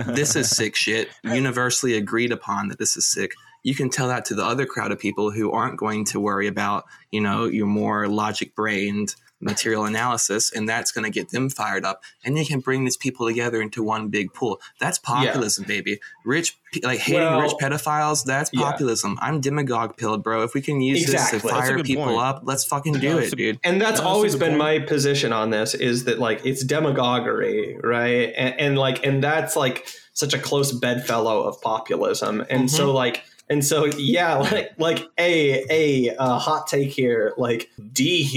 this 0.07 0.35
is 0.35 0.49
sick 0.49 0.75
shit. 0.75 1.09
Universally 1.23 1.95
agreed 1.95 2.31
upon 2.31 2.67
that 2.67 2.77
this 2.77 2.97
is 2.97 3.05
sick. 3.05 3.33
You 3.63 3.75
can 3.75 3.89
tell 3.89 4.09
that 4.09 4.25
to 4.25 4.35
the 4.35 4.45
other 4.45 4.65
crowd 4.65 4.91
of 4.91 4.99
people 4.99 5.31
who 5.31 5.51
aren't 5.51 5.77
going 5.77 6.05
to 6.05 6.19
worry 6.19 6.47
about, 6.47 6.85
you 7.11 7.21
know, 7.21 7.45
your 7.45 7.65
more 7.65 8.07
logic 8.07 8.55
brained 8.55 9.15
material 9.39 9.85
analysis, 9.85 10.51
and 10.51 10.67
that's 10.67 10.91
going 10.91 11.03
to 11.03 11.11
get 11.11 11.29
them 11.29 11.49
fired 11.49 11.85
up. 11.85 12.01
And 12.23 12.37
you 12.37 12.45
can 12.45 12.59
bring 12.59 12.83
these 12.83 12.97
people 12.97 13.27
together 13.27 13.61
into 13.61 13.83
one 13.83 14.09
big 14.09 14.33
pool. 14.33 14.59
That's 14.79 14.97
populism, 14.97 15.65
baby. 15.65 15.99
Rich, 16.25 16.57
like 16.83 16.99
hating 16.99 17.21
Well, 17.21 17.41
rich 17.41 17.53
pedophiles, 17.61 18.23
that's 18.23 18.49
yeah. 18.53 18.61
populism. 18.61 19.17
I'm 19.21 19.39
demagogue 19.39 19.97
pilled, 19.97 20.23
bro. 20.23 20.43
If 20.43 20.53
we 20.53 20.61
can 20.61 20.81
use 20.81 21.05
this 21.05 21.31
to 21.31 21.39
fire 21.39 21.83
people 21.83 22.05
point. 22.05 22.19
up, 22.19 22.41
let's 22.45 22.65
fucking 22.65 22.93
do 22.93 23.19
it, 23.19 23.33
a- 23.33 23.35
dude. 23.35 23.59
and 23.63 23.81
that's 23.81 23.99
always 23.99 24.35
been 24.35 24.51
point. 24.51 24.57
my 24.57 24.79
position 24.79 25.31
on 25.33 25.49
this 25.49 25.73
is 25.73 26.05
that 26.05 26.19
like 26.19 26.45
it's 26.45 26.63
demagoguery 26.63 27.77
right 27.83 28.33
and, 28.35 28.59
and 28.59 28.77
like 28.77 29.05
and 29.05 29.23
that's 29.23 29.55
like 29.55 29.87
such 30.13 30.33
a 30.33 30.39
close 30.39 30.71
bedfellow 30.71 31.43
of 31.43 31.61
populism 31.61 32.43
and 32.49 32.69
so 32.69 32.87
mm-hmm. 32.87 32.95
like 32.95 33.23
and 33.49 33.63
so 33.65 33.85
yeah 33.97 34.35
like 34.51 34.71
like 34.77 34.99
a 35.17 35.63
a 35.69 36.15
uh, 36.17 36.37
hot 36.37 36.67
take 36.67 36.89
here 36.91 37.33
like 37.37 37.69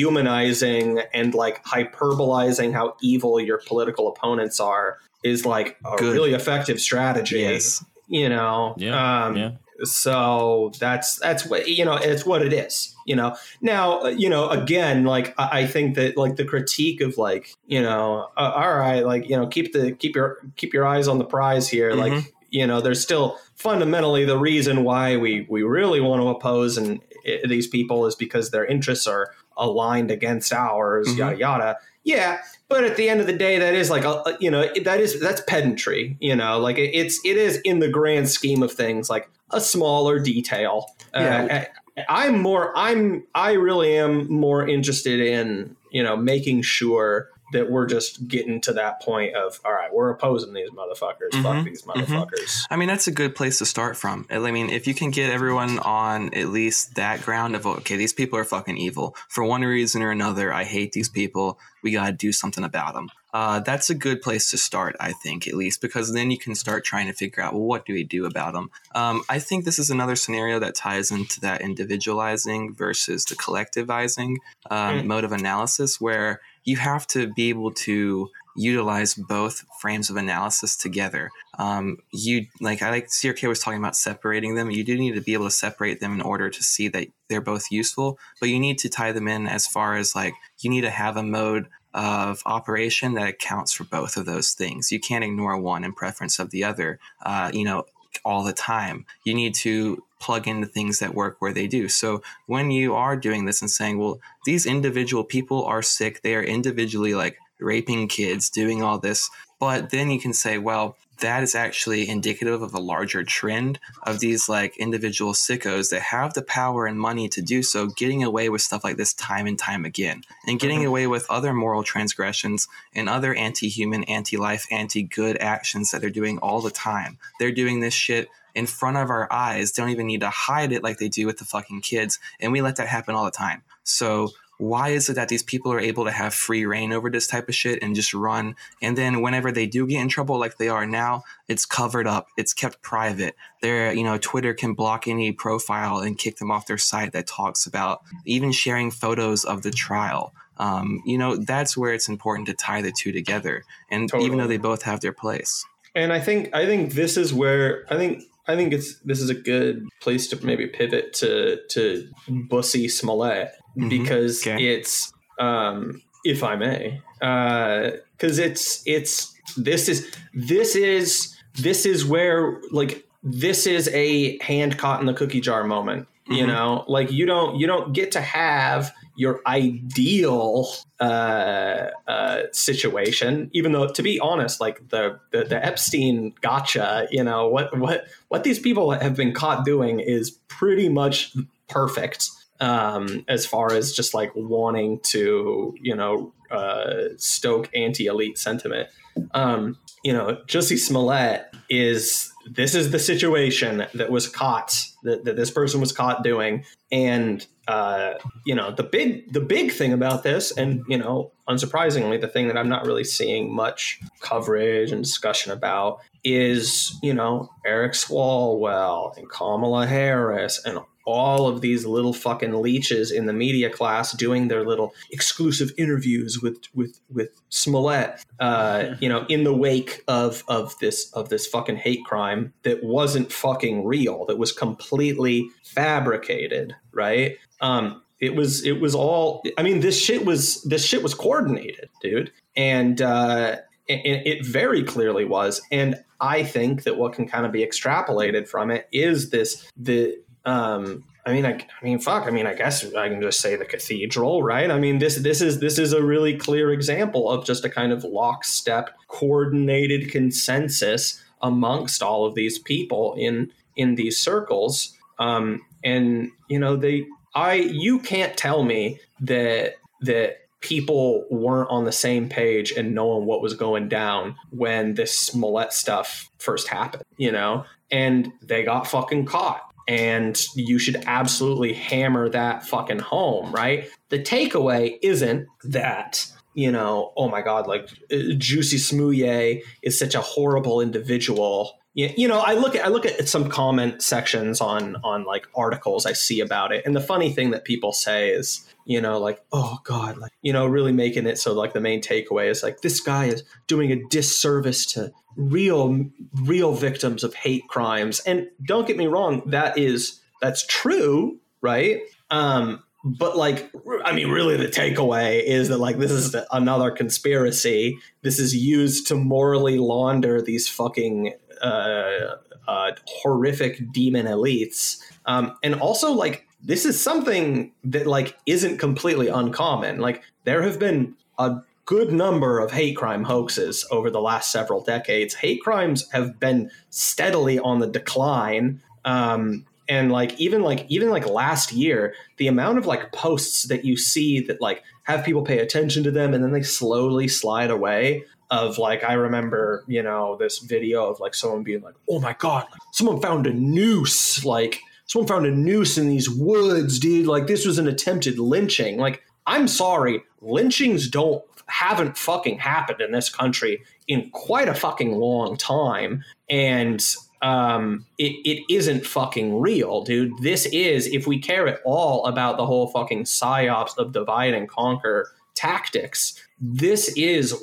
dehumanizing 0.01 1.01
and 1.13 1.35
like 1.35 1.65
hyperbolizing 1.65 2.73
how 2.73 2.95
evil 3.03 3.41
your 3.41 3.59
political 3.67 4.09
opponents 4.09 4.61
are 4.61 4.99
is 5.23 5.45
like 5.45 5.77
a 5.85 5.97
Good. 5.97 6.13
really 6.15 6.33
effective 6.35 6.81
strategy 6.81 7.41
Yes. 7.41 7.85
you 8.09 8.29
know 8.29 8.75
Yeah, 8.79 9.25
um 9.27 9.37
yeah. 9.37 9.51
so 9.85 10.73
that's 10.79 11.19
that's 11.19 11.45
what 11.47 11.69
you 11.69 11.85
know 11.85 11.95
it's 11.97 12.25
what 12.25 12.43
it 12.43 12.53
is 12.53 12.95
you 13.07 13.17
know 13.17 13.37
now 13.61 14.03
uh, 14.05 14.09
you 14.09 14.29
know 14.31 14.49
again 14.49 15.05
like 15.05 15.35
i, 15.39 15.61
I 15.61 15.67
think 15.67 15.97
that 15.97 16.17
like 16.17 16.37
the 16.37 16.45
critique 16.45 17.01
of 17.01 17.19
like 17.19 17.55
you 17.67 17.83
know 17.83 18.29
uh, 18.37 18.53
all 18.55 18.75
right 18.77 19.05
like 19.05 19.29
you 19.29 19.37
know 19.37 19.47
keep 19.47 19.73
the 19.73 19.93
keep 19.93 20.15
your 20.15 20.39
keep 20.57 20.73
your 20.73 20.87
eyes 20.87 21.09
on 21.09 21.19
the 21.19 21.25
prize 21.25 21.69
here 21.69 21.91
Mhm. 21.93 21.97
like 21.99 22.35
you 22.51 22.67
know 22.67 22.81
there's 22.81 23.01
still 23.03 23.39
fundamentally 23.55 24.25
the 24.25 24.39
reason 24.39 24.85
why 24.85 25.17
we 25.17 25.47
we 25.49 25.63
really 25.63 26.01
want 26.01 26.21
to 26.23 26.29
oppose 26.29 26.77
and 26.77 27.01
i- 27.27 27.41
these 27.47 27.67
people 27.67 28.07
is 28.07 28.15
because 28.15 28.51
their 28.51 28.65
interests 28.65 29.07
are 29.07 29.31
aligned 29.57 30.11
against 30.11 30.53
ours 30.53 31.07
Mhm. 31.09 31.19
yada 31.19 31.37
yada 31.39 31.79
yeah 32.05 32.39
but 32.69 32.85
at 32.85 32.97
the 32.97 33.09
end 33.09 33.21
of 33.21 33.27
the 33.27 33.33
day 33.37 33.59
that 33.59 33.75
is 33.75 33.91
like 33.91 34.05
a, 34.05 34.37
you 34.41 34.51
know 34.51 34.67
that 34.85 35.01
is 35.01 35.21
that's 35.21 35.43
pedantry 35.47 36.17
you 36.21 36.35
know 36.35 36.59
like 36.59 36.79
it, 36.79 36.91
it's 36.95 37.21
it 37.25 37.37
is 37.37 37.59
in 37.65 37.79
the 37.81 37.89
grand 37.89 38.29
scheme 38.29 38.63
of 38.63 38.73
things 38.73 39.11
like 39.11 39.29
a 39.51 39.61
smaller 39.61 40.19
detail 40.19 40.87
Yeah. 41.15 41.67
uh, 41.99 42.03
i'm 42.09 42.41
more 42.41 42.73
i'm 42.77 43.25
i 43.35 43.53
really 43.53 43.97
am 43.99 44.33
more 44.33 44.67
interested 44.67 45.21
in 45.21 45.77
you 45.91 46.03
know 46.03 46.17
making 46.17 46.63
sure 46.63 47.29
that 47.53 47.71
we're 47.71 47.87
just 47.87 48.29
getting 48.29 48.61
to 48.63 48.73
that 48.73 49.01
point 49.03 49.35
of 49.35 49.61
all 49.65 49.73
right 49.73 49.93
we're 49.93 50.11
opposing 50.11 50.53
these 50.53 50.71
motherfuckers 50.71 51.33
fuck 51.43 51.57
Mhm. 51.57 51.65
these 51.65 51.83
motherfuckers 51.83 52.61
I 52.71 52.77
mean, 52.77 52.89
that's 52.89 53.07
a 53.09 53.13
good 53.13 53.35
place 53.35 53.59
to 53.59 53.67
start 53.67 53.97
from. 53.97 54.27
I 54.31 54.39
mean, 54.51 54.71
if 54.71 54.87
you 54.87 54.95
can 54.95 55.11
get 55.11 55.31
everyone 55.31 55.79
on 55.81 56.33
at 56.35 56.49
least 56.49 56.95
that 56.95 57.23
ground 57.23 57.55
of, 57.57 57.67
okay, 57.67 57.97
these 57.97 58.13
people 58.13 58.39
are 58.39 58.45
fucking 58.45 58.77
evil. 58.77 59.17
For 59.29 59.43
one 59.45 59.63
reason 59.63 60.03
or 60.03 60.11
another, 60.11 60.53
I 60.53 60.65
hate 60.65 60.93
these 60.93 61.09
people. 61.09 61.59
We 61.83 61.93
got 61.93 62.07
to 62.07 62.13
do 62.13 62.33
something 62.33 62.63
about 62.65 62.95
them. 62.95 63.09
Uh, 63.33 63.61
that's 63.61 63.91
a 63.91 63.95
good 63.95 64.21
place 64.23 64.51
to 64.51 64.59
start, 64.59 64.97
I 65.01 65.13
think, 65.13 65.47
at 65.49 65.55
least, 65.55 65.81
because 65.81 66.13
then 66.13 66.31
you 66.31 66.39
can 66.39 66.55
start 66.55 66.85
trying 66.85 67.07
to 67.07 67.13
figure 67.13 67.43
out, 67.43 67.53
well, 67.55 67.63
what 67.63 67.87
do 67.87 67.93
we 67.93 68.05
do 68.05 68.27
about 68.27 68.53
them? 68.55 68.71
Um, 68.95 69.23
I 69.29 69.39
think 69.39 69.65
this 69.65 69.79
is 69.79 69.89
another 69.91 70.17
scenario 70.17 70.59
that 70.59 70.75
ties 70.75 71.11
into 71.11 71.41
that 71.41 71.61
individualizing 71.61 72.75
versus 72.75 73.25
the 73.25 73.37
collectivizing 73.37 74.37
um, 74.71 75.01
Mm. 75.01 75.05
mode 75.07 75.25
of 75.25 75.33
analysis, 75.33 76.01
where 76.01 76.41
you 76.65 76.77
have 76.77 77.07
to 77.09 77.33
be 77.33 77.49
able 77.49 77.73
to 77.73 78.29
utilize 78.57 79.15
both 79.15 79.65
frames 79.81 80.11
of 80.11 80.17
analysis 80.17 80.77
together. 80.77 81.31
Um, 81.59 81.99
you 82.13 82.47
like 82.61 82.83
I 82.83 82.91
like 82.91 83.09
CRK 83.09 83.49
was 83.49 83.61
talking 83.61 83.79
about 83.79 83.97
separating 83.97 84.55
them. 84.55 84.71
You 84.71 84.85
do 84.85 84.97
need 84.97 85.15
to 85.15 85.21
be 85.21 85.35
able 85.35 85.47
to 85.47 85.51
separate 85.51 86.01
them 86.01 86.15
in 86.15 86.21
order 86.21 86.51
to 86.51 86.63
see 86.63 86.89
that 86.89 87.09
they're 87.29 87.41
both 87.41 87.71
useful, 87.71 88.19
but 88.41 88.49
you 88.49 88.59
need 88.59 88.79
to 88.79 88.89
tie 88.89 89.13
them 89.13 89.29
in 89.29 89.47
as 89.47 89.67
far 89.67 89.97
as 89.97 90.15
like 90.15 90.35
you 90.61 90.71
need 90.71 90.83
to 90.83 90.91
have 90.91 91.17
a 91.17 91.23
mode 91.23 91.69
of 91.93 92.43
operation 92.47 93.15
that 93.15 93.29
accounts 93.29 93.73
for 93.73 93.85
both 93.85 94.17
of 94.17 94.27
those 94.27 94.53
things. 94.53 94.93
You 94.93 95.01
can't 95.01 95.25
ignore 95.25 95.59
one 95.59 95.85
in 95.85 95.93
preference 95.93 96.39
of 96.39 96.51
the 96.51 96.65
other. 96.65 97.01
Uh, 97.25 97.51
you 97.53 97.65
know, 97.65 97.85
all 98.25 98.43
the 98.43 98.53
time. 98.53 99.07
You 99.25 99.35
need 99.35 99.55
to 99.57 100.03
plug 100.21 100.47
into 100.47 100.67
things 100.67 100.99
that 100.99 101.15
work 101.15 101.37
where 101.41 101.53
they 101.53 101.67
do. 101.67 101.89
So 101.89 102.23
when 102.47 102.71
you 102.71 102.95
are 102.95 103.17
doing 103.17 103.47
this 103.47 103.61
and 103.61 103.71
saying, 103.71 103.99
well, 103.99 104.21
these 104.45 104.67
individual 104.67 105.25
people 105.25 105.65
are 105.65 105.83
sick, 105.83 106.23
they 106.23 106.35
are 106.35 106.43
individually 106.43 107.15
like 107.15 107.39
raping 107.59 108.07
kids, 108.09 108.51
doing 108.51 108.83
all 108.83 108.99
this, 108.99 109.29
but 109.59 109.91
then 109.91 110.11
you 110.11 110.21
can 110.21 110.33
say, 110.33 110.59
well, 110.59 110.97
that 111.21 111.43
is 111.43 111.55
actually 111.55 112.09
indicative 112.09 112.63
of 112.63 112.75
a 112.75 112.81
larger 112.81 113.25
trend 113.25 113.79
of 114.03 114.21
these 114.21 114.49
like 114.49 114.77
individual 114.77 115.33
sickos 115.33 115.91
that 115.91 116.03
have 116.03 116.35
the 116.35 116.43
power 116.43 116.87
and 116.87 116.99
money 116.99 117.29
to 117.29 117.43
do 117.43 117.63
so, 117.63 117.87
getting 117.87 118.23
away 118.23 118.49
with 118.49 118.63
stuff 118.63 118.85
like 118.85 118.97
this 118.97 119.15
time 119.15 119.47
and 119.47 119.59
time 119.59 119.85
again, 119.85 120.23
and 120.47 120.59
getting 120.61 120.81
Mhm. 120.81 120.87
away 120.87 121.07
with 121.07 121.27
other 121.31 121.53
moral 121.55 121.83
transgressions 121.83 122.69
and 122.95 123.09
other 123.09 123.35
anti 123.35 123.69
human, 123.69 124.05
anti 124.05 124.37
life, 124.37 124.67
anti 124.71 125.03
good 125.03 125.37
actions 125.39 125.91
that 125.91 126.01
they're 126.01 126.11
doing 126.11 126.39
all 126.39 126.61
the 126.61 126.71
time. 126.71 127.19
They're 127.39 127.53
doing 127.53 127.81
this 127.81 127.95
shit 127.95 128.29
in 128.55 128.67
front 128.67 128.97
of 128.97 129.11
our 129.11 129.33
eyes. 129.33 129.73
They 129.73 129.83
don't 129.83 129.91
even 129.91 130.09
need 130.09 130.21
to 130.21 130.31
hide 130.31 130.73
it 130.73 130.83
like 130.83 130.99
they 130.99 131.09
do 131.09 131.27
with 131.27 131.39
the 131.39 131.45
fucking 131.45 131.83
kids. 131.83 132.19
And 132.41 132.51
we 132.53 132.61
let 132.61 132.77
that 132.77 132.89
happen 132.89 133.15
all 133.15 133.25
the 133.25 133.31
time. 133.31 133.63
So 133.85 134.33
why 134.61 134.91
is 134.91 135.09
it 135.09 135.15
that 135.15 135.29
these 135.29 135.43
people 135.43 135.73
are 135.73 135.81
able 135.81 136.05
to 136.05 136.11
have 136.11 136.35
free 136.35 136.67
reign 136.67 136.93
over 136.93 137.09
this 137.09 137.27
type 137.27 137.49
of 137.49 137.55
shit 137.55 137.83
and 137.83 137.95
just 137.95 138.13
run? 138.13 138.55
And 138.83 138.97
then 138.97 139.23
whenever 139.23 139.51
they 139.51 139.67
do 139.67 139.87
get 139.87 140.03
in 140.03 140.09
trouble 140.09 140.39
like 140.39 140.59
they 140.59 140.69
are 140.69 140.87
now, 140.87 141.25
it's 141.49 141.65
covered 141.65 142.07
up. 142.07 142.29
It's 142.37 142.53
kept 142.53 142.83
private. 142.83 143.37
They're, 143.63 143.93
you 143.93 144.05
know, 144.05 144.19
Twitter 144.19 144.53
can 144.53 144.75
block 144.75 145.09
any 145.09 145.33
profile 145.33 145.99
and 145.99 146.19
kick 146.19 146.37
them 146.37 146.51
off 146.51 146.67
their 146.67 146.79
site 146.79 147.13
that 147.13 147.27
talks 147.27 147.67
about 147.67 148.03
even 148.27 148.53
sharing 148.53 148.91
photos 148.91 149.45
of 149.45 149.63
the 149.63 149.71
trial. 149.71 150.35
Um, 150.59 151.03
you 151.07 151.17
know, 151.17 151.37
that's 151.37 151.75
where 151.75 151.95
it's 151.95 152.09
important 152.09 152.47
to 152.49 152.55
tie 152.55 152.83
the 152.83 152.93
two 152.93 153.13
together. 153.13 153.65
And 153.91 154.13
even 154.21 154.37
though 154.37 154.47
they 154.47 154.59
both 154.59 154.83
have 154.83 155.01
their 155.01 155.15
place. 155.15 155.65
and 155.95 156.13
i 156.13 156.21
think 156.21 156.55
i 156.55 156.65
think 156.67 156.93
this 156.93 157.17
is 157.17 157.35
where 157.35 157.85
i 157.91 157.97
think 157.97 158.23
i 158.47 158.55
think 158.55 158.73
it's 158.73 158.99
this 159.01 159.21
is 159.21 159.31
a 159.31 159.35
good 159.35 159.87
place 160.01 160.29
to 160.29 160.45
maybe 160.45 160.67
pivot 160.67 161.13
to 161.13 161.59
to 161.69 162.09
bussy 162.49 162.89
smollett 162.89 163.53
Mhm. 163.77 163.89
because 163.89 164.47
Okay. 164.47 164.63
it's 164.75 165.13
um 165.39 166.03
if 166.25 166.43
i 166.43 166.55
may 166.57 167.01
uh 167.23 167.91
because 168.13 168.39
it's 168.39 168.83
it's 168.87 169.35
this 169.57 169.89
is 169.89 170.11
this 170.35 170.77
is 170.77 171.37
this 171.55 171.87
is 171.87 172.05
where 172.05 172.61
like 172.73 173.05
this 173.23 173.67
is 173.67 173.89
a 173.89 174.39
hand 174.43 174.79
caught 174.79 175.01
in 175.01 175.07
the 175.07 175.15
cookie 175.15 175.41
jar 175.41 175.65
moment 175.65 176.07
you 176.29 176.45
Mhm. 176.45 176.49
know 176.49 176.85
like 176.89 177.11
you 177.11 177.27
don't 177.27 177.57
you 177.59 177.67
don't 177.67 177.93
get 177.93 178.13
to 178.13 178.21
have 178.21 178.93
your 179.17 179.41
ideal 179.47 180.69
uh, 181.01 181.89
uh, 182.09 182.43
situation 182.53 183.51
even 183.53 183.73
though 183.73 183.87
to 183.89 184.03
be 184.03 184.19
honest 184.21 184.61
like 184.61 184.89
the, 184.89 185.19
the 185.33 185.45
the 185.45 185.65
epstein 185.65 186.33
gotcha 186.41 187.07
you 187.11 187.23
know 187.23 187.49
what 187.49 187.77
what 187.79 188.07
what 188.29 188.45
these 188.45 188.59
people 188.59 188.91
have 188.93 189.17
been 189.17 189.33
caught 189.33 189.65
doing 189.65 190.01
is 190.01 190.31
pretty 190.49 190.89
much 190.89 191.35
perfect 191.69 192.31
um, 192.61 193.25
as 193.29 193.47
far 193.47 193.73
as 193.73 193.93
just 193.93 194.15
like 194.15 194.33
wanting 194.35 195.01
to 195.01 195.75
you 195.81 195.95
know 195.95 196.33
uh, 196.51 197.09
stoke 197.17 197.71
anti-elite 197.75 198.39
sentiment. 198.39 198.89
Um, 199.33 199.79
you 200.05 200.13
know 200.13 200.39
Jussie 200.47 200.79
Smollett 200.79 201.47
is 201.69 202.33
this 202.47 202.75
is 202.75 202.91
the 202.91 202.99
situation 202.99 203.87
that 203.95 204.11
was 204.11 204.29
caught 204.29 204.75
that, 205.03 205.25
that 205.25 205.37
this 205.37 205.51
person 205.51 205.81
was 205.81 205.93
caught 205.93 206.23
doing. 206.23 206.65
And 206.91 207.47
uh, 207.71 208.15
you 208.45 208.55
know 208.55 208.73
the 208.73 208.83
big 208.83 209.33
the 209.33 209.41
big 209.41 209.71
thing 209.71 209.93
about 209.93 210.25
this 210.25 210.51
and 210.57 210.83
you 210.89 210.99
know 210.99 211.31
unsurprisingly 211.49 212.21
the 212.21 212.27
thing 212.27 212.49
that 212.49 212.59
i'm 212.59 212.69
not 212.69 212.85
really 212.85 213.05
seeing 213.05 213.55
much 213.55 214.01
coverage 214.21 214.91
and 214.91 215.05
discussion 215.05 215.53
about 215.53 216.01
is 216.25 216.99
you 217.01 217.15
know 217.15 217.49
eric 217.65 217.93
swalwell 217.93 219.17
and 219.17 219.31
kamala 219.31 219.87
harris 219.87 220.61
and 220.65 220.81
all 221.11 221.49
of 221.49 221.61
these 221.61 221.85
little 221.85 222.13
fucking 222.13 222.55
leeches 222.55 223.11
in 223.11 223.27
the 223.27 223.33
media 223.33 223.71
class 223.71 224.13
doing 224.13 224.49
their 224.49 224.65
little 224.65 224.95
exclusive 225.11 225.73
interviews 225.77 226.41
with 226.41 226.59
with 226.75 227.01
with 227.11 227.31
Smollett, 227.49 228.25
uh, 228.39 228.95
you 229.01 229.09
know, 229.09 229.27
in 229.29 229.45
the 229.45 229.55
wake 229.55 230.03
of 230.09 230.45
of 230.49 230.79
this 230.79 231.11
of 231.13 231.29
this 231.29 231.47
fucking 231.47 231.77
hate 231.77 232.05
crime 232.05 232.53
that 232.63 232.83
wasn't 232.83 233.33
fucking 233.33 233.85
real, 233.85 234.25
that 234.27 234.39
was 234.39 234.53
completely 234.53 235.49
fabricated, 235.63 236.75
right? 236.93 237.37
Um, 237.61 238.03
it 238.21 238.35
was 238.35 238.65
it 238.65 238.81
was 238.81 238.95
all. 238.95 239.43
I 239.57 239.63
mean, 239.63 239.81
this 239.81 240.01
shit 240.01 240.25
was 240.25 240.63
this 240.65 240.85
shit 240.85 241.03
was 241.03 241.15
coordinated, 241.15 241.89
dude, 242.03 242.31
and 242.55 243.01
uh, 243.01 243.57
and 243.89 244.27
it 244.27 244.45
very 244.45 244.85
clearly 244.85 245.25
was. 245.25 245.61
And 245.71 245.97
I 246.21 246.45
think 246.45 246.85
that 246.85 246.99
what 246.99 247.15
can 247.15 247.27
kind 247.27 247.47
of 247.47 247.53
be 247.53 247.65
extrapolated 247.65 248.47
from 248.47 248.71
it 248.71 248.89
is 248.93 249.31
this 249.31 249.69
the 249.77 250.17
um, 250.45 251.05
I 251.27 251.33
mean, 251.33 251.45
I, 251.45 251.53
I, 251.53 251.85
mean, 251.85 251.99
fuck. 251.99 252.27
I 252.27 252.31
mean, 252.31 252.47
I 252.47 252.55
guess 252.55 252.95
I 252.95 253.09
can 253.09 253.21
just 253.21 253.41
say 253.41 253.57
the 253.57 253.65
cathedral, 253.65 254.43
right? 254.43 254.71
I 254.71 254.79
mean, 254.79 254.99
this 254.99 255.17
this 255.17 255.41
is 255.41 255.61
this 255.61 255.79
is 255.79 255.93
a 255.93 256.03
really 256.03 256.37
clear 256.37 256.73
example 256.73 257.31
of 257.31 257.45
just 257.45 257.65
a 257.65 257.69
kind 257.69 257.93
of 257.93 258.05
lockstep, 258.05 258.91
coordinated 259.09 260.11
consensus 260.11 261.23
amongst 261.43 262.03
all 262.03 262.25
of 262.25 262.35
these 262.35 262.59
people 262.59 263.15
in 263.19 263.53
in 263.77 263.97
these 263.97 264.19
circles. 264.19 264.97
Um, 265.19 265.63
and 265.85 266.31
you 266.49 266.59
know, 266.59 266.77
they, 266.77 267.07
I, 267.35 267.55
you 267.55 267.99
can't 267.99 268.37
tell 268.37 268.63
me 268.63 268.99
that 269.21 269.77
that 270.01 270.39
people 270.61 271.27
weren't 271.31 271.71
on 271.71 271.85
the 271.85 271.93
same 271.93 272.29
page 272.29 272.73
and 272.73 272.95
knowing 272.95 273.27
what 273.27 273.43
was 273.43 273.55
going 273.55 273.89
down 273.89 274.37
when 274.51 274.95
this 274.95 275.19
Smollett 275.19 275.73
stuff 275.73 276.31
first 276.39 276.69
happened, 276.69 277.05
you 277.17 277.33
know, 277.33 277.65
and 277.91 278.31
they 278.43 278.63
got 278.63 278.87
fucking 278.87 279.25
caught 279.25 279.70
and 279.91 280.41
you 280.55 280.79
should 280.79 281.03
absolutely 281.07 281.73
hammer 281.73 282.29
that 282.29 282.65
fucking 282.65 283.01
home, 283.01 283.51
right? 283.51 283.89
The 284.11 284.21
takeaway 284.21 284.99
isn't 285.03 285.49
that 285.65 286.31
you 286.55 286.71
know, 286.73 287.13
oh 287.17 287.29
my 287.29 287.43
god, 287.43 287.69
like 287.69 287.89
uh, 288.11 288.35
Jussie 288.37 288.79
Smollett 288.79 289.63
is 289.83 289.99
such 289.99 290.15
a 290.15 290.21
horrible 290.21 290.81
individual. 290.81 291.79
You, 291.95 292.11
you 292.17 292.29
know, 292.29 292.41
I 292.41 292.55
look 292.55 292.75
at 292.75 292.85
I 292.85 292.89
look 292.89 293.07
at 293.07 293.29
some 293.29 293.49
comment 293.49 294.03
sections 294.03 294.61
on 294.61 294.97
on 295.05 295.25
like 295.25 295.47
articles 295.55 296.07
I 296.07 296.13
see 296.13 296.41
about 296.41 296.73
it, 296.73 296.85
and 296.85 296.95
the 296.95 297.01
funny 297.01 297.33
thing 297.33 297.53
that 297.53 297.65
people 297.65 297.93
say 297.93 298.31
is, 298.31 298.69
you 298.85 299.01
know, 299.01 299.19
like, 299.19 299.41
oh 299.53 299.79
god, 299.85 300.19
like 300.19 300.33
you 300.43 300.53
know, 300.53 300.67
really 300.67 300.93
making 300.93 301.27
it 301.27 301.39
so 301.39 301.53
like 301.53 301.73
the 301.73 301.81
main 301.81 302.03
takeaway 302.03 302.51
is 302.51 302.63
like 302.65 302.81
this 302.81 303.01
guy 303.01 303.27
is 303.27 303.45
doing 303.69 303.93
a 303.93 304.03
disservice 304.09 304.87
to 304.87 305.13
real 305.37 306.07
real 306.43 306.75
victims 306.75 307.25
of 307.25 307.35
hate 307.35 307.67
crimes. 307.69 308.21
And 308.21 308.49
don't 308.67 308.87
get 308.87 308.97
me 308.97 309.07
wrong 309.07 309.43
that 309.47 309.79
is 309.79 310.21
that's 310.41 310.67
true 310.67 311.39
right? 311.61 312.01
Um 312.31 312.83
but 313.03 313.35
like 313.35 313.73
i 314.05 314.13
mean 314.13 314.29
really 314.29 314.59
the 314.59 314.67
takeaway 314.67 315.43
is 315.43 315.69
that 315.69 315.79
like 315.79 315.99
this 315.99 316.11
is 316.11 316.37
another 316.53 316.91
conspiracy. 316.91 317.99
This 318.23 318.39
is 318.39 318.55
used 318.55 319.07
to 319.09 319.15
morally 319.15 319.79
launder 319.79 320.43
these 320.43 320.69
fucking 320.69 321.35
uh, 321.63 322.37
uh 322.69 322.93
horrific 323.07 323.93
demon 323.93 324.27
elites. 324.27 325.01
Um 325.27 325.57
and 325.63 325.75
also 325.77 326.13
like 326.13 326.47
this 326.63 326.85
is 326.85 327.01
something 327.01 327.73
that 327.85 328.07
like 328.07 328.37
isn't 328.47 328.79
completely 328.79 329.29
uncommon. 329.29 329.99
Like 329.99 330.23
there 330.45 330.63
have 330.63 330.79
been 330.79 331.17
a 331.39 331.63
good 331.91 332.13
number 332.13 332.61
of 332.61 332.71
hate 332.71 332.97
crime 332.97 333.25
hoaxes 333.25 333.85
over 333.91 334.11
the 334.11 334.21
last 334.21 334.53
several 334.53 334.81
decades. 334.81 335.35
Hate 335.35 335.61
crimes 335.61 336.09
have 336.13 336.39
been 336.39 336.71
steadily 336.91 337.59
on 337.59 337.81
the 337.81 337.89
decline. 337.89 338.81
Um, 339.05 339.67
and 339.89 340.13
like 340.13 340.41
even 340.41 340.63
like 340.63 340.87
even 340.89 341.11
like 341.11 341.27
last 341.27 341.73
year, 341.73 342.15
the 342.37 342.47
amount 342.47 342.79
of 342.79 342.87
like 342.87 343.11
posts 343.11 343.65
that 343.65 343.85
you 343.85 343.97
see 343.97 344.39
that 344.39 344.61
like 344.61 344.85
have 345.03 345.25
people 345.25 345.43
pay 345.43 345.59
attention 345.59 346.05
to 346.05 346.13
them 346.13 346.33
and 346.33 346.45
then 346.45 346.53
they 346.53 346.63
slowly 346.63 347.27
slide 347.27 347.73
away. 347.73 348.23
Of 348.53 348.79
like, 348.79 349.05
I 349.05 349.13
remember, 349.13 349.85
you 349.87 350.03
know, 350.03 350.37
this 350.37 350.59
video 350.59 351.09
of 351.09 351.21
like 351.21 351.35
someone 351.35 351.63
being 351.63 351.83
like, 351.83 351.95
"Oh 352.09 352.19
my 352.19 352.35
god, 352.35 352.67
someone 352.91 353.21
found 353.21 353.47
a 353.47 353.53
noose!" 353.53 354.45
Like, 354.45 354.81
someone 355.07 355.29
found 355.29 355.47
a 355.47 355.53
noose 355.53 355.97
in 355.97 356.09
these 356.09 356.29
woods, 356.29 356.99
dude. 356.99 357.29
Like, 357.29 357.47
this 357.47 357.65
was 357.65 357.79
an 357.79 357.87
attempted 357.87 358.41
lynching. 358.41 358.99
Like, 358.99 359.23
I'm 359.47 359.69
sorry, 359.69 360.25
lynchings 360.41 361.09
don't 361.09 361.45
haven't 361.71 362.19
fucking 362.19 362.59
happened 362.59 363.01
in 363.01 363.13
this 363.13 363.31
country 363.31 363.83
in 364.09 364.31
quite 364.31 364.69
a 364.69 364.75
fucking 364.75 365.13
long 365.13 365.57
time. 365.57 366.25
And 366.49 367.03
um, 367.43 368.05
it, 368.19 368.37
it 368.45 368.65
isn't 368.69 369.07
fucking 369.07 369.61
real, 369.61 370.03
dude. 370.03 370.33
This 370.43 370.67
is, 370.67 371.07
if 371.07 371.27
we 371.27 371.39
care 371.39 371.67
at 371.69 371.81
all 371.85 372.27
about 372.27 372.57
the 372.57 372.67
whole 372.67 372.89
fucking 372.89 373.25
psyops 373.25 373.97
of 373.97 374.13
divide 374.13 374.55
and 374.55 374.69
conquer 374.69 375.33
tactics, 375.55 376.35
this 376.61 377.09
is 377.17 377.55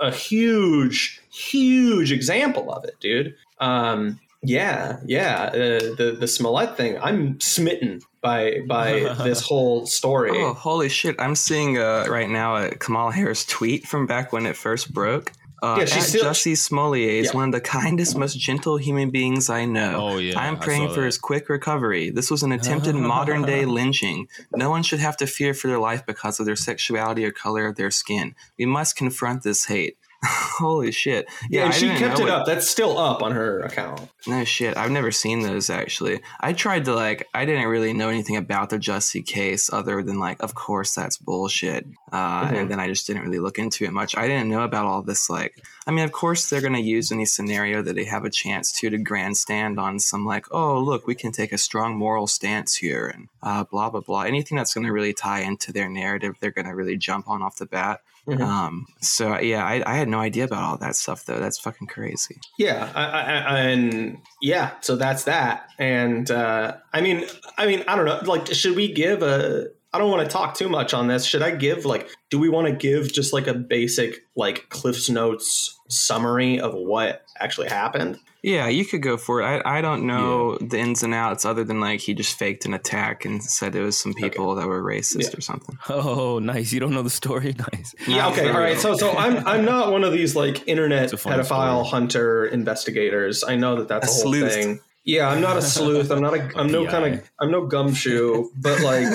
a 0.00 0.12
huge, 0.12 1.20
huge 1.30 2.12
example 2.12 2.72
of 2.72 2.84
it, 2.84 2.94
dude. 3.00 3.34
Um, 3.58 4.20
yeah, 4.42 5.00
yeah. 5.04 5.50
Uh, 5.52 5.94
the 5.96 6.16
the 6.18 6.28
Smollett 6.28 6.76
thing, 6.76 6.98
I'm 7.00 7.40
smitten 7.40 8.00
by 8.20 8.60
by 8.66 9.00
this 9.24 9.40
whole 9.40 9.86
story. 9.86 10.30
Oh, 10.32 10.54
holy 10.54 10.88
shit! 10.88 11.16
I'm 11.18 11.34
seeing 11.34 11.78
uh, 11.78 12.06
right 12.08 12.28
now 12.28 12.56
a 12.56 12.70
Kamala 12.70 13.12
Harris 13.12 13.44
tweet 13.44 13.86
from 13.86 14.06
back 14.06 14.32
when 14.32 14.46
it 14.46 14.56
first 14.56 14.92
broke. 14.92 15.32
Uh, 15.60 15.78
yeah, 15.80 15.84
she's 15.86 16.06
still, 16.06 16.24
Jussie 16.24 16.56
Smollett 16.56 17.00
is 17.00 17.26
yeah. 17.26 17.32
one 17.32 17.48
of 17.48 17.52
the 17.52 17.60
kindest, 17.60 18.16
most 18.16 18.38
gentle 18.38 18.76
human 18.76 19.10
beings 19.10 19.50
I 19.50 19.64
know. 19.64 19.94
Oh 19.96 20.18
yeah, 20.18 20.38
I'm 20.38 20.56
praying 20.56 20.90
for 20.94 21.04
his 21.04 21.18
quick 21.18 21.48
recovery. 21.48 22.10
This 22.10 22.30
was 22.30 22.44
an 22.44 22.52
attempted 22.52 22.94
modern 22.94 23.42
day 23.42 23.64
lynching. 23.64 24.28
No 24.54 24.70
one 24.70 24.84
should 24.84 25.00
have 25.00 25.16
to 25.16 25.26
fear 25.26 25.54
for 25.54 25.66
their 25.66 25.80
life 25.80 26.06
because 26.06 26.38
of 26.38 26.46
their 26.46 26.54
sexuality 26.54 27.24
or 27.24 27.32
color 27.32 27.66
of 27.66 27.74
their 27.74 27.90
skin. 27.90 28.36
We 28.56 28.66
must 28.66 28.94
confront 28.94 29.42
this 29.42 29.64
hate. 29.64 29.96
Holy 30.24 30.90
shit! 30.90 31.28
Yeah, 31.48 31.66
yeah 31.66 31.70
she 31.70 31.88
kept 31.90 32.18
it 32.18 32.24
what, 32.24 32.30
up. 32.30 32.46
That's 32.46 32.68
still 32.68 32.98
up 32.98 33.22
on 33.22 33.30
her 33.32 33.60
account. 33.60 34.08
No 34.26 34.42
shit. 34.42 34.76
I've 34.76 34.90
never 34.90 35.12
seen 35.12 35.42
those 35.42 35.70
actually. 35.70 36.20
I 36.40 36.54
tried 36.54 36.86
to 36.86 36.94
like. 36.94 37.28
I 37.34 37.44
didn't 37.44 37.68
really 37.68 37.92
know 37.92 38.08
anything 38.08 38.36
about 38.36 38.70
the 38.70 38.78
Jussie 38.78 39.24
case 39.24 39.72
other 39.72 40.02
than 40.02 40.18
like, 40.18 40.42
of 40.42 40.56
course 40.56 40.92
that's 40.94 41.16
bullshit. 41.16 41.86
Uh, 42.10 42.46
mm-hmm. 42.46 42.54
And 42.56 42.70
then 42.70 42.80
I 42.80 42.88
just 42.88 43.06
didn't 43.06 43.22
really 43.22 43.38
look 43.38 43.60
into 43.60 43.84
it 43.84 43.92
much. 43.92 44.16
I 44.16 44.26
didn't 44.26 44.50
know 44.50 44.62
about 44.62 44.86
all 44.86 45.02
this. 45.02 45.30
Like, 45.30 45.64
I 45.86 45.92
mean, 45.92 46.04
of 46.04 46.10
course 46.10 46.50
they're 46.50 46.60
gonna 46.60 46.78
use 46.78 47.12
any 47.12 47.24
scenario 47.24 47.80
that 47.82 47.94
they 47.94 48.04
have 48.04 48.24
a 48.24 48.30
chance 48.30 48.72
to 48.80 48.90
to 48.90 48.98
grandstand 48.98 49.78
on 49.78 50.00
some 50.00 50.26
like, 50.26 50.46
oh 50.50 50.80
look, 50.80 51.06
we 51.06 51.14
can 51.14 51.30
take 51.30 51.52
a 51.52 51.58
strong 51.58 51.96
moral 51.96 52.26
stance 52.26 52.74
here 52.74 53.06
and 53.06 53.28
uh, 53.40 53.62
blah 53.62 53.88
blah 53.88 54.00
blah. 54.00 54.22
Anything 54.22 54.56
that's 54.56 54.74
gonna 54.74 54.92
really 54.92 55.14
tie 55.14 55.42
into 55.42 55.72
their 55.72 55.88
narrative, 55.88 56.34
they're 56.40 56.50
gonna 56.50 56.74
really 56.74 56.96
jump 56.96 57.28
on 57.28 57.40
off 57.40 57.58
the 57.58 57.66
bat. 57.66 58.00
Mm-hmm. 58.26 58.42
Um, 58.42 58.86
so 59.00 59.38
yeah, 59.38 59.64
I, 59.64 59.82
I, 59.86 59.96
had 59.96 60.08
no 60.08 60.18
idea 60.18 60.44
about 60.44 60.62
all 60.62 60.76
that 60.78 60.96
stuff 60.96 61.24
though. 61.24 61.38
That's 61.38 61.58
fucking 61.58 61.86
crazy. 61.86 62.38
Yeah, 62.58 62.92
I, 62.94 63.04
I, 63.04 63.58
and 63.60 64.18
yeah, 64.42 64.72
so 64.80 64.96
that's 64.96 65.24
that. 65.24 65.70
And 65.78 66.30
uh, 66.30 66.76
I 66.92 67.00
mean, 67.00 67.24
I 67.56 67.66
mean, 67.66 67.84
I 67.88 67.96
don't 67.96 68.04
know. 68.04 68.20
Like, 68.24 68.46
should 68.48 68.76
we 68.76 68.92
give 68.92 69.22
a? 69.22 69.68
I 69.92 69.98
don't 69.98 70.10
want 70.10 70.28
to 70.28 70.32
talk 70.32 70.54
too 70.54 70.68
much 70.68 70.92
on 70.92 71.06
this. 71.06 71.24
Should 71.24 71.42
I 71.42 71.50
give 71.50 71.84
like? 71.84 72.10
Do 72.30 72.38
we 72.38 72.48
want 72.48 72.66
to 72.66 72.74
give 72.74 73.12
just 73.12 73.32
like 73.32 73.46
a 73.46 73.54
basic 73.54 74.24
like 74.36 74.68
Cliff's 74.68 75.08
Notes 75.08 75.78
summary 75.88 76.60
of 76.60 76.74
what 76.74 77.24
actually 77.40 77.68
happened? 77.68 78.18
Yeah, 78.42 78.68
you 78.68 78.84
could 78.84 79.02
go 79.02 79.16
for 79.16 79.40
it. 79.40 79.44
I, 79.44 79.78
I 79.78 79.80
don't 79.80 80.06
know 80.06 80.58
yeah. 80.60 80.68
the 80.70 80.78
ins 80.78 81.02
and 81.02 81.12
outs 81.12 81.44
other 81.44 81.64
than 81.64 81.80
like 81.80 82.00
he 82.00 82.14
just 82.14 82.38
faked 82.38 82.66
an 82.66 82.74
attack 82.74 83.24
and 83.24 83.42
said 83.42 83.74
it 83.74 83.82
was 83.82 83.98
some 83.98 84.14
people 84.14 84.50
okay. 84.50 84.60
that 84.60 84.68
were 84.68 84.82
racist 84.82 85.32
yeah. 85.32 85.38
or 85.38 85.40
something. 85.40 85.76
Oh, 85.88 86.38
nice. 86.38 86.72
You 86.72 86.80
don't 86.80 86.94
know 86.94 87.02
the 87.02 87.10
story? 87.10 87.54
Nice. 87.72 87.94
Yeah, 88.06 88.28
okay. 88.28 88.48
All 88.50 88.60
right. 88.60 88.78
So 88.78 88.94
so 88.94 89.10
I'm 89.12 89.46
I'm 89.46 89.64
not 89.64 89.90
one 89.90 90.04
of 90.04 90.12
these 90.12 90.36
like 90.36 90.66
internet 90.68 91.10
pedophile 91.10 91.84
story. 91.84 91.88
hunter 91.88 92.46
investigators. 92.46 93.42
I 93.42 93.56
know 93.56 93.76
that 93.76 93.88
that's 93.88 94.06
a, 94.06 94.10
a 94.10 94.12
whole 94.12 94.32
sleuth. 94.32 94.54
thing. 94.54 94.80
Yeah, 95.04 95.28
I'm 95.28 95.40
not 95.40 95.56
a 95.56 95.62
sleuth. 95.62 96.10
I'm 96.10 96.20
not 96.20 96.34
a. 96.34 96.50
I'm 96.58 96.70
no 96.70 96.86
kind 96.86 97.14
of. 97.14 97.30
I'm 97.40 97.50
no 97.50 97.66
gumshoe. 97.66 98.48
But 98.56 98.82
like, 98.82 99.06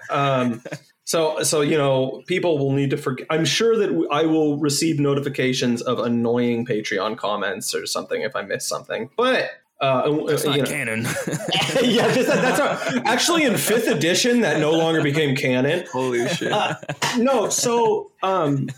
um, 0.10 0.62
so, 1.04 1.42
so 1.42 1.60
you 1.60 1.76
know, 1.76 2.22
people 2.26 2.58
will 2.58 2.72
need 2.72 2.90
to 2.90 2.96
forget. 2.96 3.26
I'm 3.28 3.44
sure 3.44 3.76
that 3.76 4.08
I 4.10 4.24
will 4.24 4.58
receive 4.58 4.98
notifications 4.98 5.82
of 5.82 5.98
annoying 5.98 6.64
Patreon 6.64 7.18
comments 7.18 7.74
or 7.74 7.86
something 7.86 8.22
if 8.22 8.34
I 8.34 8.42
miss 8.42 8.66
something. 8.66 9.10
But 9.16 9.50
uh, 9.80 10.24
that's 10.26 10.44
not 10.44 10.58
know. 10.58 10.64
canon. 10.64 11.02
yeah, 11.82 12.12
just, 12.12 12.28
that's 12.28 12.60
our, 12.60 13.02
actually 13.06 13.44
in 13.44 13.56
fifth 13.56 13.88
edition 13.88 14.42
that 14.42 14.60
no 14.60 14.72
longer 14.72 15.02
became 15.02 15.34
canon. 15.34 15.86
Holy 15.90 16.28
shit! 16.28 16.52
Uh, 16.52 16.74
no, 17.18 17.48
so 17.48 18.12
um, 18.22 18.68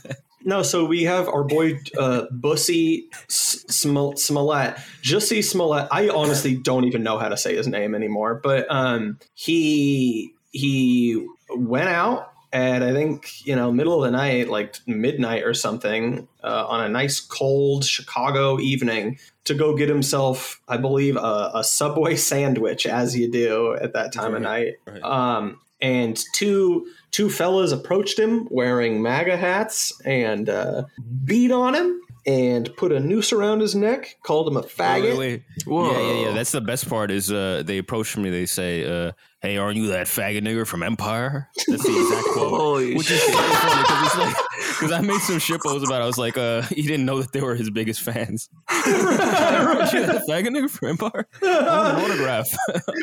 No, 0.45 0.63
so 0.63 0.85
we 0.85 1.05
have 1.05 1.29
our 1.29 1.45
boy 1.45 1.79
uh, 1.99 2.27
Bussy 2.31 3.09
Smollett, 3.29 4.77
Jussie 5.03 5.45
Smollett. 5.45 5.89
I 5.91 6.09
honestly 6.09 6.57
don't 6.57 6.85
even 6.85 7.03
know 7.03 7.19
how 7.19 7.29
to 7.29 7.37
say 7.37 7.57
his 7.57 7.67
name 7.67 7.95
anymore, 7.95 8.41
but 8.43 8.67
um, 8.71 9.19
he 9.35 10.35
he 10.51 11.27
went 11.57 11.89
out 11.89 12.33
at 12.53 12.83
I 12.83 12.93
think 12.93 13.47
you 13.47 13.57
know 13.57 13.73
middle 13.73 14.03
of 14.03 14.11
the 14.11 14.17
night, 14.17 14.49
like 14.49 14.77
midnight 14.87 15.45
or 15.45 15.55
something, 15.55 16.29
uh, 16.45 16.67
on 16.67 16.85
a 16.85 16.89
nice 16.89 17.21
cold 17.21 17.85
Chicago 17.85 18.61
evening 18.61 19.19
to 19.45 19.55
go 19.55 19.77
get 19.77 19.89
himself, 19.89 20.61
I 20.69 20.77
believe, 20.77 21.17
a, 21.17 21.51
a 21.55 21.65
Subway 21.65 22.17
sandwich, 22.17 22.87
as 22.87 23.17
you 23.17 23.31
do 23.31 23.75
at 23.75 23.95
that 23.95 24.13
time 24.13 24.35
of 24.35 24.43
night. 24.43 24.75
Right. 24.87 25.03
Um, 25.03 25.61
and 25.81 26.23
two 26.33 26.87
two 27.13 27.31
fellas 27.31 27.71
approached 27.73 28.19
him 28.19 28.49
wearing 28.51 29.01
MAGA 29.01 29.37
hats 29.37 29.93
and 30.05 30.49
uh, 30.49 30.85
beat 31.25 31.53
on 31.53 31.75
him 31.75 32.01
and 32.27 32.75
put 32.77 32.93
a 32.93 33.01
noose 33.01 33.33
around 33.33 33.61
his 33.61 33.75
neck, 33.75 34.17
called 34.23 34.49
him 34.49 34.57
a 34.57 34.63
faggot. 34.63 35.03
Wait, 35.03 35.19
wait, 35.19 35.19
wait. 35.19 35.43
Whoa. 35.67 35.93
Yeah, 35.93 36.01
yeah, 36.01 36.27
yeah. 36.27 36.33
That's 36.33 36.53
the 36.53 36.61
best 36.61 36.89
part. 36.89 37.11
Is 37.11 37.31
uh, 37.31 37.63
they 37.65 37.79
approach 37.79 38.17
me. 38.17 38.31
They 38.31 38.47
say, 38.47 38.85
uh, 38.85 39.13
"Hey, 39.43 39.57
aren't 39.59 39.77
you 39.77 39.89
that 39.89 40.07
faggot 40.07 40.41
nigger 40.43 40.67
from 40.67 40.83
Empire?" 40.83 41.49
That's 41.69 41.83
the 41.85 42.01
exact 42.01 42.29
quote. 42.33 42.51
Holy 42.51 42.95
Which 42.95 43.11
is 43.11 43.21
so 43.23 43.33
funny 43.33 43.83
because 43.83 44.07
it's 44.07 44.17
like 44.17 44.37
because 44.79 44.93
I 44.93 45.01
made 45.01 45.21
some 45.21 45.37
shitposts 45.37 45.85
about. 45.85 46.01
It. 46.01 46.05
I 46.05 46.07
was 46.07 46.19
like, 46.19 46.39
uh, 46.39 46.63
he 46.63 46.83
didn't 46.83 47.05
know 47.07 47.21
that 47.21 47.33
they 47.33 47.41
were 47.41 47.55
his 47.55 47.71
biggest 47.71 48.01
fans. 48.01 48.49
Aren't 48.69 49.93
you 49.93 50.07
that 50.07 50.23
faggot 50.29 50.49
nigger 50.49 50.71
from 50.71 50.89
Empire? 50.91 51.27
I 51.43 51.95
want 51.95 52.05
an 52.05 52.11
autograph. 52.11 52.49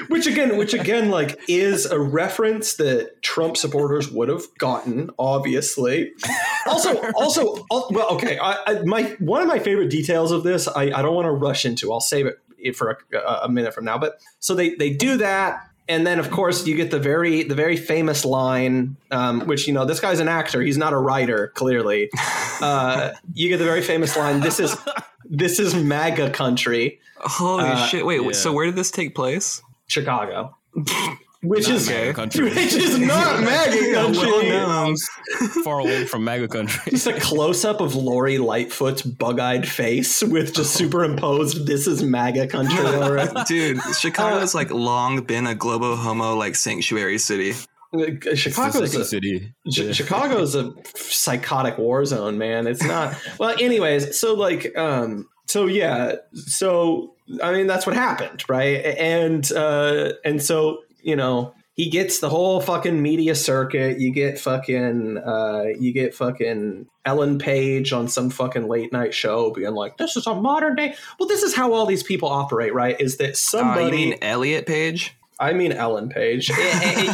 which 0.09 0.27
again 0.27 0.57
which 0.57 0.73
again 0.73 1.09
like 1.09 1.39
is 1.47 1.85
a 1.85 1.99
reference 1.99 2.75
that 2.75 3.21
trump 3.21 3.57
supporters 3.57 4.11
would 4.11 4.29
have 4.29 4.43
gotten 4.57 5.09
obviously 5.19 6.11
also 6.65 6.99
also 7.11 7.65
well 7.91 8.09
okay 8.11 8.37
I, 8.39 8.57
I, 8.65 8.73
my 8.83 9.03
one 9.19 9.41
of 9.41 9.47
my 9.47 9.59
favorite 9.59 9.89
details 9.89 10.31
of 10.31 10.43
this 10.43 10.67
i, 10.67 10.83
I 10.83 11.01
don't 11.01 11.15
want 11.15 11.25
to 11.25 11.31
rush 11.31 11.65
into 11.65 11.91
i'll 11.91 11.99
save 11.99 12.25
it 12.57 12.75
for 12.75 12.97
a, 13.13 13.17
a 13.43 13.49
minute 13.49 13.73
from 13.73 13.85
now 13.85 13.97
but 13.97 14.19
so 14.39 14.53
they 14.55 14.75
they 14.75 14.89
do 14.91 15.17
that 15.17 15.68
and 15.89 16.07
then 16.07 16.19
of 16.19 16.29
course 16.31 16.65
you 16.65 16.75
get 16.75 16.91
the 16.91 16.99
very 16.99 17.43
the 17.43 17.55
very 17.55 17.75
famous 17.75 18.23
line 18.23 18.95
um, 19.11 19.41
which 19.47 19.67
you 19.67 19.73
know 19.73 19.83
this 19.83 19.99
guy's 19.99 20.19
an 20.21 20.29
actor 20.29 20.61
he's 20.61 20.77
not 20.77 20.93
a 20.93 20.97
writer 20.97 21.51
clearly 21.55 22.09
uh, 22.61 23.11
you 23.33 23.49
get 23.49 23.57
the 23.57 23.65
very 23.65 23.81
famous 23.81 24.15
line 24.15 24.39
this 24.39 24.59
is 24.59 24.77
this 25.25 25.59
is 25.59 25.75
maga 25.75 26.29
country 26.29 26.99
Holy 27.21 27.65
Uh, 27.65 27.85
shit! 27.87 28.05
Wait, 28.05 28.21
yeah. 28.23 28.31
so 28.31 28.53
where 28.53 28.65
did 28.65 28.75
this 28.75 28.91
take 28.91 29.13
place? 29.13 29.61
chicago 29.87 30.55
which 31.41 31.69
is 31.69 31.89
MAGA 31.89 32.13
country. 32.15 32.45
which 32.49 32.73
is 32.73 32.99
not 32.99 33.39
MAGA 33.43 33.93
country. 33.93 34.25
Well 34.25 34.67
known. 34.67 34.95
Far 35.63 35.79
away 35.79 36.05
from 36.05 36.23
MAGA 36.23 36.47
country. 36.49 36.91
just 36.91 37.07
a 37.07 37.19
close 37.19 37.63
up 37.63 37.81
of 37.81 37.95
Lori 37.95 38.37
Lightfoot's 38.37 39.01
bug 39.01 39.39
eyed 39.39 39.67
face 39.67 40.21
with 40.21 40.53
just 40.53 40.73
superimposed 40.73 41.65
"This 41.65 41.87
is 41.87 42.03
MAGA 42.03 42.47
country" 42.47 42.79
over 42.79 43.17
it. 43.17 43.31
Dude, 43.47 43.79
Chicago's 43.97 44.53
like 44.53 44.71
long 44.71 45.21
been 45.23 45.47
a 45.47 45.55
globo 45.55 45.95
homo 45.95 46.35
like 46.35 46.55
sanctuary 46.55 47.17
city. 47.17 47.53
It's 47.91 48.25
the 48.25 48.35
Chicago's 48.35 48.93
a, 48.95 49.03
city. 49.05 49.53
Chi- 49.75 49.93
Chicago's 49.93 50.53
a 50.55 50.73
psychotic 50.93 51.77
war 51.79 52.05
zone, 52.05 52.37
man. 52.37 52.67
It's 52.67 52.83
not. 52.83 53.15
Well, 53.39 53.55
anyways, 53.59 54.19
so 54.19 54.35
like, 54.35 54.77
um, 54.77 55.27
so 55.47 55.65
yeah, 55.65 56.15
so 56.33 57.15
I 57.41 57.51
mean, 57.51 57.65
that's 57.65 57.87
what 57.87 57.95
happened, 57.95 58.43
right? 58.47 58.85
And 58.85 59.51
uh, 59.51 60.13
and 60.23 60.41
so 60.43 60.81
you 61.01 61.15
know, 61.15 61.53
he 61.73 61.89
gets 61.89 62.19
the 62.19 62.29
whole 62.29 62.59
fucking 62.59 63.01
media 63.01 63.35
circuit. 63.35 63.99
You 63.99 64.11
get 64.11 64.37
fucking, 64.39 65.17
uh, 65.17 65.65
you 65.79 65.93
get 65.93 66.13
fucking 66.13 66.87
Ellen 67.05 67.39
Page 67.39 67.93
on 67.93 68.07
some 68.09 68.29
fucking 68.29 68.67
late 68.67 68.91
night 68.91 69.13
show 69.13 69.51
being 69.51 69.73
like, 69.73 69.97
"This 69.97 70.17
is 70.17 70.27
a 70.27 70.35
modern 70.35 70.75
day." 70.75 70.95
Well, 71.19 71.29
this 71.29 71.41
is 71.43 71.55
how 71.55 71.71
all 71.73 71.85
these 71.85 72.03
people 72.03 72.27
operate, 72.29 72.73
right? 72.73 72.99
Is 72.99 73.17
that 73.17 73.31
Uh, 73.31 73.35
somebody? 73.35 73.85
you 73.85 73.91
mean 74.09 74.15
Elliot 74.21 74.65
Page? 74.65 75.15
I 75.41 75.53
mean 75.53 75.71
Ellen 75.71 76.09
Page. 76.09 76.51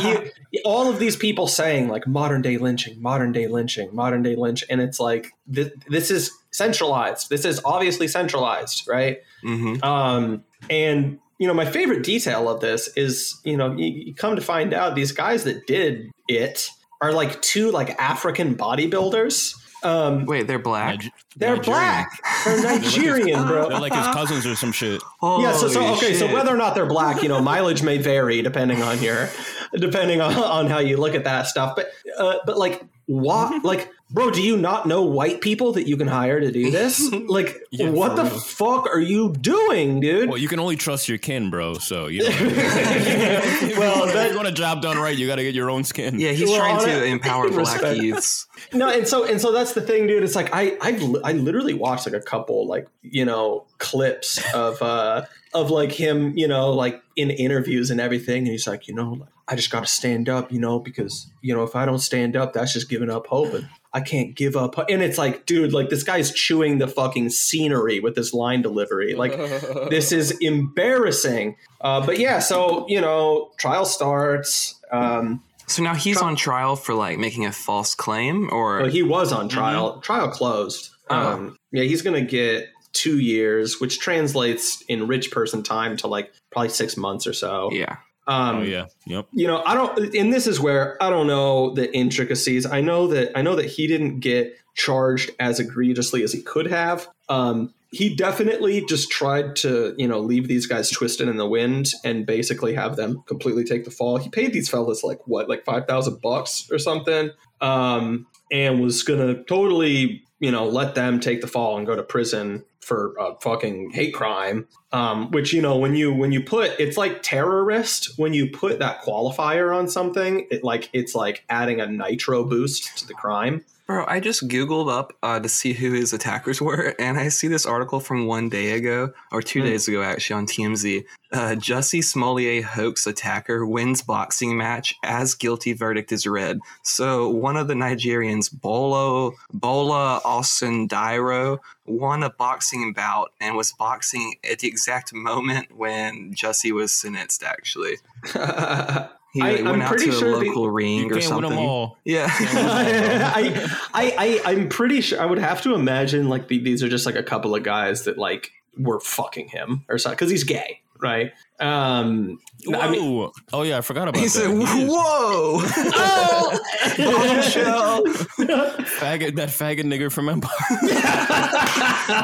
You- 0.01 0.31
all 0.65 0.89
of 0.89 0.97
these 0.99 1.15
people 1.15 1.45
saying 1.47 1.89
like 1.89 2.07
modern 2.07 2.41
day 2.41 2.57
lynching, 2.57 2.99
modern 3.01 3.31
day 3.31 3.47
lynching, 3.47 3.93
modern 3.93 4.23
day 4.23 4.35
lynch, 4.35 4.63
and 4.69 4.81
it's 4.81 4.99
like 4.99 5.27
this, 5.45 5.69
this 5.89 6.09
is 6.09 6.31
centralized. 6.49 7.29
This 7.29 7.45
is 7.45 7.61
obviously 7.65 8.07
centralized, 8.07 8.87
right? 8.87 9.17
Mm-hmm. 9.43 9.83
Um, 9.83 10.43
and 10.69 11.19
you 11.37 11.47
know, 11.47 11.53
my 11.53 11.65
favorite 11.65 12.03
detail 12.03 12.49
of 12.49 12.61
this 12.61 12.89
is 12.95 13.39
you 13.43 13.57
know 13.57 13.73
you, 13.75 13.85
you 13.85 14.15
come 14.15 14.35
to 14.35 14.41
find 14.41 14.73
out 14.73 14.95
these 14.95 15.11
guys 15.11 15.43
that 15.43 15.67
did 15.67 16.11
it 16.27 16.69
are 17.01 17.11
like 17.11 17.41
two 17.41 17.71
like 17.71 17.89
African 18.01 18.55
bodybuilders. 18.55 19.55
Um, 19.83 20.25
Wait, 20.25 20.47
they're 20.47 20.57
black. 20.57 20.99
Nige- 20.99 21.11
they're 21.35 21.57
Nigerian. 21.57 21.65
black. 21.65 22.19
They're 22.43 22.61
Nigerian, 22.79 23.47
bro. 23.47 23.69
They're 23.69 23.79
like 23.79 23.93
his 23.93 24.07
cousins 24.07 24.45
or 24.47 24.55
some 24.55 24.71
shit. 24.71 25.03
Oh, 25.21 25.41
yeah, 25.41 25.53
so, 25.53 25.67
so 25.67 25.81
Holy 25.81 25.93
okay, 25.97 26.13
so 26.15 26.31
whether 26.33 26.51
or 26.51 26.57
not 26.57 26.73
they're 26.73 26.87
black, 26.87 27.21
you 27.21 27.29
know, 27.29 27.39
mileage 27.39 27.83
may 27.83 27.99
vary 27.99 28.41
depending 28.41 28.81
on 28.81 28.99
your, 29.03 29.29
depending 29.75 30.21
on, 30.21 30.33
on 30.33 30.67
how 30.67 30.79
you 30.79 30.97
look 30.97 31.13
at 31.13 31.25
that 31.25 31.45
stuff. 31.45 31.75
But 31.75 31.91
uh, 32.17 32.37
but 32.47 32.57
like 32.57 32.83
what, 33.05 33.63
like, 33.63 33.91
bro, 34.15 34.31
do 34.31 34.41
you 34.41 34.55
not 34.57 34.87
know 34.87 35.03
white 35.03 35.41
people 35.41 35.73
that 35.73 35.87
you 35.87 35.97
can 35.97 36.07
hire 36.07 36.39
to 36.39 36.51
do 36.51 36.71
this? 36.71 37.13
Like, 37.27 37.61
Yeah, 37.69 37.89
what 37.89 38.15
the 38.15 38.23
real. 38.23 38.39
fuck 38.39 38.87
are 38.87 38.99
you 38.99 39.31
doing, 39.33 39.99
dude? 39.99 40.29
Well, 40.29 40.37
you 40.37 40.47
can 40.47 40.59
only 40.59 40.75
trust 40.77 41.09
your 41.09 41.17
kin, 41.17 41.49
bro. 41.49 41.73
So 41.75 42.07
you 42.07 42.23
know, 42.23 42.29
well, 43.77 44.05
if 44.07 44.13
that, 44.13 44.31
you 44.31 44.35
want 44.37 44.47
a 44.47 44.51
job 44.53 44.81
done 44.81 44.97
right, 44.97 45.15
you 45.17 45.27
got 45.27 45.35
to 45.35 45.43
get 45.43 45.53
your 45.53 45.69
own 45.69 45.83
skin. 45.83 46.19
Yeah, 46.19 46.31
he's 46.31 46.49
Well, 46.49 46.59
trying 46.59 46.85
to 46.85 47.05
it- 47.05 47.09
empower 47.11 47.49
black 47.49 47.81
youths. 47.97 48.47
no, 48.73 48.89
and 48.89 49.07
so 49.07 49.25
and 49.25 49.39
so 49.41 49.51
that's 49.51 49.73
the 49.73 49.81
thing, 49.81 50.07
dude. 50.07 50.23
It's 50.23 50.35
like 50.35 50.49
I 50.53 50.77
I've 50.81 51.01
I 51.23 51.33
literally 51.33 51.73
watched 51.73 52.05
like 52.05 52.15
a 52.15 52.21
couple 52.21 52.65
like 52.67 52.87
you 53.01 53.25
know 53.25 53.65
clips 53.79 54.39
of 54.53 54.81
uh 54.81 55.25
of 55.53 55.71
like 55.71 55.91
him 55.91 56.37
you 56.37 56.47
know 56.47 56.71
like 56.71 57.01
in 57.15 57.29
interviews 57.31 57.91
and 57.91 57.99
everything, 57.99 58.39
and 58.39 58.47
he's 58.47 58.67
like 58.67 58.87
you 58.87 58.93
know 58.95 59.13
like, 59.13 59.29
I 59.47 59.55
just 59.55 59.69
got 59.71 59.81
to 59.81 59.87
stand 59.87 60.29
up, 60.29 60.51
you 60.51 60.59
know, 60.59 60.79
because 60.79 61.29
you 61.41 61.53
know 61.53 61.63
if 61.63 61.75
I 61.75 61.85
don't 61.85 61.99
stand 61.99 62.35
up, 62.35 62.53
that's 62.53 62.73
just 62.73 62.89
giving 62.89 63.09
up 63.09 63.27
hope, 63.27 63.53
and 63.53 63.67
I 63.95 64.01
can't 64.01 64.35
give 64.35 64.57
up. 64.57 64.75
And 64.89 65.01
it's 65.01 65.17
like, 65.17 65.45
dude, 65.45 65.71
like 65.71 65.89
this 65.89 66.03
guy's 66.03 66.31
chewing 66.33 66.79
the 66.79 66.87
fucking 66.87 67.29
scenery 67.29 68.01
with 68.01 68.13
this 68.15 68.33
line 68.33 68.61
delivery, 68.61 69.15
like 69.15 69.31
this 69.89 70.11
is 70.11 70.31
embarrassing. 70.41 71.55
Uh, 71.79 72.05
but 72.05 72.19
yeah, 72.19 72.39
so 72.39 72.85
you 72.89 72.99
know, 72.99 73.51
trial 73.57 73.85
starts. 73.85 74.75
Um, 74.91 75.41
So 75.67 75.81
now 75.81 75.95
he's 75.95 76.21
on 76.21 76.35
trial 76.35 76.75
for 76.75 76.93
like 76.93 77.17
making 77.17 77.45
a 77.45 77.51
false 77.51 77.95
claim, 77.95 78.49
or 78.51 78.81
Well, 78.81 78.89
he 78.91 79.01
was 79.01 79.31
on 79.31 79.47
trial. 79.49 79.99
Trial 80.01 80.27
closed. 80.29 80.89
Oh. 81.09 81.15
Um, 81.15 81.57
yeah, 81.71 81.83
he's 81.83 82.01
going 82.01 82.21
to 82.21 82.29
get 82.29 82.67
two 82.91 83.19
years, 83.19 83.79
which 83.79 83.99
translates 83.99 84.83
in 84.87 85.07
rich 85.07 85.31
person 85.31 85.63
time 85.63 85.97
to 85.97 86.07
like 86.07 86.33
probably 86.51 86.69
six 86.69 86.97
months 86.97 87.27
or 87.27 87.33
so. 87.33 87.69
yeah. 87.71 87.97
Um, 88.27 88.57
Oh 88.57 88.61
yeah. 88.63 88.85
Yep. 89.05 89.27
You 89.33 89.47
know, 89.47 89.63
I 89.65 89.75
don't. 89.75 90.15
And 90.15 90.33
this 90.33 90.47
is 90.47 90.59
where 90.59 91.01
I 91.01 91.09
don't 91.09 91.27
know 91.27 91.73
the 91.73 91.93
intricacies. 91.95 92.65
I 92.65 92.81
know 92.81 93.07
that 93.07 93.37
I 93.37 93.41
know 93.41 93.55
that 93.55 93.65
he 93.65 93.87
didn't 93.87 94.19
get 94.19 94.57
charged 94.73 95.31
as 95.39 95.59
egregiously 95.59 96.23
as 96.23 96.33
he 96.33 96.41
could 96.41 96.67
have. 96.67 97.07
Um, 97.29 97.73
he 97.91 98.13
definitely 98.13 98.83
just 98.85 99.09
tried 99.09 99.55
to, 99.57 99.95
you 99.97 100.07
know, 100.07 100.19
leave 100.19 100.49
these 100.49 100.65
guys 100.67 100.89
twisted 100.89 101.29
in 101.29 101.37
the 101.37 101.47
wind 101.47 101.91
and 102.03 102.25
basically 102.25 102.73
have 102.73 102.97
them 102.97 103.23
completely 103.25 103.63
take 103.63 103.85
the 103.85 103.91
fall. 103.91 104.17
He 104.17 104.29
paid 104.29 104.51
these 104.51 104.67
fellas 104.67 105.03
like 105.03 105.25
what, 105.25 105.47
like 105.47 105.63
five 105.63 105.87
thousand 105.87 106.21
bucks 106.21 106.67
or 106.69 106.77
something, 106.77 107.31
um, 107.61 108.27
and 108.51 108.81
was 108.81 109.03
gonna 109.03 109.43
totally, 109.45 110.23
you 110.39 110.51
know, 110.51 110.67
let 110.67 110.95
them 110.95 111.19
take 111.19 111.41
the 111.41 111.47
fall 111.47 111.77
and 111.77 111.87
go 111.87 111.95
to 111.95 112.03
prison 112.03 112.65
for 112.81 113.15
a 113.17 113.39
fucking 113.39 113.91
hate 113.91 114.13
crime. 114.13 114.67
Um, 114.95 115.29
which 115.31 115.51
you 115.51 115.61
know, 115.61 115.77
when 115.77 115.93
you 115.95 116.13
when 116.13 116.31
you 116.31 116.41
put 116.41 116.79
it's 116.79 116.95
like 116.95 117.21
terrorist 117.21 118.17
when 118.17 118.33
you 118.33 118.49
put 118.49 118.79
that 118.79 119.01
qualifier 119.03 119.75
on 119.75 119.89
something, 119.89 120.47
it 120.49 120.63
like 120.63 120.89
it's 120.93 121.13
like 121.13 121.43
adding 121.49 121.81
a 121.81 121.87
nitro 121.87 122.45
boost 122.45 122.97
to 122.99 123.07
the 123.07 123.13
crime. 123.13 123.63
Bro, 123.87 124.05
I 124.07 124.19
just 124.19 124.47
Googled 124.47 124.91
up 124.91 125.13
uh, 125.21 125.39
to 125.39 125.47
see 125.47 125.73
who 125.73 125.91
his 125.91 126.11
attackers 126.11 126.59
were, 126.67 126.95
and 126.97 127.19
I 127.19 127.27
see 127.29 127.47
this 127.47 127.65
article 127.67 127.99
from 127.99 128.25
one 128.25 128.49
day 128.49 128.71
ago, 128.71 129.13
or 129.31 129.41
two 129.43 129.59
Hmm. 129.59 129.67
days 129.67 129.87
ago, 129.87 130.01
actually, 130.01 130.37
on 130.37 130.47
TMZ. 130.47 131.03
Uh, 131.31 131.55
Jussie 131.55 132.03
Smollett 132.03 132.63
hoax 132.63 133.05
attacker 133.05 133.65
wins 133.65 134.01
boxing 134.01 134.57
match 134.57 134.95
as 135.03 135.35
guilty 135.35 135.73
verdict 135.73 136.11
is 136.11 136.25
read. 136.25 136.59
So 136.83 137.29
one 137.29 137.57
of 137.57 137.67
the 137.67 137.73
Nigerians, 137.73 138.49
Bolo 138.51 139.33
Bola 139.53 140.21
Austin 140.23 140.87
Dairo, 140.87 141.59
won 141.85 142.23
a 142.23 142.29
boxing 142.29 142.93
bout 142.93 143.31
and 143.41 143.55
was 143.55 143.73
boxing 143.73 144.35
at 144.49 144.59
the 144.59 144.67
exact 144.67 144.84
moment 145.13 145.75
when 145.75 146.33
Jesse 146.33 146.71
was 146.71 146.91
sentenced. 146.93 147.43
Actually, 147.43 147.95
he 148.33 149.41
I- 149.41 149.51
like, 149.51 149.59
I'm 149.59 149.65
went 149.65 149.83
out 149.83 149.97
to 149.97 150.09
a 150.09 150.11
sure 150.13 150.39
the- 150.39 150.45
local 150.47 150.69
ring 150.69 150.99
You 150.99 151.05
or 151.07 151.09
can't 151.09 151.13
win 151.15 151.21
something. 151.23 151.49
them 151.51 151.59
all. 151.59 151.97
Yeah. 152.03 152.27
I, 152.31 153.77
I, 153.93 154.41
I, 154.45 154.51
I'm 154.51 154.69
pretty 154.69 155.01
sure. 155.01 155.19
I 155.21 155.25
would 155.25 155.39
have 155.39 155.61
to 155.63 155.73
imagine 155.75 156.29
like 156.29 156.47
the, 156.47 156.59
these 156.59 156.83
are 156.83 156.89
just 156.89 157.05
like 157.05 157.15
a 157.15 157.23
couple 157.23 157.55
of 157.55 157.63
guys 157.63 158.03
that 158.05 158.17
like 158.17 158.51
were 158.77 158.99
fucking 158.99 159.47
him 159.49 159.85
or 159.89 159.97
something 159.97 160.15
because 160.15 160.29
he's 160.31 160.43
gay, 160.43 160.81
right? 160.99 161.31
Um, 161.59 162.37
Whoa. 162.65 162.79
I 162.79 162.89
mean, 162.91 163.29
oh 163.53 163.61
yeah, 163.63 163.77
I 163.77 163.81
forgot 163.81 164.07
about 164.07 164.19
He 164.19 164.25
that. 164.25 164.29
said, 164.31 164.49
"Whoa!" 164.49 165.61
oh, 165.61 166.59
Bombshell. 166.97 168.03
faggot, 168.99 169.35
that 169.35 169.49
faggot 169.49 169.83
nigger 169.83 170.11
from 170.11 170.29
Empire. 170.29 170.51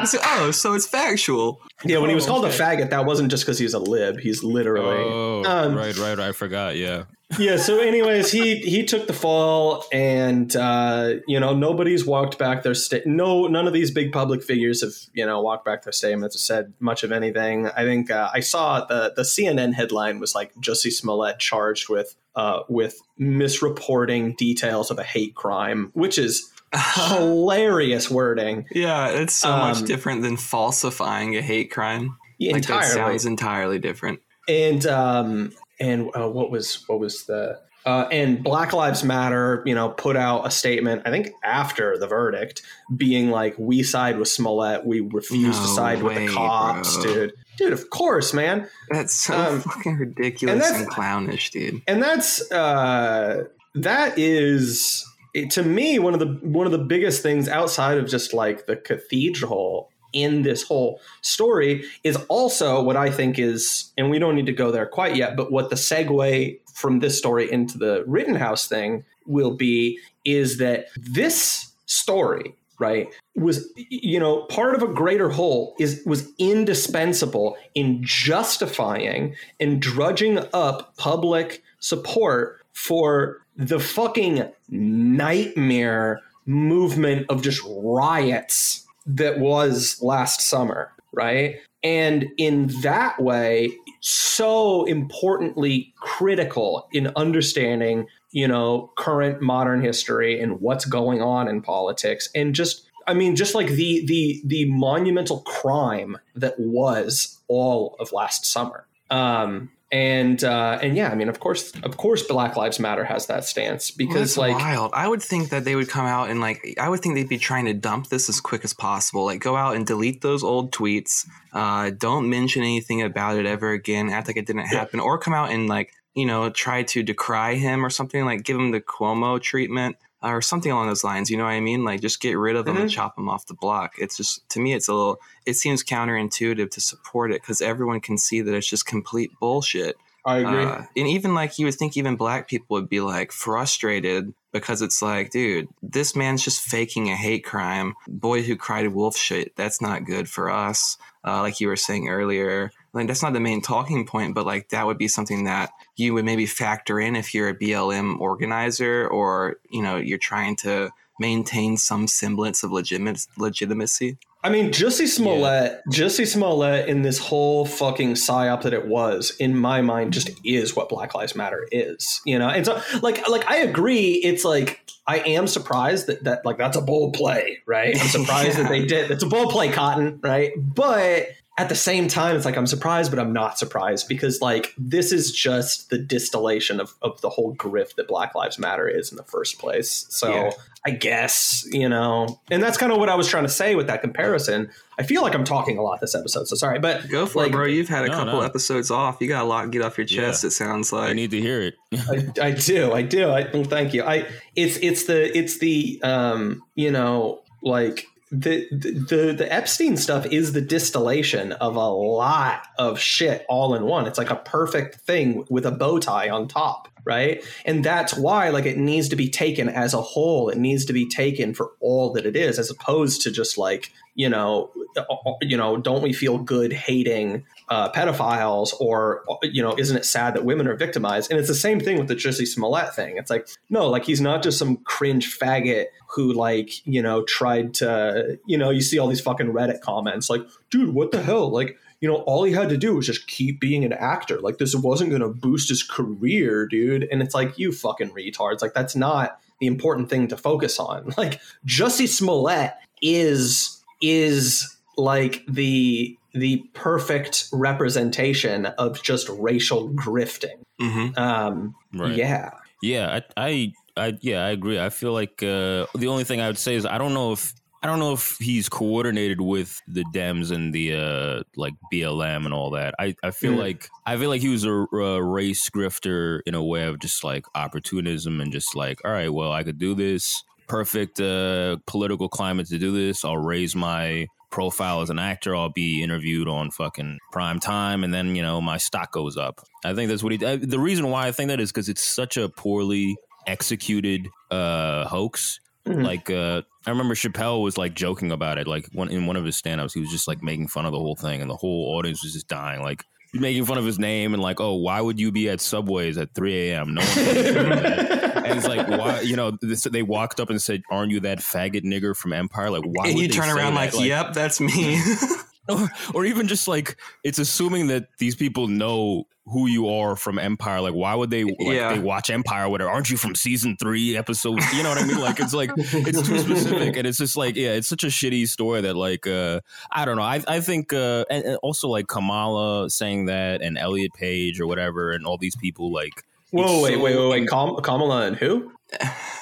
So- 0.06 0.18
oh, 0.24 0.50
so 0.52 0.74
it's 0.74 0.86
factual. 0.86 1.60
Yeah, 1.84 1.98
when 1.98 2.08
he 2.10 2.14
was 2.14 2.24
Oh, 2.26 2.28
called 2.32 2.44
okay. 2.46 2.56
a 2.56 2.58
faggot, 2.60 2.90
that 2.90 3.04
wasn't 3.06 3.30
just 3.30 3.44
because 3.44 3.58
he's 3.58 3.74
a 3.74 3.78
lib. 3.78 4.18
He's 4.20 4.42
literally. 4.44 4.96
Oh, 5.04 5.42
Um, 5.44 5.74
right, 5.74 5.96
right. 5.98 6.18
I 6.18 6.32
forgot. 6.32 6.76
Yeah. 6.76 7.04
yeah. 7.38 7.56
So, 7.56 7.80
anyways, 7.80 8.30
he 8.30 8.56
he 8.58 8.84
took 8.84 9.06
the 9.06 9.12
fall, 9.12 9.84
and 9.92 10.54
uh, 10.54 11.14
you 11.26 11.40
know 11.40 11.54
nobody's 11.54 12.04
walked 12.06 12.38
back 12.38 12.62
their 12.62 12.74
sta- 12.74 13.02
No, 13.06 13.46
none 13.48 13.66
of 13.66 13.72
these 13.72 13.90
big 13.90 14.12
public 14.12 14.42
figures 14.44 14.82
have 14.82 14.92
you 15.14 15.24
know 15.26 15.40
walked 15.40 15.64
back 15.64 15.82
their 15.82 15.92
statements 15.92 16.36
or 16.36 16.40
said 16.40 16.72
much 16.78 17.02
of 17.02 17.10
anything. 17.10 17.68
I 17.68 17.82
think 17.84 18.10
uh, 18.10 18.28
I 18.32 18.40
saw 18.40 18.84
the 18.84 19.12
the 19.16 19.21
CNN 19.22 19.74
headline 19.74 20.20
was 20.20 20.34
like 20.34 20.54
Jussie 20.56 20.92
Smollett 20.92 21.38
charged 21.38 21.88
with 21.88 22.14
uh, 22.34 22.60
with 22.68 23.00
misreporting 23.20 24.36
details 24.36 24.90
of 24.90 24.98
a 24.98 25.02
hate 25.04 25.34
crime, 25.34 25.90
which 25.94 26.18
is 26.18 26.50
hilarious 26.74 28.10
wording. 28.10 28.66
Yeah, 28.72 29.08
it's 29.08 29.34
so 29.34 29.50
much 29.50 29.78
Um, 29.78 29.84
different 29.84 30.22
than 30.22 30.36
falsifying 30.36 31.36
a 31.36 31.42
hate 31.42 31.70
crime. 31.70 32.16
Like 32.40 32.50
that 32.52 32.56
Entirely. 32.56 32.88
sounds 32.94 33.26
entirely 33.26 33.78
different. 33.78 34.20
and 34.48 34.84
um 34.86 35.52
and 35.78 36.10
uh, 36.16 36.28
what 36.28 36.50
was 36.50 36.82
what 36.88 36.98
was 36.98 37.24
the 37.26 37.60
uh, 37.84 38.06
and 38.12 38.44
Black 38.44 38.72
Lives 38.72 39.02
Matter, 39.02 39.60
you 39.66 39.74
know, 39.74 39.88
put 39.88 40.16
out 40.16 40.46
a 40.46 40.52
statement. 40.52 41.02
I 41.04 41.10
think 41.10 41.30
after 41.42 41.98
the 41.98 42.06
verdict, 42.06 42.62
being 42.96 43.30
like, 43.32 43.56
"We 43.58 43.82
side 43.82 44.18
with 44.20 44.28
Smollett. 44.28 44.86
We 44.86 45.00
refuse 45.00 45.56
to 45.56 45.62
No 45.66 45.74
side 45.74 46.00
with 46.00 46.14
the 46.16 46.28
cops, 46.28 46.94
bro. 46.96 47.04
dude." 47.12 47.32
Dude, 47.58 47.72
of 47.72 47.90
course, 47.90 48.32
man. 48.32 48.68
That's 48.90 49.14
so 49.14 49.34
Um, 49.34 49.60
fucking 49.60 49.96
ridiculous 49.96 50.70
and 50.70 50.82
and, 50.82 50.88
clownish, 50.88 51.50
dude. 51.50 51.82
and 51.86 52.02
that's 52.02 52.50
uh 52.52 53.44
that 53.74 54.18
is 54.18 55.04
to 55.50 55.62
me 55.62 55.98
one 55.98 56.14
of 56.14 56.20
the 56.20 56.38
one 56.42 56.66
of 56.66 56.72
the 56.72 56.78
biggest 56.78 57.22
things 57.22 57.48
outside 57.48 57.98
of 57.98 58.06
just 58.08 58.32
like 58.34 58.66
the 58.66 58.76
cathedral 58.76 59.90
in 60.12 60.42
this 60.42 60.62
whole 60.62 61.00
story 61.22 61.84
is 62.04 62.16
also 62.28 62.82
what 62.82 62.96
I 62.96 63.10
think 63.10 63.38
is, 63.38 63.92
and 63.96 64.10
we 64.10 64.18
don't 64.18 64.34
need 64.34 64.44
to 64.46 64.52
go 64.52 64.70
there 64.70 64.84
quite 64.84 65.16
yet, 65.16 65.36
but 65.36 65.50
what 65.50 65.70
the 65.70 65.76
segue 65.76 66.58
from 66.74 66.98
this 67.00 67.16
story 67.16 67.50
into 67.50 67.78
the 67.78 68.04
Rittenhouse 68.06 68.68
thing 68.68 69.04
will 69.26 69.56
be 69.56 69.98
is 70.26 70.58
that 70.58 70.86
this 70.96 71.72
story, 71.86 72.54
right, 72.82 73.08
was 73.36 73.72
you 73.76 74.18
know 74.18 74.42
part 74.46 74.74
of 74.74 74.82
a 74.82 74.92
greater 74.92 75.30
whole 75.30 75.74
is 75.78 76.02
was 76.04 76.28
indispensable 76.38 77.56
in 77.74 78.00
justifying 78.02 79.34
and 79.60 79.80
drudging 79.80 80.40
up 80.52 80.96
public 80.96 81.62
support 81.78 82.60
for 82.72 83.40
the 83.56 83.78
fucking 83.78 84.50
nightmare 84.68 86.20
movement 86.46 87.26
of 87.28 87.42
just 87.42 87.62
riots 87.66 88.84
that 89.06 89.38
was 89.38 89.98
last 90.02 90.40
summer, 90.40 90.90
right? 91.12 91.56
And 91.84 92.26
in 92.36 92.68
that 92.82 93.20
way, 93.20 93.72
so 94.00 94.84
importantly 94.84 95.92
critical 96.00 96.88
in 96.92 97.12
understanding, 97.16 98.06
you 98.32 98.48
know, 98.48 98.90
current 98.96 99.40
modern 99.40 99.82
history 99.82 100.40
and 100.40 100.60
what's 100.60 100.84
going 100.84 101.22
on 101.22 101.48
in 101.48 101.62
politics 101.62 102.28
and 102.34 102.54
just 102.54 102.88
I 103.06 103.14
mean, 103.14 103.36
just 103.36 103.54
like 103.54 103.68
the 103.68 104.04
the 104.06 104.42
the 104.44 104.64
monumental 104.66 105.40
crime 105.40 106.18
that 106.34 106.58
was 106.58 107.40
all 107.48 107.96
of 107.98 108.12
last 108.12 108.46
summer. 108.46 108.86
Um, 109.10 109.70
and 109.90 110.42
uh, 110.42 110.78
and 110.80 110.96
yeah, 110.96 111.10
I 111.10 111.14
mean, 111.14 111.28
of 111.28 111.38
course, 111.38 111.72
of 111.82 111.98
course, 111.98 112.22
Black 112.22 112.56
Lives 112.56 112.80
Matter 112.80 113.04
has 113.04 113.26
that 113.26 113.44
stance 113.44 113.90
because, 113.90 114.38
Well, 114.38 114.48
like, 114.48 114.58
wild. 114.58 114.92
I 114.94 115.06
would 115.06 115.22
think 115.22 115.50
that 115.50 115.66
they 115.66 115.76
would 115.76 115.90
come 115.90 116.06
out 116.06 116.30
and 116.30 116.40
like 116.40 116.76
I 116.80 116.88
would 116.88 117.00
think 117.00 117.14
they'd 117.14 117.28
be 117.28 117.38
trying 117.38 117.66
to 117.66 117.74
dump 117.74 118.08
this 118.08 118.30
as 118.30 118.40
quick 118.40 118.64
as 118.64 118.72
possible. 118.72 119.26
Like 119.26 119.40
go 119.40 119.54
out 119.54 119.76
and 119.76 119.86
delete 119.86 120.22
those 120.22 120.42
old 120.42 120.72
tweets. 120.72 121.26
Uh, 121.52 121.90
don't 121.90 122.30
mention 122.30 122.62
anything 122.62 123.02
about 123.02 123.36
it 123.36 123.44
ever 123.44 123.70
again. 123.70 124.08
Act 124.08 124.28
like 124.28 124.38
it 124.38 124.46
didn't 124.46 124.66
happen, 124.66 124.98
or 124.98 125.18
come 125.18 125.34
out 125.34 125.50
and 125.50 125.68
like 125.68 125.92
you 126.14 126.26
know 126.26 126.50
try 126.50 126.82
to 126.84 127.02
decry 127.02 127.54
him 127.54 127.84
or 127.84 127.90
something. 127.90 128.24
Like 128.24 128.44
give 128.44 128.56
him 128.56 128.70
the 128.70 128.80
Cuomo 128.80 129.40
treatment 129.40 129.96
uh, 130.22 130.28
or 130.28 130.42
something 130.42 130.70
along 130.70 130.88
those 130.88 131.04
lines. 131.04 131.30
You 131.30 131.36
know 131.36 131.44
what 131.44 131.50
I 131.50 131.60
mean? 131.60 131.84
Like 131.84 132.00
just 132.00 132.20
get 132.20 132.34
rid 132.38 132.56
of 132.56 132.66
him 132.66 132.76
and 132.76 132.88
Mhm. 132.88 132.92
chop 132.92 133.18
him 133.18 133.28
off 133.28 133.46
the 133.46 133.54
block. 133.54 133.94
It's 133.98 134.16
just 134.16 134.48
to 134.50 134.60
me, 134.60 134.72
it's 134.74 134.88
a 134.88 134.94
little. 134.94 135.18
It 135.46 135.54
seems 135.54 135.82
counterintuitive 135.84 136.70
to 136.70 136.80
support 136.80 137.32
it 137.32 137.40
because 137.42 137.60
everyone 137.60 138.00
can 138.00 138.18
see 138.18 138.40
that 138.40 138.54
it's 138.54 138.68
just 138.68 138.86
complete 138.86 139.30
bullshit. 139.40 139.96
I 140.24 140.38
agree. 140.38 140.64
Uh, 140.64 140.82
and 140.96 141.08
even 141.08 141.34
like 141.34 141.58
you 141.58 141.66
would 141.66 141.74
think 141.74 141.96
even 141.96 142.14
black 142.14 142.46
people 142.46 142.74
would 142.74 142.88
be 142.88 143.00
like 143.00 143.32
frustrated 143.32 144.32
because 144.52 144.80
it's 144.80 145.02
like, 145.02 145.30
dude, 145.30 145.66
this 145.82 146.14
man's 146.14 146.44
just 146.44 146.60
faking 146.60 147.10
a 147.10 147.16
hate 147.16 147.44
crime. 147.44 147.94
Boy 148.06 148.42
who 148.42 148.54
cried 148.54 148.86
wolf 148.94 149.16
shit. 149.16 149.56
That's 149.56 149.80
not 149.80 150.04
good 150.04 150.28
for 150.28 150.48
us. 150.48 150.96
Uh, 151.26 151.40
like 151.40 151.58
you 151.60 151.66
were 151.66 151.76
saying 151.76 152.08
earlier, 152.08 152.70
like 152.94 153.06
that's 153.06 153.22
not 153.22 153.32
the 153.32 153.40
main 153.40 153.60
talking 153.62 154.06
point, 154.06 154.34
but 154.34 154.46
like 154.46 154.68
that 154.70 154.86
would 154.86 154.98
be 154.98 155.08
something 155.08 155.44
that 155.44 155.70
you 155.96 156.14
would 156.14 156.24
maybe 156.24 156.46
factor 156.46 157.00
in 157.00 157.16
if 157.16 157.34
you're 157.34 157.48
a 157.48 157.54
BLM 157.58 158.18
organizer 158.20 159.08
or 159.08 159.56
you 159.70 159.82
know 159.82 159.96
you're 159.96 160.18
trying 160.18 160.56
to 160.56 160.90
maintain 161.18 161.76
some 161.76 162.06
semblance 162.06 162.62
of 162.62 162.72
legit- 162.72 163.26
legitimacy. 163.38 164.18
I 164.44 164.48
mean, 164.50 164.72
Jussie 164.72 165.06
Smollett, 165.06 165.82
Jussie 165.88 166.26
Smollett 166.26 166.88
in 166.88 167.02
this 167.02 167.18
whole 167.18 167.64
fucking 167.64 168.14
psyop 168.14 168.62
that 168.62 168.72
it 168.74 168.88
was, 168.88 169.36
in 169.38 169.56
my 169.56 169.82
mind, 169.82 170.12
just 170.12 170.30
is 170.44 170.74
what 170.74 170.88
Black 170.88 171.14
Lives 171.14 171.36
Matter 171.36 171.68
is. 171.70 172.20
You 172.26 172.40
know, 172.40 172.48
and 172.48 172.66
so 172.66 172.82
like 173.02 173.28
like 173.28 173.48
I 173.48 173.58
agree. 173.58 174.14
It's 174.14 174.44
like 174.44 174.80
I 175.06 175.18
am 175.20 175.46
surprised 175.46 176.08
that 176.08 176.24
that 176.24 176.44
like 176.44 176.58
that's 176.58 176.76
a 176.76 176.80
bold 176.82 177.14
play, 177.14 177.60
right? 177.66 177.96
I'm 177.98 178.08
surprised 178.08 178.58
Yeah. 178.58 178.62
that 178.64 178.68
they 178.68 178.84
did. 178.84 179.12
It's 179.12 179.22
a 179.22 179.28
bold 179.28 179.50
play, 179.50 179.70
Cotton, 179.70 180.18
right? 180.22 180.50
But 180.56 181.28
at 181.58 181.68
the 181.68 181.74
same 181.74 182.08
time, 182.08 182.34
it's 182.34 182.44
like 182.46 182.56
I'm 182.56 182.66
surprised, 182.66 183.10
but 183.10 183.18
I'm 183.20 183.32
not 183.32 183.58
surprised 183.58 184.08
because 184.08 184.40
like 184.40 184.74
this 184.78 185.12
is 185.12 185.32
just 185.32 185.90
the 185.90 185.98
distillation 185.98 186.80
of 186.80 186.94
of 187.02 187.20
the 187.20 187.28
whole 187.28 187.54
grift 187.54 187.96
that 187.96 188.08
Black 188.08 188.34
Lives 188.34 188.58
Matter 188.58 188.88
is 188.88 189.10
in 189.10 189.16
the 189.16 189.24
first 189.24 189.58
place. 189.58 190.06
So. 190.08 190.30
Yeah. 190.32 190.50
I 190.84 190.90
guess, 190.90 191.64
you 191.70 191.88
know, 191.88 192.40
and 192.50 192.60
that's 192.60 192.76
kind 192.76 192.90
of 192.90 192.98
what 192.98 193.08
I 193.08 193.14
was 193.14 193.28
trying 193.28 193.44
to 193.44 193.48
say 193.48 193.76
with 193.76 193.86
that 193.86 194.00
comparison. 194.00 194.68
I 194.98 195.04
feel 195.04 195.22
like 195.22 195.32
I'm 195.32 195.44
talking 195.44 195.78
a 195.78 195.80
lot 195.82 196.00
this 196.00 196.16
episode, 196.16 196.48
so 196.48 196.56
sorry, 196.56 196.80
but 196.80 197.08
Go 197.08 197.24
for 197.24 197.38
Like- 197.38 197.50
it, 197.50 197.52
bro. 197.52 197.66
You've 197.66 197.88
had 197.88 198.04
a 198.04 198.08
No, 198.08 198.14
couple 198.14 198.32
no. 198.32 198.40
episodes 198.40 198.90
off. 198.90 199.18
You 199.20 199.28
got 199.28 199.44
a 199.44 199.46
lot 199.46 199.62
to 199.62 199.68
get 199.68 199.82
off 199.82 199.96
your 199.96 200.08
chest. 200.08 200.42
Yeah. 200.42 200.48
It 200.48 200.50
sounds 200.50 200.92
like 200.92 201.10
I 201.10 201.12
need 201.12 201.30
to 201.30 201.40
hear 201.40 201.60
it. 201.62 201.74
I, 202.40 202.46
I 202.48 202.50
do, 202.50 202.92
I 202.92 203.02
do. 203.02 203.30
I 203.30 203.48
well, 203.54 203.62
thank 203.62 203.94
you. 203.94 204.02
I 204.02 204.26
it's 204.56 204.76
it's 204.78 205.04
the 205.04 205.38
it's 205.38 205.58
the 205.58 206.00
um 206.02 206.64
you 206.74 206.90
know 206.90 207.42
like 207.62 208.08
the 208.32 208.66
the 208.70 209.34
the 209.36 209.52
Epstein 209.52 209.98
stuff 209.98 210.24
is 210.24 210.54
the 210.54 210.62
distillation 210.62 211.52
of 211.52 211.76
a 211.76 211.88
lot 211.88 212.66
of 212.78 212.98
shit 212.98 213.44
all 213.46 213.74
in 213.74 213.84
one. 213.84 214.06
It's 214.06 214.16
like 214.16 214.30
a 214.30 214.36
perfect 214.36 214.96
thing 215.02 215.44
with 215.50 215.66
a 215.66 215.70
bow 215.70 215.98
tie 215.98 216.30
on 216.30 216.48
top, 216.48 216.88
right? 217.04 217.44
And 217.66 217.84
that's 217.84 218.14
why 218.14 218.48
like 218.48 218.64
it 218.64 218.78
needs 218.78 219.10
to 219.10 219.16
be 219.16 219.28
taken 219.28 219.68
as 219.68 219.92
a 219.92 220.00
whole. 220.00 220.48
It 220.48 220.56
needs 220.56 220.86
to 220.86 220.94
be 220.94 221.06
taken 221.06 221.52
for 221.52 221.72
all 221.80 222.10
that 222.14 222.24
it 222.24 222.34
is, 222.34 222.58
as 222.58 222.70
opposed 222.70 223.20
to 223.22 223.30
just 223.30 223.58
like 223.58 223.92
you 224.14 224.30
know 224.30 224.70
uh, 224.96 225.02
uh, 225.02 225.34
you 225.42 225.58
know 225.58 225.76
don't 225.76 226.02
we 226.02 226.14
feel 226.14 226.38
good 226.38 226.72
hating 226.72 227.44
uh, 227.68 227.90
pedophiles 227.92 228.72
or 228.80 229.24
you 229.42 229.62
know 229.62 229.74
isn't 229.78 229.96
it 229.96 230.04
sad 230.04 230.34
that 230.34 230.44
women 230.44 230.66
are 230.66 230.76
victimized? 230.76 231.30
And 231.30 231.38
it's 231.38 231.48
the 231.48 231.54
same 231.54 231.80
thing 231.80 231.98
with 231.98 232.08
the 232.08 232.14
Jussie 232.14 232.46
Smollett 232.46 232.94
thing. 232.94 233.16
It's 233.16 233.30
like 233.30 233.48
no 233.70 233.88
like 233.88 234.04
he's 234.04 234.20
not 234.20 234.42
just 234.42 234.58
some 234.58 234.78
cringe 234.78 235.38
faggot 235.38 235.86
who 236.08 236.32
like 236.32 236.86
you 236.86 237.02
know 237.02 237.24
tried 237.24 237.74
to 237.74 238.38
you 238.46 238.58
know 238.58 238.70
you 238.70 238.82
see 238.82 238.98
all 238.98 239.08
these 239.08 239.20
fucking 239.20 239.52
reddit 239.52 239.80
comments 239.80 240.28
like 240.28 240.42
dude 240.70 240.94
what 240.94 241.10
the 241.12 241.22
hell? 241.22 241.50
Like 241.50 241.78
you 242.00 242.08
know 242.08 242.16
all 242.22 242.44
he 242.44 242.52
had 242.52 242.68
to 242.68 242.76
do 242.76 242.96
was 242.96 243.06
just 243.06 243.26
keep 243.26 243.60
being 243.60 243.84
an 243.84 243.92
actor. 243.92 244.40
Like 244.40 244.58
this 244.58 244.74
wasn't 244.74 245.10
going 245.10 245.22
to 245.22 245.28
boost 245.28 245.68
his 245.68 245.82
career 245.82 246.66
dude. 246.66 247.08
And 247.10 247.22
it's 247.22 247.34
like 247.34 247.58
you 247.58 247.72
fucking 247.72 248.10
retards. 248.10 248.60
Like 248.60 248.74
that's 248.74 248.96
not 248.96 249.38
the 249.60 249.66
important 249.66 250.10
thing 250.10 250.28
to 250.28 250.36
focus 250.36 250.78
on. 250.78 251.12
Like 251.16 251.40
Jussie 251.64 252.08
Smollett 252.08 252.72
is 253.00 253.80
is 254.02 254.76
like 254.96 255.44
the 255.48 256.18
the 256.34 256.58
perfect 256.74 257.48
representation 257.52 258.66
of 258.66 259.02
just 259.02 259.28
racial 259.28 259.90
grifting. 259.90 260.58
Mhm. 260.80 261.16
Um, 261.18 261.74
Right. 261.94 262.16
Yeah, 262.16 262.50
Yeah, 262.80 263.20
I, 263.36 263.48
I, 263.48 263.72
I, 263.96 264.18
yeah, 264.22 264.44
I 264.46 264.50
agree. 264.50 264.80
I 264.80 264.88
feel 264.88 265.12
like 265.12 265.42
uh, 265.42 265.86
the 265.94 266.06
only 266.08 266.24
thing 266.24 266.40
I 266.40 266.46
would 266.46 266.58
say 266.58 266.74
is 266.74 266.86
I 266.86 266.96
don't 266.98 267.12
know 267.14 267.32
if 267.32 267.52
I 267.84 267.88
don't 267.88 267.98
know 267.98 268.12
if 268.12 268.36
he's 268.38 268.68
coordinated 268.68 269.40
with 269.40 269.80
the 269.88 270.04
Dems 270.14 270.52
and 270.52 270.72
the 270.72 270.94
uh, 270.94 271.42
like 271.56 271.74
BLM 271.92 272.44
and 272.44 272.54
all 272.54 272.70
that. 272.70 272.94
I, 272.98 273.14
I 273.24 273.30
feel 273.32 273.54
Mm. 273.54 273.58
like 273.58 273.88
I 274.06 274.16
feel 274.16 274.30
like 274.30 274.40
he 274.40 274.48
was 274.48 274.64
a, 274.64 274.70
a 274.72 275.22
race 275.22 275.68
grifter 275.68 276.40
in 276.46 276.54
a 276.54 276.62
way 276.64 276.84
of 276.84 277.00
just 277.00 277.24
like 277.24 277.44
opportunism 277.56 278.40
and 278.40 278.52
just 278.52 278.74
like, 278.76 279.04
all 279.04 279.10
right, 279.10 279.32
well, 279.32 279.50
I 279.52 279.64
could 279.64 279.78
do 279.78 279.94
this. 279.94 280.42
Perfect 280.68 281.20
uh, 281.20 281.76
political 281.86 282.28
climate 282.28 282.68
to 282.68 282.78
do 282.78 282.92
this. 282.92 283.24
I'll 283.24 283.36
raise 283.36 283.74
my 283.76 284.28
profile 284.52 285.00
as 285.00 285.10
an 285.10 285.18
actor. 285.18 285.56
I'll 285.56 285.70
be 285.70 286.02
interviewed 286.02 286.46
on 286.46 286.70
fucking 286.70 287.18
prime 287.32 287.58
time, 287.58 288.04
and 288.04 288.14
then 288.14 288.36
you 288.36 288.42
know 288.42 288.60
my 288.60 288.76
stock 288.76 289.10
goes 289.10 289.36
up. 289.36 289.60
I 289.84 289.94
think 289.94 290.08
that's 290.08 290.22
what 290.22 290.32
he. 290.32 290.46
I, 290.46 290.56
the 290.56 290.78
reason 290.78 291.08
why 291.10 291.26
I 291.26 291.32
think 291.32 291.48
that 291.48 291.58
is 291.58 291.72
because 291.72 291.88
it's 291.88 292.04
such 292.04 292.36
a 292.36 292.48
poorly 292.48 293.16
executed 293.46 294.28
uh 294.50 295.04
hoax. 295.06 295.58
Mhm. 295.86 296.04
Like 296.04 296.30
uh 296.30 296.62
I 296.86 296.90
remember 296.90 297.14
Chappelle 297.14 297.60
was 297.62 297.76
like 297.76 297.94
joking 297.94 298.30
about 298.30 298.58
it. 298.58 298.68
Like 298.68 298.86
one 298.92 299.08
in 299.08 299.26
one 299.26 299.36
of 299.36 299.44
his 299.44 299.56
stand-ups, 299.56 299.94
he 299.94 300.00
was 300.00 300.10
just 300.10 300.28
like 300.28 300.42
making 300.42 300.68
fun 300.68 300.86
of 300.86 300.92
the 300.92 300.98
whole 300.98 301.16
thing 301.16 301.40
and 301.40 301.50
the 301.50 301.56
whole 301.56 301.96
audience 301.96 302.22
was 302.22 302.34
just 302.34 302.46
dying. 302.46 302.82
Like 302.82 303.04
making 303.32 303.64
fun 303.64 303.78
of 303.78 303.84
his 303.84 303.98
name 303.98 304.34
and 304.34 304.42
like, 304.42 304.60
oh, 304.60 304.74
why 304.74 305.00
would 305.00 305.18
you 305.18 305.32
be 305.32 305.48
at 305.48 305.60
Subways 305.60 306.18
at 306.18 306.34
3 306.34 306.70
a.m.? 306.70 306.94
No 306.94 307.00
one 307.00 307.16
would 307.16 307.34
do 307.34 307.52
that. 307.52 308.22
And 308.44 308.58
it's 308.58 308.66
like, 308.66 308.88
why? 308.88 309.20
You 309.20 309.36
know, 309.36 309.56
this, 309.60 309.84
they 309.84 310.02
walked 310.02 310.40
up 310.40 310.50
and 310.50 310.60
said, 310.60 310.82
"Aren't 310.90 311.12
you 311.12 311.20
that 311.20 311.38
faggot 311.38 311.84
nigger 311.84 312.16
from 312.16 312.32
Empire?" 312.32 312.70
Like, 312.70 312.82
why? 312.84 313.06
and 313.06 313.14
would 313.14 313.22
you 313.22 313.28
they 313.28 313.34
turn 313.34 313.44
say 313.44 313.52
around 313.52 313.74
that? 313.74 313.94
like, 313.94 314.04
"Yep, 314.04 314.32
that's 314.34 314.60
me." 314.60 315.00
or, 315.68 315.88
or 316.14 316.24
even 316.24 316.48
just 316.48 316.66
like 316.68 316.96
it's 317.24 317.38
assuming 317.38 317.86
that 317.88 318.08
these 318.18 318.34
people 318.34 318.66
know 318.68 319.24
who 319.46 319.66
you 319.66 319.88
are 319.88 320.14
from 320.14 320.38
Empire. 320.38 320.80
Like, 320.80 320.94
why 320.94 321.14
would 321.16 321.30
they? 321.30 321.42
Like, 321.44 321.56
Yeah. 321.58 321.92
they 321.92 321.98
watch 321.98 322.30
Empire. 322.30 322.68
Whatever. 322.68 322.90
Aren't 322.90 323.10
you 323.10 323.16
from 323.16 323.34
season 323.34 323.76
three, 323.78 324.16
episode? 324.16 324.60
You 324.74 324.82
know 324.84 324.88
what 324.90 324.98
I 324.98 325.04
mean? 325.06 325.20
Like, 325.20 325.40
it's 325.40 325.52
like 325.54 325.70
it's 325.76 326.22
too 326.22 326.38
specific, 326.38 326.96
and 326.96 327.06
it's 327.06 327.18
just 327.18 327.36
like, 327.36 327.56
yeah, 327.56 327.72
it's 327.72 327.88
such 327.88 328.04
a 328.04 328.08
shitty 328.08 328.46
story 328.48 328.80
that 328.82 328.94
like, 328.94 329.26
uh 329.26 329.60
I 329.90 330.04
don't 330.04 330.16
know. 330.16 330.22
I 330.22 330.42
I 330.46 330.60
think, 330.60 330.92
uh 330.92 331.24
and, 331.30 331.44
and 331.44 331.56
also 331.62 331.88
like 331.88 332.06
Kamala 332.06 332.88
saying 332.90 333.26
that, 333.26 333.62
and 333.62 333.76
Elliot 333.78 334.12
Page 334.14 334.60
or 334.60 334.66
whatever, 334.66 335.10
and 335.12 335.26
all 335.26 335.38
these 335.38 335.56
people 335.56 335.92
like. 335.92 336.12
Whoa, 336.50 336.82
wait, 336.82 336.94
so 336.96 337.00
wait, 337.02 337.16
wait, 337.16 337.28
wait. 337.30 337.48
Kam- 337.48 337.76
Kamala 337.76 338.26
and 338.26 338.36
who? 338.36 338.70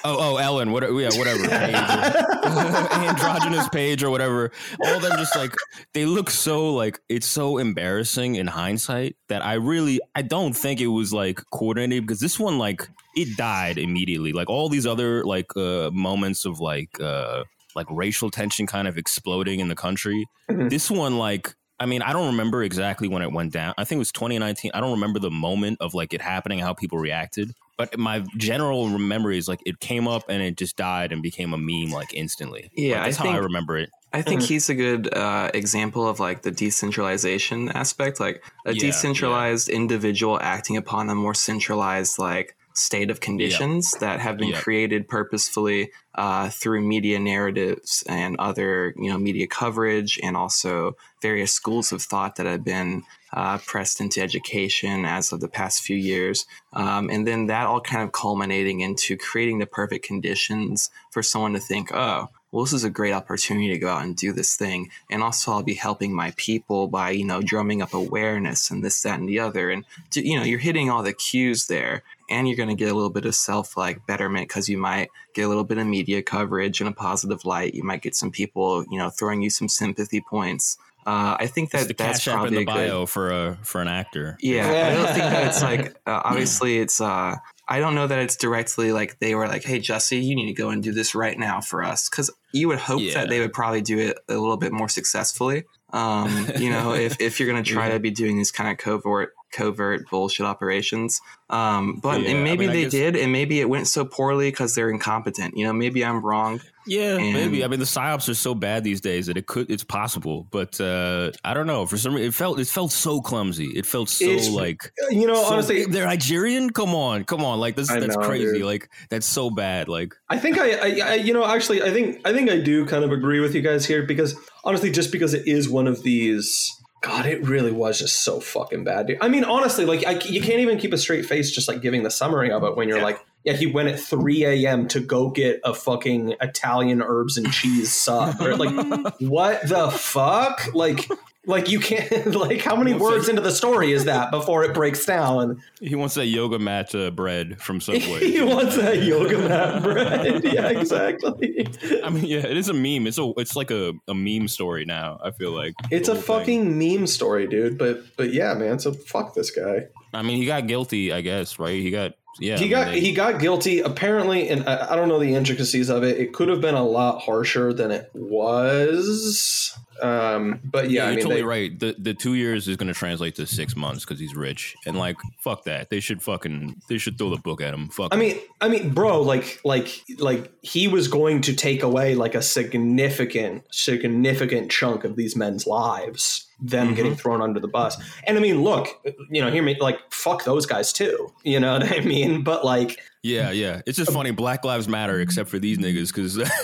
Oh, 0.03 0.17
oh, 0.33 0.37
Ellen, 0.37 0.71
what? 0.71 0.81
Yeah, 0.83 1.09
whatever. 1.17 1.47
Page 1.47 1.75
androgynous 3.07 3.69
page 3.69 4.03
or 4.03 4.09
whatever. 4.09 4.51
All 4.83 4.95
of 4.95 5.01
them 5.01 5.11
just 5.17 5.35
like 5.35 5.53
they 5.93 6.05
look 6.05 6.29
so 6.29 6.73
like 6.73 6.99
it's 7.09 7.27
so 7.27 7.57
embarrassing 7.57 8.35
in 8.35 8.47
hindsight 8.47 9.15
that 9.29 9.45
I 9.45 9.53
really 9.53 9.99
I 10.15 10.21
don't 10.23 10.53
think 10.53 10.81
it 10.81 10.87
was 10.87 11.13
like 11.13 11.41
coordinated 11.51 12.05
because 12.07 12.19
this 12.19 12.39
one 12.39 12.57
like 12.57 12.87
it 13.15 13.37
died 13.37 13.77
immediately. 13.77 14.33
Like 14.33 14.49
all 14.49 14.69
these 14.69 14.87
other 14.87 15.23
like 15.23 15.55
uh 15.55 15.91
moments 15.91 16.45
of 16.45 16.59
like 16.59 16.99
uh 16.99 17.43
like 17.75 17.87
racial 17.89 18.31
tension 18.31 18.67
kind 18.67 18.87
of 18.87 18.97
exploding 18.97 19.59
in 19.59 19.67
the 19.67 19.75
country. 19.75 20.25
Mhm. 20.49 20.69
This 20.69 20.89
one 20.89 21.17
like 21.17 21.55
I 21.79 21.87
mean, 21.87 22.03
I 22.03 22.13
don't 22.13 22.27
remember 22.27 22.61
exactly 22.61 23.07
when 23.07 23.23
it 23.23 23.31
went 23.31 23.53
down. 23.53 23.73
I 23.75 23.85
think 23.85 23.97
it 23.97 23.99
was 23.99 24.11
2019. 24.11 24.69
I 24.75 24.79
don't 24.79 24.91
remember 24.91 25.17
the 25.19 25.31
moment 25.31 25.77
of 25.81 25.95
like 25.95 26.13
it 26.13 26.21
happening, 26.21 26.59
how 26.59 26.73
people 26.75 26.99
reacted. 26.99 27.53
But 27.81 27.97
my 27.97 28.23
general 28.37 28.87
memory 28.99 29.37
is 29.39 29.47
like 29.47 29.61
it 29.65 29.79
came 29.79 30.07
up 30.07 30.23
and 30.29 30.41
it 30.43 30.55
just 30.55 30.75
died 30.77 31.11
and 31.11 31.21
became 31.23 31.51
a 31.53 31.57
meme 31.57 31.91
like 31.91 32.13
instantly. 32.13 32.69
Yeah, 32.75 32.95
Like, 32.97 33.05
that's 33.05 33.19
I 33.19 33.23
how 33.23 33.29
I 33.29 33.33
think- 33.33 33.43
remember 33.45 33.77
it. 33.79 33.89
I 34.13 34.21
think 34.21 34.41
Mhm. 34.41 34.47
he's 34.47 34.69
a 34.69 34.75
good 34.75 35.13
uh, 35.13 35.49
example 35.53 36.05
of 36.07 36.19
like 36.19 36.41
the 36.41 36.51
decentralization 36.51 37.69
aspect, 37.69 38.19
like 38.19 38.43
a 38.65 38.73
Yeah, 38.73 38.79
decentralized 38.81 39.69
individual 39.69 40.37
acting 40.41 40.75
upon 40.77 41.09
a 41.09 41.15
more 41.15 41.33
centralized 41.33 42.19
like 42.19 42.55
state 42.73 43.09
of 43.09 43.19
conditions 43.19 43.91
that 43.99 44.19
have 44.19 44.37
been 44.37 44.49
Yeah. 44.49 44.59
created 44.61 45.07
purposefully 45.07 45.91
uh, 46.15 46.49
through 46.49 46.81
media 46.81 47.19
narratives 47.19 48.03
and 48.07 48.35
other 48.37 48.93
you 48.97 49.09
know 49.09 49.17
media 49.17 49.47
coverage 49.47 50.19
and 50.21 50.35
also 50.37 50.95
various 51.21 51.51
schools 51.53 51.91
of 51.93 52.01
thought 52.01 52.35
that 52.35 52.45
have 52.45 52.63
been 52.65 53.03
uh, 53.33 53.57
pressed 53.59 54.01
into 54.01 54.21
education 54.21 55.05
as 55.05 55.31
of 55.31 55.39
the 55.39 55.47
past 55.47 55.81
few 55.81 55.95
years 55.95 56.45
um, 56.73 57.09
and 57.09 57.25
then 57.25 57.47
that 57.47 57.67
all 57.67 57.81
kind 57.81 58.03
of 58.03 58.11
culminating 58.11 58.81
into 58.81 59.17
creating 59.17 59.59
the 59.59 59.65
perfect 59.65 60.05
conditions 60.05 60.89
for 61.11 61.23
someone 61.23 61.53
to 61.53 61.59
think 61.59 61.91
oh 61.93 62.29
well, 62.51 62.65
this 62.65 62.73
is 62.73 62.83
a 62.83 62.89
great 62.89 63.13
opportunity 63.13 63.69
to 63.69 63.79
go 63.79 63.87
out 63.87 64.03
and 64.03 64.15
do 64.15 64.33
this 64.33 64.55
thing. 64.57 64.91
And 65.09 65.23
also, 65.23 65.51
I'll 65.51 65.63
be 65.63 65.73
helping 65.73 66.13
my 66.13 66.33
people 66.35 66.87
by, 66.87 67.11
you 67.11 67.23
know, 67.23 67.41
drumming 67.41 67.81
up 67.81 67.93
awareness 67.93 68.69
and 68.69 68.83
this, 68.83 69.01
that, 69.03 69.19
and 69.19 69.29
the 69.29 69.39
other. 69.39 69.69
And, 69.69 69.85
d- 70.09 70.29
you 70.29 70.37
know, 70.37 70.43
you're 70.43 70.59
hitting 70.59 70.89
all 70.89 71.01
the 71.01 71.13
cues 71.13 71.67
there. 71.67 72.03
And 72.29 72.47
you're 72.47 72.57
going 72.57 72.69
to 72.69 72.75
get 72.75 72.91
a 72.91 72.95
little 72.95 73.09
bit 73.09 73.25
of 73.25 73.35
self 73.35 73.75
like 73.77 74.05
betterment 74.05 74.47
because 74.47 74.69
you 74.69 74.77
might 74.77 75.09
get 75.33 75.43
a 75.43 75.47
little 75.47 75.63
bit 75.63 75.77
of 75.77 75.87
media 75.87 76.21
coverage 76.21 76.81
in 76.81 76.87
a 76.87 76.93
positive 76.93 77.45
light. 77.45 77.73
You 77.73 77.83
might 77.83 78.01
get 78.01 78.15
some 78.15 78.31
people, 78.31 78.85
you 78.89 78.97
know, 78.97 79.09
throwing 79.09 79.41
you 79.41 79.49
some 79.49 79.67
sympathy 79.67 80.21
points. 80.21 80.77
Uh, 81.05 81.35
I 81.39 81.47
think 81.47 81.73
It's 81.73 81.83
that 81.83 81.87
the 81.87 81.93
that's 82.03 82.19
cash 82.23 82.27
app 82.27 82.33
in 82.33 82.39
probably 82.39 82.55
the 82.57 82.61
a 82.61 82.65
good. 82.65 82.89
bio 82.89 83.05
for 83.05 83.31
a 83.31 83.57
for 83.63 83.81
an 83.81 83.87
actor. 83.87 84.37
Yeah, 84.39 84.67
I 84.67 84.93
don't 84.93 85.07
think 85.07 85.17
that 85.31 85.47
it's 85.47 85.61
like 85.61 85.95
uh, 86.05 86.21
obviously 86.25 86.77
it's 86.79 87.01
uh 87.01 87.35
I 87.67 87.79
don't 87.79 87.95
know 87.95 88.07
that 88.07 88.19
it's 88.19 88.35
directly 88.35 88.91
like 88.91 89.17
they 89.19 89.33
were 89.33 89.47
like, 89.47 89.63
"Hey 89.63 89.79
Jesse, 89.79 90.17
you 90.19 90.35
need 90.35 90.47
to 90.47 90.53
go 90.61 90.69
and 90.69 90.83
do 90.83 90.91
this 90.91 91.15
right 91.15 91.37
now 91.39 91.61
for 91.61 91.83
us." 91.83 92.09
Cuz 92.09 92.29
you 92.53 92.67
would 92.67 92.79
hope 92.79 93.01
Yeah. 93.01 93.13
that 93.15 93.29
they 93.29 93.39
would 93.39 93.53
probably 93.53 93.81
do 93.81 93.97
it 93.97 94.17
a 94.29 94.33
little 94.33 94.57
bit 94.57 94.71
more 94.73 94.89
successfully. 94.89 95.63
Um, 95.93 96.49
you 96.57 96.69
know, 96.69 96.93
if 96.93 97.19
if 97.19 97.39
you're 97.39 97.49
going 97.49 97.63
to 97.63 97.69
try 97.73 97.87
Yeah. 97.87 97.93
to 97.93 97.99
be 97.99 98.11
doing 98.11 98.37
these 98.37 98.51
kind 98.51 98.69
of 98.69 98.77
covert 98.77 99.33
covert 99.51 100.09
bullshit 100.09 100.45
operations. 100.45 101.21
Um, 101.49 101.99
but 102.01 102.21
Yeah, 102.21 102.29
and 102.29 102.39
I 102.39 102.43
maybe 102.43 102.65
mean, 102.67 102.75
they 102.75 102.83
guess- 102.83 102.91
did 102.91 103.15
and 103.17 103.31
maybe 103.31 103.59
it 103.59 103.67
went 103.69 103.87
so 103.87 104.05
poorly 104.05 104.51
cuz 104.51 104.73
they're 104.75 104.89
incompetent. 104.89 105.57
You 105.57 105.65
know, 105.65 105.73
maybe 105.73 106.03
I'm 106.05 106.21
wrong. 106.25 106.61
Yeah, 106.87 107.17
And- 107.17 107.33
maybe. 107.33 107.63
I 107.63 107.67
mean, 107.67 107.79
the 107.79 107.85
psyops 107.85 108.27
are 108.29 108.33
so 108.33 108.55
bad 108.55 108.83
these 108.83 109.01
days 109.01 109.27
that 109.27 109.37
it 109.37 109.45
could 109.45 109.69
it's 109.69 109.83
possible, 109.83 110.47
but 110.49 110.79
uh 110.79 111.31
I 111.43 111.53
don't 111.53 111.67
know. 111.67 111.85
For 111.85 111.97
some 111.97 112.13
reason, 112.13 112.29
it 112.29 112.33
felt 112.33 112.59
it 112.59 112.67
felt 112.67 112.91
so 112.91 113.19
clumsy. 113.21 113.67
It 113.75 113.85
felt 113.85 114.09
so 114.09 114.25
It's- 114.25 114.49
like 114.49 114.91
You 115.11 115.27
know, 115.27 115.35
so- 115.35 115.53
honestly, 115.53 115.85
they're 115.85 116.05
Nigerian. 116.05 116.69
Come 116.71 116.95
on, 116.95 117.25
come 117.25 117.43
on! 117.43 117.59
Like 117.59 117.75
this, 117.75 117.89
I 117.91 117.99
that's 117.99 118.15
know, 118.15 118.23
crazy. 118.25 118.59
dude. 118.59 118.63
Like 118.63 118.89
that's 119.09 119.27
so 119.27 119.49
bad. 119.49 119.89
Like 119.89 120.15
I 120.29 120.37
think 120.39 120.57
I, 120.57 120.71
I, 120.71 121.09
I, 121.11 121.13
you 121.15 121.33
know, 121.33 121.45
actually, 121.45 121.83
I 121.83 121.91
think, 121.91 122.21
I 122.25 122.31
think 122.33 122.49
I 122.49 122.59
do 122.59 122.85
kind 122.85 123.03
of 123.03 123.11
agree 123.11 123.41
with 123.41 123.53
you 123.53 123.61
guys 123.61 123.85
here 123.85 124.03
because 124.03 124.35
honestly, 124.63 124.89
just 124.89 125.11
because 125.11 125.33
it 125.33 125.45
is 125.47 125.67
one 125.69 125.87
of 125.87 126.01
these, 126.03 126.71
God, 127.01 127.25
it 127.25 127.43
really 127.43 127.71
was 127.71 127.97
just 127.97 128.21
so 128.21 128.39
fucking 128.39 128.83
bad. 128.83 129.07
Dude. 129.07 129.17
I 129.21 129.27
mean, 129.27 129.43
honestly, 129.43 129.85
like, 129.85 130.05
I, 130.05 130.19
you 130.19 130.39
can't 130.39 130.59
even 130.59 130.77
keep 130.77 130.93
a 130.93 130.97
straight 130.99 131.25
face 131.25 131.49
just 131.49 131.67
like 131.67 131.81
giving 131.81 132.03
the 132.03 132.11
summary 132.11 132.51
of 132.51 132.63
it 132.63 132.77
when 132.77 132.87
you're 132.87 133.01
like, 133.01 133.19
yeah, 133.43 133.53
he 133.53 133.65
went 133.65 133.89
at 133.89 133.99
3 133.99 134.45
a.m. 134.45 134.87
to 134.89 134.99
go 134.99 135.31
get 135.31 135.61
a 135.63 135.73
fucking 135.73 136.35
Italian 136.39 137.01
herbs 137.01 137.37
and 137.37 137.51
cheese 137.51 137.91
sub. 137.91 138.39
Or, 138.39 138.55
like, 138.55 139.15
what 139.19 139.67
the 139.67 139.89
fuck? 139.89 140.75
Like, 140.75 141.09
like 141.47 141.69
you 141.69 141.79
can't, 141.79 142.35
like, 142.35 142.61
how 142.61 142.75
many 142.75 142.93
words 142.93 143.25
that? 143.25 143.31
into 143.31 143.41
the 143.41 143.51
story 143.51 143.91
is 143.91 144.05
that 144.05 144.29
before 144.31 144.63
it 144.63 144.73
breaks 144.73 145.05
down? 145.05 145.61
he 145.79 145.95
wants 145.95 146.13
that 146.15 146.27
yoga 146.27 146.59
mat 146.59 146.93
uh, 146.93 147.09
bread 147.11 147.59
from 147.61 147.81
Subway. 147.81 148.19
he 148.31 148.41
wants 148.41 148.75
that 148.77 149.01
yoga 149.01 149.37
mat 149.39 149.81
bread. 149.83 150.43
Yeah, 150.51 150.67
exactly. 150.69 151.67
I 152.03 152.09
mean, 152.09 152.25
yeah, 152.25 152.39
it 152.45 152.57
is 152.57 152.69
a 152.69 152.73
meme. 152.73 153.07
It's 153.07 153.17
a 153.17 153.31
it's 153.37 153.55
like 153.55 153.71
a, 153.71 153.93
a 154.07 154.13
meme 154.13 154.47
story 154.47 154.85
now. 154.85 155.19
I 155.23 155.31
feel 155.31 155.51
like 155.51 155.73
It's 155.89 156.09
a 156.09 156.13
whole 156.13 156.21
thing. 156.21 156.65
fucking 156.67 156.77
meme 156.77 157.07
story, 157.07 157.47
dude. 157.47 157.77
But 157.77 158.03
but 158.17 158.33
yeah, 158.33 158.53
man. 158.53 158.79
So 158.79 158.91
fuck 158.93 159.33
this 159.33 159.49
guy. 159.51 159.87
I 160.13 160.21
mean, 160.23 160.37
he 160.37 160.45
got 160.45 160.67
guilty. 160.67 161.11
I 161.13 161.21
guess 161.21 161.57
right. 161.57 161.79
He 161.81 161.89
got 161.89 162.13
yeah. 162.39 162.57
he 162.57 162.65
I 162.65 162.67
got 162.69 162.85
they- 162.91 162.99
he 162.99 163.13
got 163.13 163.39
guilty. 163.39 163.79
Apparently, 163.81 164.49
and 164.49 164.67
I, 164.67 164.93
I 164.93 164.95
don't 164.95 165.09
know 165.09 165.19
the 165.19 165.35
intricacies 165.35 165.89
of 165.89 166.03
it. 166.03 166.17
It 166.17 166.33
could 166.33 166.49
have 166.49 166.61
been 166.61 166.75
a 166.75 166.83
lot 166.83 167.21
harsher 167.21 167.73
than 167.73 167.91
it 167.91 168.09
was. 168.13 169.77
Um, 170.01 170.59
but 170.63 170.89
yeah, 170.89 171.03
Yeah, 171.03 171.05
you're 171.05 171.15
mean, 171.15 171.23
totally 171.23 171.41
they, 171.41 171.45
right. 171.45 171.79
The 171.79 171.95
the 171.99 172.13
two 172.15 172.33
years 172.33 172.67
is 172.67 172.75
going 172.75 172.87
to 172.87 172.93
translate 172.93 173.35
to 173.35 173.45
six 173.45 173.75
months 173.75 174.03
because 174.03 174.19
he's 174.19 174.35
rich, 174.35 174.75
and 174.87 174.97
like 174.97 175.17
fuck 175.43 175.65
that. 175.65 175.91
They 175.91 175.99
should 175.99 176.23
fucking 176.23 176.81
they 176.89 176.97
should 176.97 177.19
throw 177.19 177.29
the 177.29 177.37
book 177.37 177.61
at 177.61 177.73
him. 177.73 177.89
Fuck. 177.89 178.13
I 178.13 178.17
mean, 178.17 178.39
I 178.61 178.67
mean, 178.67 178.95
bro, 178.95 179.21
like, 179.21 179.59
like, 179.63 180.01
like 180.17 180.51
he 180.61 180.87
was 180.87 181.07
going 181.07 181.41
to 181.41 181.53
take 181.53 181.83
away 181.83 182.15
like 182.15 182.33
a 182.33 182.41
significant, 182.41 183.63
significant 183.71 184.71
chunk 184.71 185.03
of 185.03 185.15
these 185.15 185.35
men's 185.35 185.67
lives. 185.67 186.47
Them 186.61 186.87
Mm-hmm. 186.87 186.95
getting 186.95 187.15
thrown 187.15 187.41
under 187.41 187.59
the 187.59 187.67
bus, 187.67 187.97
and 188.27 188.37
I 188.37 188.41
mean, 188.41 188.61
look, 188.63 188.87
you 189.29 189.41
know, 189.41 189.49
hear 189.51 189.63
me, 189.63 189.77
like, 189.79 189.97
fuck 190.11 190.43
those 190.43 190.65
guys 190.67 190.93
too. 190.93 191.33
You 191.43 191.59
know 191.59 191.73
what 191.79 191.91
I 191.91 192.01
mean? 192.01 192.43
But 192.43 192.63
like, 192.63 192.99
yeah, 193.23 193.51
yeah. 193.51 193.81
It's 193.85 193.97
just 193.97 194.11
funny. 194.11 194.31
Black 194.31 194.63
lives 194.65 194.87
matter, 194.87 195.19
except 195.19 195.49
for 195.49 195.59
these 195.59 195.77
niggas, 195.77 196.13
because. 196.13 196.37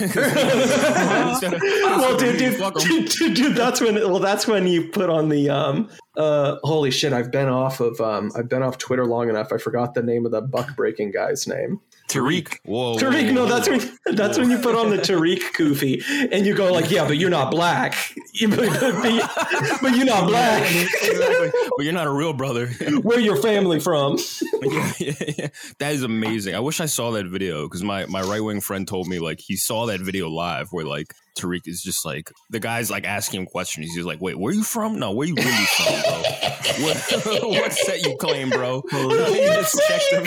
well, 1.36 2.16
dude, 2.16 2.38
dude, 2.38 2.58
dude, 2.58 3.08
dude, 3.08 3.34
dude, 3.36 3.56
that's 3.56 3.80
when. 3.80 3.94
Well, 3.94 4.18
that's 4.18 4.46
when 4.46 4.66
you 4.66 4.88
put 4.88 5.10
on 5.10 5.28
the. 5.28 5.50
um 5.50 5.88
uh 6.16 6.56
Holy 6.64 6.90
shit! 6.90 7.12
I've 7.12 7.30
been 7.30 7.48
off 7.48 7.80
of. 7.80 8.00
um 8.00 8.32
I've 8.36 8.48
been 8.48 8.62
off 8.62 8.78
Twitter 8.78 9.06
long 9.06 9.28
enough. 9.28 9.52
I 9.52 9.58
forgot 9.58 9.94
the 9.94 10.02
name 10.02 10.26
of 10.26 10.32
the 10.32 10.40
buck 10.40 10.74
breaking 10.76 11.12
guy's 11.12 11.46
name. 11.46 11.80
Tariq. 12.08 12.56
Whoa, 12.64 12.92
whoa, 12.92 12.98
Tariq. 12.98 13.32
No, 13.32 13.46
that's 13.46 13.68
when. 13.68 13.80
That's 14.16 14.38
when 14.38 14.50
you 14.50 14.58
put 14.58 14.74
on 14.74 14.90
the 14.90 14.96
Tariq 15.08 15.40
kufi 15.54 16.02
and 16.32 16.46
you 16.46 16.54
go 16.54 16.72
like, 16.72 16.90
yeah, 16.90 17.06
but 17.06 17.16
you're 17.18 17.30
not 17.30 17.50
black. 17.50 17.94
But, 18.40 18.56
but- 18.56 19.80
but 19.82 19.96
you're 19.96 20.06
not 20.06 20.28
black. 20.28 20.62
exactly. 20.62 21.50
But 21.76 21.84
you're 21.84 21.92
not 21.92 22.06
a 22.06 22.10
real 22.10 22.32
brother. 22.32 22.68
Where 23.02 23.18
your 23.18 23.34
family 23.36 23.80
from? 23.80 24.18
yeah, 24.62 24.92
yeah, 24.98 25.12
yeah. 25.38 25.48
That 25.80 25.92
is 25.94 26.02
amazing. 26.04 26.54
I 26.54 26.60
wish 26.60 26.80
I 26.80 26.86
saw 26.86 27.10
that 27.12 27.26
video 27.26 27.64
because 27.64 27.82
my, 27.82 28.06
my 28.06 28.22
right 28.22 28.40
wing 28.42 28.60
friend 28.60 28.86
told 28.86 29.08
me 29.08 29.18
like 29.18 29.40
he 29.40 29.56
saw 29.56 29.86
that 29.86 30.00
video 30.00 30.28
live 30.28 30.68
where 30.70 30.84
like 30.84 31.14
Tariq 31.38 31.66
is 31.66 31.82
just 31.82 32.04
like 32.04 32.30
the 32.50 32.60
guy's 32.60 32.90
like 32.90 33.04
asking 33.04 33.40
him 33.40 33.46
questions. 33.46 33.92
He's 33.94 34.04
like, 34.04 34.20
"Wait, 34.20 34.38
where 34.38 34.52
you 34.52 34.62
from? 34.62 34.98
No, 34.98 35.12
where 35.12 35.26
you 35.26 35.34
really 35.34 35.50
from, 35.50 36.02
bro? 36.02 36.22
What 36.78 37.42
what 37.42 37.72
set 37.72 38.04
you 38.06 38.16
claim, 38.16 38.50
bro?" 38.50 38.82
he 38.90 38.96
just 39.40 39.80
checked 39.88 40.12
him. 40.12 40.26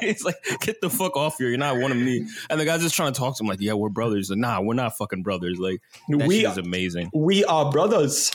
He's 0.00 0.24
like, 0.24 0.36
"Get 0.60 0.80
the 0.80 0.88
fuck 0.90 1.16
off 1.16 1.36
here! 1.38 1.48
You're 1.48 1.58
not 1.58 1.78
one 1.78 1.90
of 1.90 1.98
me." 1.98 2.26
And 2.48 2.60
the 2.60 2.64
guy's 2.64 2.80
just 2.82 2.94
trying 2.94 3.12
to 3.12 3.18
talk 3.18 3.36
to 3.36 3.42
him 3.44 3.48
like, 3.48 3.60
"Yeah, 3.60 3.74
we're 3.74 3.88
brothers." 3.90 4.30
Like, 4.30 4.38
nah, 4.38 4.60
we're 4.60 4.74
not 4.74 4.96
fucking 4.96 5.22
brothers. 5.22 5.58
Like 5.58 5.80
that 6.08 6.26
We 6.26 6.46
is 6.46 6.56
amazing. 6.58 7.10
we 7.12 7.44
are 7.44 7.70
brothers. 7.70 8.32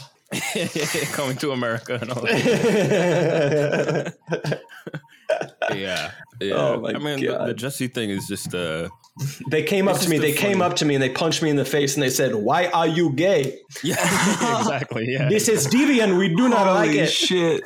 Coming 1.14 1.38
to 1.38 1.52
America 1.52 1.98
and 2.00 2.12
all 2.12 2.22
that. 2.22 4.14
Yeah, 5.76 6.12
yeah. 6.42 6.54
Oh 6.56 6.80
my 6.82 6.92
I 6.92 6.98
mean, 6.98 7.20
the, 7.20 7.28
God. 7.28 7.50
the 7.50 7.54
Jesse 7.54 7.88
thing 7.88 8.10
is 8.10 8.28
just 8.28 8.54
uh, 8.54 8.90
They 9.50 9.64
came 9.64 9.88
up 9.88 10.00
to 10.00 10.10
me. 10.10 10.18
They 10.18 10.34
a 10.34 10.36
came 10.36 10.62
up 10.62 10.76
to 10.78 10.86
me 10.86 10.96
and 10.96 11.04
they 11.04 11.10
punched 11.10 11.42
me 11.42 11.50
in 11.50 11.56
the 11.56 11.66
face 11.66 11.96
and 11.96 12.04
they 12.04 12.10
said, 12.10 12.36
"Why 12.36 12.68
are 12.68 12.88
you 12.88 13.12
gay? 13.12 13.60
yeah, 13.84 13.96
exactly. 14.60 15.06
Yeah, 15.10 15.30
This 15.30 15.48
is 15.48 15.68
deviant. 15.68 16.18
We 16.18 16.30
do 16.30 16.50
not 16.50 16.68
like 16.68 16.90
Holy 16.92 17.00
it." 17.00 17.08
shit. 17.12 17.64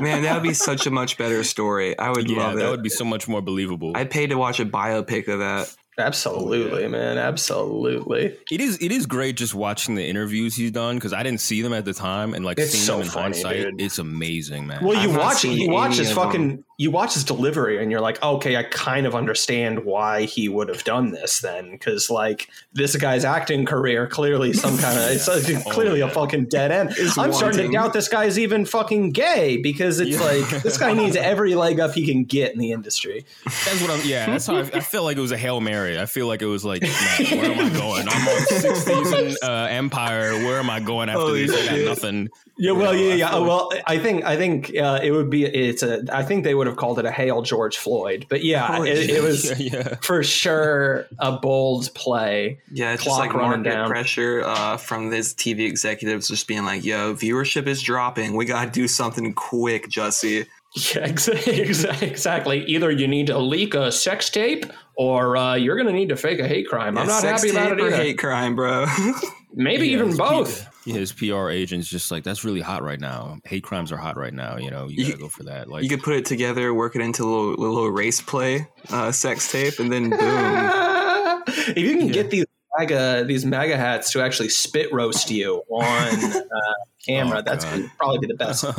Man, 0.00 0.22
that 0.22 0.34
would 0.34 0.42
be 0.42 0.54
such 0.54 0.86
a 0.86 0.90
much 0.90 1.18
better 1.18 1.42
story. 1.44 1.98
I 1.98 2.10
would 2.10 2.30
yeah, 2.30 2.38
love 2.38 2.54
it. 2.54 2.58
that 2.60 2.70
would 2.70 2.82
be 2.82 2.88
so 2.88 3.04
much 3.04 3.26
more 3.28 3.42
believable. 3.42 3.92
I'd 3.96 4.10
pay 4.10 4.26
to 4.26 4.36
watch 4.36 4.60
a 4.60 4.64
biopic 4.66 5.28
of 5.28 5.40
that. 5.40 5.74
Oh, 5.98 6.02
Absolutely, 6.02 6.86
man. 6.88 7.18
Absolutely. 7.18 8.36
It 8.50 8.60
is 8.60 8.78
it 8.80 8.92
is 8.92 9.06
great 9.06 9.36
just 9.36 9.54
watching 9.54 9.94
the 9.94 10.06
interviews 10.06 10.54
he's 10.54 10.70
done 10.70 10.96
because 10.96 11.12
I 11.12 11.22
didn't 11.22 11.40
see 11.40 11.60
them 11.62 11.72
at 11.72 11.84
the 11.84 11.92
time 11.94 12.34
and 12.34 12.44
like 12.44 12.58
It's 12.58 12.70
seeing 12.72 12.84
so 12.84 12.92
them 12.98 13.02
in 13.02 13.08
funny, 13.10 13.22
hindsight, 13.24 13.56
dude. 13.56 13.80
it's 13.80 13.98
amazing, 13.98 14.66
man. 14.66 14.84
Well, 14.84 15.02
you 15.02 15.10
I've 15.10 15.16
watch 15.16 15.34
it. 15.36 15.38
seen 15.38 15.58
You 15.58 15.70
watch 15.70 15.96
his 15.96 16.10
of 16.10 16.16
them. 16.16 16.24
fucking. 16.24 16.64
You 16.80 16.92
watch 16.92 17.14
his 17.14 17.24
delivery, 17.24 17.82
and 17.82 17.90
you're 17.90 18.00
like, 18.00 18.22
okay, 18.22 18.54
I 18.56 18.62
kind 18.62 19.04
of 19.04 19.12
understand 19.16 19.84
why 19.84 20.22
he 20.26 20.48
would 20.48 20.68
have 20.68 20.84
done 20.84 21.10
this 21.10 21.40
then, 21.40 21.72
because 21.72 22.08
like 22.08 22.48
this 22.72 22.94
guy's 22.94 23.24
acting 23.24 23.66
career 23.66 24.06
clearly 24.06 24.52
some 24.52 24.78
kind 24.78 24.96
of 24.96 25.10
it's 25.10 25.28
uh, 25.28 25.42
Oh, 25.66 25.70
clearly 25.70 26.00
a 26.02 26.08
fucking 26.08 26.44
dead 26.46 26.70
end. 26.70 26.90
Is 26.96 27.18
I'm 27.18 27.32
starting 27.32 27.66
to 27.66 27.72
doubt 27.72 27.94
this 27.94 28.06
guy's 28.08 28.38
even 28.38 28.64
fucking 28.64 29.10
gay 29.10 29.56
because 29.56 29.98
it's 29.98 30.20
Yeah. 30.20 30.24
like 30.24 30.62
this 30.62 30.78
guy 30.78 30.92
needs 30.92 31.16
every 31.32 31.56
leg 31.56 31.80
up 31.80 31.94
he 31.94 32.06
can 32.06 32.22
get 32.22 32.52
in 32.52 32.60
the 32.60 32.70
industry. 32.70 33.26
That's 33.44 33.80
what 33.82 33.90
I'm. 33.90 34.00
Yeah, 34.08 34.26
that's 34.26 34.46
how 34.46 34.54
I, 34.58 34.60
I 34.60 34.78
feel 34.80 35.02
like 35.02 35.16
it 35.16 35.20
was 35.20 35.32
a 35.32 35.36
hail 35.36 35.60
mary. 35.60 35.98
I 35.98 36.06
feel 36.06 36.28
like 36.28 36.42
it 36.42 36.46
was 36.46 36.64
like, 36.64 36.82
man, 36.82 36.92
where 37.18 37.50
am 37.50 37.58
I 37.58 37.76
going? 37.76 38.08
I'm 38.08 38.28
on 38.28 38.40
six 38.46 38.84
season 38.84 39.34
uh, 39.42 39.66
Empire. 39.68 40.32
Where 40.44 40.60
am 40.60 40.70
I 40.70 40.78
going 40.78 41.08
after 41.08 41.22
Holy 41.22 41.46
this? 41.46 41.56
I 41.60 41.66
got 41.66 41.74
shit. 41.74 41.88
nothing. 41.88 42.28
Yeah, 42.60 42.72
well, 42.72 42.92
You 42.94 43.02
know, 43.02 43.08
yeah, 43.10 43.14
yeah. 43.14 43.34
like- 43.36 43.48
Well, 43.48 43.72
I 43.86 43.98
think 43.98 44.24
I 44.24 44.36
think 44.36 44.76
uh, 44.76 45.00
it 45.02 45.10
would 45.10 45.28
be 45.30 45.44
it's 45.44 45.82
a. 45.82 46.02
I 46.12 46.22
think 46.22 46.44
they 46.44 46.54
would 46.54 46.67
have 46.68 46.76
called 46.76 46.98
it 46.98 47.04
a 47.04 47.10
hail 47.10 47.42
George 47.42 47.76
Floyd, 47.76 48.26
but 48.28 48.44
yeah, 48.44 48.66
Holy 48.66 48.90
it, 48.90 49.10
it 49.10 49.22
was 49.22 49.58
yeah, 49.60 49.76
yeah. 49.76 49.94
for 50.02 50.22
sure 50.22 51.06
a 51.18 51.32
bold 51.32 51.92
play. 51.94 52.60
Yeah, 52.72 52.92
it's 52.92 53.02
Clock 53.02 53.18
just 53.18 53.20
like 53.20 53.34
running 53.34 53.62
market 53.62 53.70
down. 53.70 53.88
pressure 53.88 54.42
uh, 54.44 54.76
from 54.76 55.10
these 55.10 55.34
TV 55.34 55.66
executives 55.66 56.28
just 56.28 56.46
being 56.46 56.64
like, 56.64 56.84
yo, 56.84 57.14
viewership 57.14 57.66
is 57.66 57.82
dropping. 57.82 58.34
We 58.34 58.44
got 58.44 58.66
to 58.66 58.70
do 58.70 58.88
something 58.88 59.34
quick, 59.34 59.88
Jussie. 59.88 60.46
Yeah, 60.74 61.04
exactly. 61.04 61.60
Exactly. 61.60 62.64
Either 62.64 62.90
you 62.90 63.08
need 63.08 63.26
to 63.28 63.38
leak 63.38 63.74
a 63.74 63.90
sex 63.90 64.30
tape, 64.30 64.66
or 64.96 65.36
uh, 65.36 65.54
you're 65.54 65.76
going 65.76 65.86
to 65.86 65.92
need 65.92 66.08
to 66.08 66.16
fake 66.16 66.40
a 66.40 66.48
hate 66.48 66.68
crime. 66.68 66.98
I'm 66.98 67.06
not 67.06 67.22
sex 67.22 67.42
happy 67.42 67.50
about 67.50 67.72
it 67.72 67.80
or 67.80 67.86
either. 67.86 67.96
hate 67.96 68.18
crime, 68.18 68.56
bro. 68.56 68.86
Maybe 69.54 69.88
Yeah, 69.88 69.94
even 69.94 70.06
his 70.08 70.16
P- 70.16 70.22
both. 70.22 70.68
yeah, 70.86 70.94
his 70.94 71.12
PR 71.12 71.48
agent's 71.48 71.88
just 71.88 72.10
like, 72.10 72.22
that's 72.22 72.44
really 72.44 72.60
hot 72.60 72.82
right 72.82 73.00
now. 73.00 73.38
Hate 73.44 73.62
crimes 73.62 73.90
are 73.92 73.96
hot 73.96 74.16
right 74.16 74.34
now. 74.34 74.56
You 74.58 74.70
know, 74.70 74.88
you 74.88 75.04
You- 75.04 75.12
gotta 75.12 75.22
go 75.22 75.28
for 75.28 75.44
that. 75.44 75.68
Like, 75.68 75.82
you 75.82 75.88
could 75.88 76.02
put 76.02 76.14
it 76.16 76.24
together, 76.26 76.72
work 76.74 76.94
it 76.96 77.02
into 77.02 77.24
a 77.24 77.26
little, 77.26 77.54
little 77.54 77.90
race 77.90 78.20
play, 78.20 78.68
uh, 78.90 79.10
sex 79.12 79.50
tape, 79.50 79.78
and 79.78 79.90
then 79.92 80.10
boom. 80.10 80.18
if 81.48 81.78
you 81.78 81.96
can 81.96 82.08
get 82.08 82.30
these 82.30 82.44
MAGA 82.78 83.24
these 83.26 83.44
MAGA 83.44 83.76
hats 83.76 84.12
to 84.12 84.22
actually 84.22 84.48
spit 84.48 84.92
roast 84.92 85.30
you 85.30 85.62
on 85.70 86.34
uh, 86.34 86.74
camera, 87.06 87.38
Oh, 87.38 87.42
that's 87.42 87.64
God. 87.64 87.90
probably 87.98 88.18
be 88.18 88.26
the 88.28 88.34
best. 88.34 88.64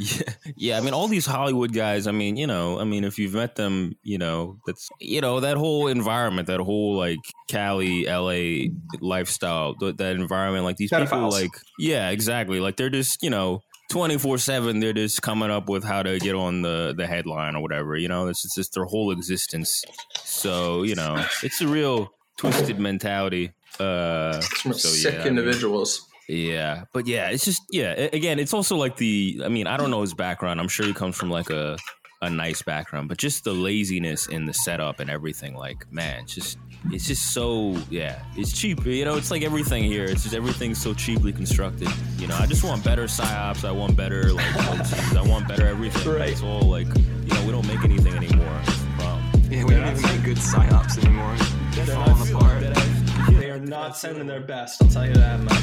Yeah, 0.00 0.22
yeah. 0.54 0.78
I 0.78 0.80
mean, 0.80 0.94
all 0.94 1.08
these 1.08 1.26
Hollywood 1.26 1.72
guys. 1.72 2.06
I 2.06 2.12
mean, 2.12 2.36
you 2.36 2.46
know, 2.46 2.78
I 2.78 2.84
mean, 2.84 3.02
if 3.02 3.18
you've 3.18 3.34
met 3.34 3.56
them, 3.56 3.96
you 4.04 4.16
know, 4.16 4.58
that's 4.64 4.88
you 5.00 5.20
know 5.20 5.40
that 5.40 5.56
whole 5.56 5.88
environment, 5.88 6.46
that 6.46 6.60
whole 6.60 6.96
like 6.96 7.18
Cali, 7.48 8.06
L.A. 8.06 8.70
lifestyle, 9.00 9.74
th- 9.74 9.96
that 9.96 10.14
environment. 10.14 10.64
Like 10.64 10.76
these 10.76 10.90
people, 10.90 11.30
like 11.30 11.50
yeah, 11.80 12.10
exactly. 12.10 12.60
Like 12.60 12.76
they're 12.76 12.90
just 12.90 13.22
you 13.24 13.30
know. 13.30 13.60
24 13.90 14.36
7 14.36 14.80
they're 14.80 14.92
just 14.92 15.22
coming 15.22 15.50
up 15.50 15.66
with 15.70 15.82
how 15.82 16.02
to 16.02 16.18
get 16.18 16.34
on 16.34 16.60
the 16.60 16.92
the 16.94 17.06
headline 17.06 17.56
or 17.56 17.62
whatever 17.62 17.96
you 17.96 18.06
know 18.06 18.28
it's, 18.28 18.44
it's 18.44 18.54
just 18.54 18.74
their 18.74 18.84
whole 18.84 19.10
existence 19.10 19.82
so 20.22 20.82
you 20.82 20.94
know 20.94 21.24
it's 21.42 21.62
a 21.62 21.66
real 21.66 22.12
twisted 22.38 22.78
mentality 22.78 23.52
uh 23.80 24.40
so, 24.40 24.72
sick 24.72 25.12
yeah, 25.12 25.20
I 25.20 25.24
mean- 25.24 25.28
individuals. 25.38 26.06
yeah, 26.28 26.84
but 26.94 27.06
yeah, 27.06 27.28
it's 27.30 27.44
just 27.44 27.62
yeah. 27.70 27.92
Again, 28.12 28.38
it's 28.38 28.52
also 28.54 28.76
like 28.76 28.96
the. 28.96 29.42
I 29.44 29.48
mean, 29.48 29.66
I 29.66 29.76
don't 29.76 29.90
know 29.90 30.00
his 30.00 30.14
background. 30.14 30.58
I'm 30.60 30.68
sure 30.68 30.84
he 30.86 30.92
comes 30.94 31.16
from 31.16 31.30
like 31.30 31.50
a 31.50 31.76
a 32.22 32.28
nice 32.28 32.60
background, 32.62 33.08
but 33.08 33.16
just 33.18 33.44
the 33.44 33.52
laziness 33.52 34.26
in 34.26 34.44
the 34.46 34.52
setup 34.52 34.98
and 35.00 35.08
everything. 35.08 35.54
Like, 35.54 35.86
man, 35.92 36.22
it's 36.24 36.34
just 36.34 36.58
it's 36.90 37.06
just 37.06 37.32
so 37.32 37.76
yeah. 37.90 38.20
It's 38.36 38.52
cheap. 38.52 38.84
You 38.84 39.04
know, 39.04 39.16
it's 39.16 39.30
like 39.30 39.42
everything 39.42 39.84
here. 39.84 40.04
It's 40.04 40.22
just 40.24 40.34
everything's 40.34 40.80
so 40.82 40.92
cheaply 40.94 41.32
constructed. 41.32 41.88
You 42.18 42.26
know, 42.26 42.36
I 42.36 42.46
just 42.46 42.64
want 42.64 42.82
better 42.82 43.04
psyops. 43.04 43.64
I 43.64 43.70
want 43.70 43.96
better 43.96 44.32
like 44.32 44.52
coaches. 44.54 45.16
I 45.16 45.22
want 45.22 45.46
better 45.46 45.66
everything. 45.66 46.12
Right. 46.12 46.30
It's 46.30 46.42
all 46.42 46.62
like 46.62 46.88
you 46.96 47.32
know 47.34 47.44
we 47.46 47.52
don't 47.52 47.66
make 47.68 47.84
anything 47.84 48.14
anymore. 48.14 48.60
That's 48.64 48.80
the 48.80 48.86
problem. 48.98 49.24
Yeah, 49.50 49.64
we 49.64 49.70
don't 49.74 49.88
even 49.96 50.02
make 50.02 50.24
good 50.24 50.38
psyops 50.38 50.98
anymore. 51.04 51.36
They're 51.86 51.94
falling 51.94 52.34
apart. 52.34 52.64
They 53.38 53.50
are 53.50 53.58
not 53.60 53.96
sending 53.96 54.26
their 54.26 54.40
best. 54.40 54.82
I'll 54.82 54.88
tell 54.88 55.06
you 55.06 55.14
that 55.14 55.40
much. 55.40 55.54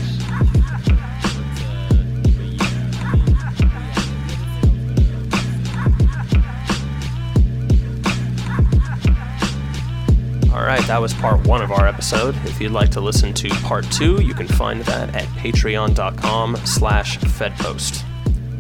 All 10.56 10.62
right, 10.62 10.82
that 10.88 11.02
was 11.02 11.14
part 11.14 11.46
one 11.46 11.62
of 11.62 11.72
our 11.72 11.86
episode. 11.86 12.34
If 12.46 12.62
you'd 12.62 12.72
like 12.72 12.90
to 12.92 13.02
listen 13.02 13.34
to 13.34 13.50
part 13.50 13.84
two, 13.92 14.22
you 14.24 14.34
can 14.34 14.48
find 14.48 14.82
that 14.84 15.14
at 15.14 15.26
patreon.com 15.40 16.56
slash 16.66 17.20
fedpost. 17.20 18.04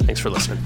Thanks 0.01 0.19
for 0.19 0.29
listening. 0.29 0.59